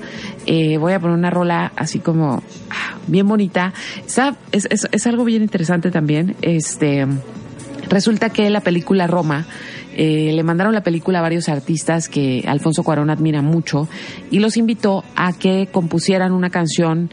eh, 0.46 0.76
voy 0.78 0.92
a 0.92 0.98
poner 0.98 1.16
una 1.16 1.30
rola 1.30 1.70
así 1.76 2.00
como 2.00 2.42
ah, 2.68 2.98
bien 3.06 3.28
bonita. 3.28 3.72
Es, 4.06 4.18
es, 4.50 4.88
es 4.90 5.06
algo 5.06 5.24
bien 5.24 5.42
interesante 5.42 5.92
también. 5.92 6.34
Este, 6.42 7.06
resulta 7.88 8.30
que 8.30 8.50
la 8.50 8.60
película 8.60 9.06
Roma, 9.06 9.46
eh, 9.96 10.32
le 10.34 10.42
mandaron 10.42 10.74
la 10.74 10.82
película 10.82 11.20
a 11.20 11.22
varios 11.22 11.48
artistas 11.48 12.08
que 12.08 12.42
Alfonso 12.48 12.82
Cuarón 12.82 13.08
admira 13.08 13.40
mucho 13.40 13.88
y 14.32 14.40
los 14.40 14.56
invitó 14.56 15.04
a 15.14 15.32
que 15.32 15.68
compusieran 15.70 16.32
una 16.32 16.50
canción 16.50 17.10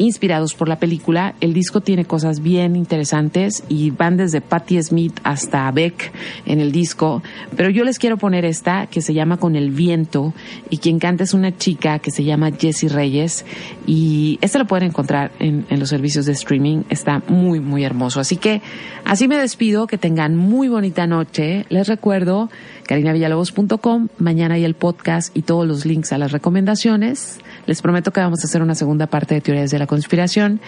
inspirados 0.00 0.54
por 0.54 0.68
la 0.68 0.78
película. 0.78 1.34
El 1.40 1.52
disco 1.52 1.82
tiene 1.82 2.06
cosas 2.06 2.40
bien 2.40 2.74
interesantes 2.74 3.62
y 3.68 3.90
van 3.90 4.16
desde 4.16 4.40
Patti 4.40 4.82
Smith 4.82 5.20
hasta 5.24 5.70
Beck 5.70 6.12
en 6.46 6.58
el 6.58 6.72
disco. 6.72 7.22
Pero 7.54 7.68
yo 7.68 7.84
les 7.84 7.98
quiero 7.98 8.16
poner 8.16 8.46
esta 8.46 8.86
que 8.86 9.02
se 9.02 9.12
llama 9.12 9.36
Con 9.36 9.56
el 9.56 9.70
Viento 9.70 10.32
y 10.70 10.78
quien 10.78 10.98
canta 10.98 11.24
es 11.24 11.34
una 11.34 11.56
chica 11.56 11.98
que 11.98 12.10
se 12.10 12.24
llama 12.24 12.50
Jessie 12.50 12.88
Reyes 12.88 13.44
y 13.86 14.38
esta 14.40 14.58
lo 14.58 14.66
pueden 14.66 14.88
encontrar 14.88 15.32
en, 15.38 15.66
los 15.78 15.90
servicios 15.90 16.24
de 16.24 16.32
streaming. 16.32 16.84
Está 16.88 17.22
muy, 17.28 17.60
muy 17.60 17.84
hermoso. 17.84 18.20
Así 18.20 18.36
que 18.36 18.62
así 19.04 19.28
me 19.28 19.36
despido. 19.36 19.86
Que 19.86 19.98
tengan 19.98 20.36
muy 20.36 20.68
bonita 20.68 21.06
noche. 21.06 21.66
Les 21.68 21.88
recuerdo 21.88 22.48
carinavillalobos.com. 22.86 24.08
Mañana 24.18 24.54
hay 24.54 24.64
el 24.64 24.74
podcast 24.74 25.36
y 25.36 25.42
todos 25.42 25.66
los 25.66 25.84
links 25.84 26.12
a 26.12 26.18
las 26.18 26.32
recomendaciones. 26.32 27.38
Les 27.66 27.82
prometo 27.82 28.12
que 28.12 28.20
vamos 28.20 28.40
a 28.42 28.46
hacer 28.46 28.62
una 28.62 28.74
segunda 28.74 29.06
parte 29.06 29.34
de 29.34 29.40
teorías 29.40 29.70
de 29.70 29.78
la 29.78 29.86
conspiración. 29.90 30.60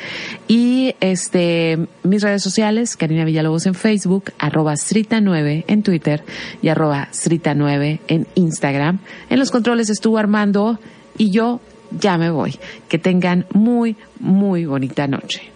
Y 0.48 0.96
este, 0.98 1.78
mis 2.02 2.22
redes 2.22 2.42
sociales, 2.42 2.96
Karina 2.96 3.24
Villalobos 3.24 3.66
en 3.66 3.74
Facebook, 3.74 4.32
arroba 4.36 4.72
Srita9 4.72 5.64
en 5.68 5.84
Twitter 5.84 6.24
y 6.60 6.68
arroba 6.68 7.08
Srita9 7.12 8.00
en 8.08 8.26
Instagram. 8.34 8.98
En 9.30 9.38
los 9.38 9.52
controles 9.52 9.90
estuvo 9.90 10.18
Armando 10.18 10.80
y 11.16 11.30
yo 11.30 11.60
ya 11.92 12.18
me 12.18 12.30
voy. 12.30 12.58
Que 12.88 12.98
tengan 12.98 13.46
muy, 13.52 13.96
muy 14.18 14.66
bonita 14.66 15.06
noche. 15.06 15.52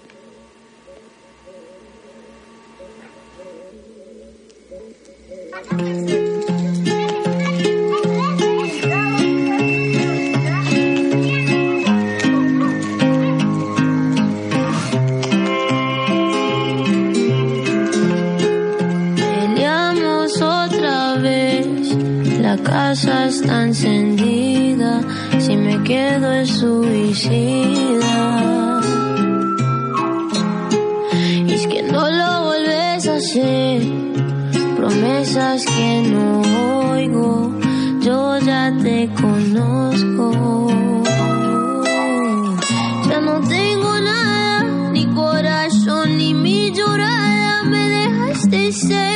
La 22.46 22.56
casa 22.58 23.26
está 23.26 23.64
encendida, 23.64 25.00
si 25.44 25.56
me 25.56 25.82
quedo 25.82 26.32
es 26.32 26.48
suicida. 26.60 28.16
Y 31.48 31.52
es 31.58 31.66
que 31.66 31.82
no 31.82 32.02
lo 32.20 32.30
volves 32.48 33.08
a 33.08 33.16
hacer, 33.16 33.82
promesas 34.76 35.64
que 35.74 35.90
no 36.12 36.28
oigo, 36.92 37.52
yo 38.06 38.38
ya 38.38 38.72
te 38.84 39.10
conozco. 39.22 40.26
Ya 43.08 43.18
no 43.28 43.40
tengo 43.56 43.92
nada, 44.12 44.62
ni 44.92 45.04
corazón, 45.06 46.16
ni 46.16 46.32
mi 46.32 46.70
llorada, 46.70 47.64
me 47.64 47.88
dejaste 47.88 48.70
seca, 48.70 49.15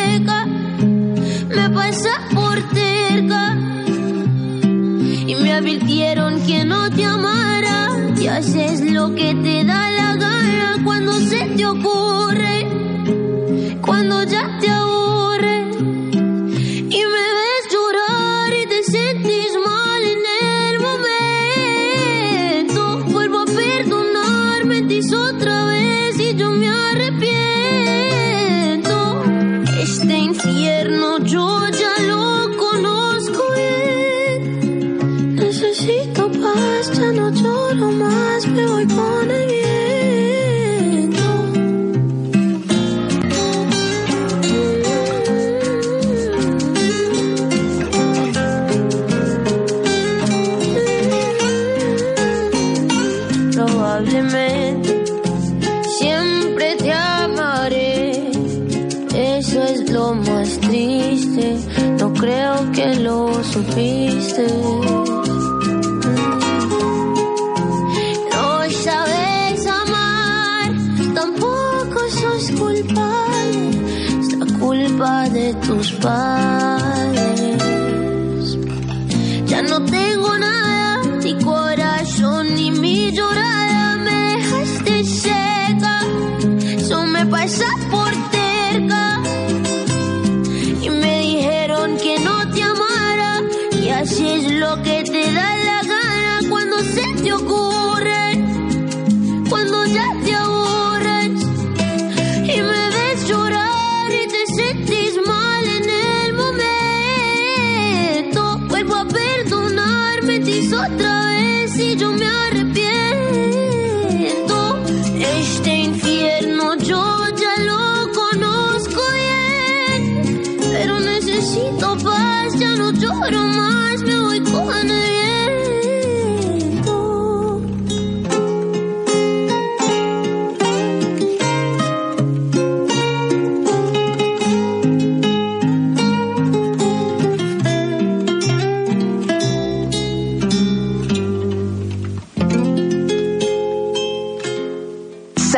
Y 5.31 5.35
me 5.37 5.53
advirtieron 5.53 6.45
que 6.45 6.65
no 6.65 6.91
te 6.91 7.05
amara, 7.05 7.89
y 8.21 8.27
haces 8.27 8.81
lo 8.81 9.15
que 9.15 9.33
te 9.33 9.65
da 9.65 9.89
la 9.93 10.17
gana 10.17 10.83
cuando 10.83 11.13
se 11.21 11.45
te 11.57 11.67
ocurre, 11.67 11.90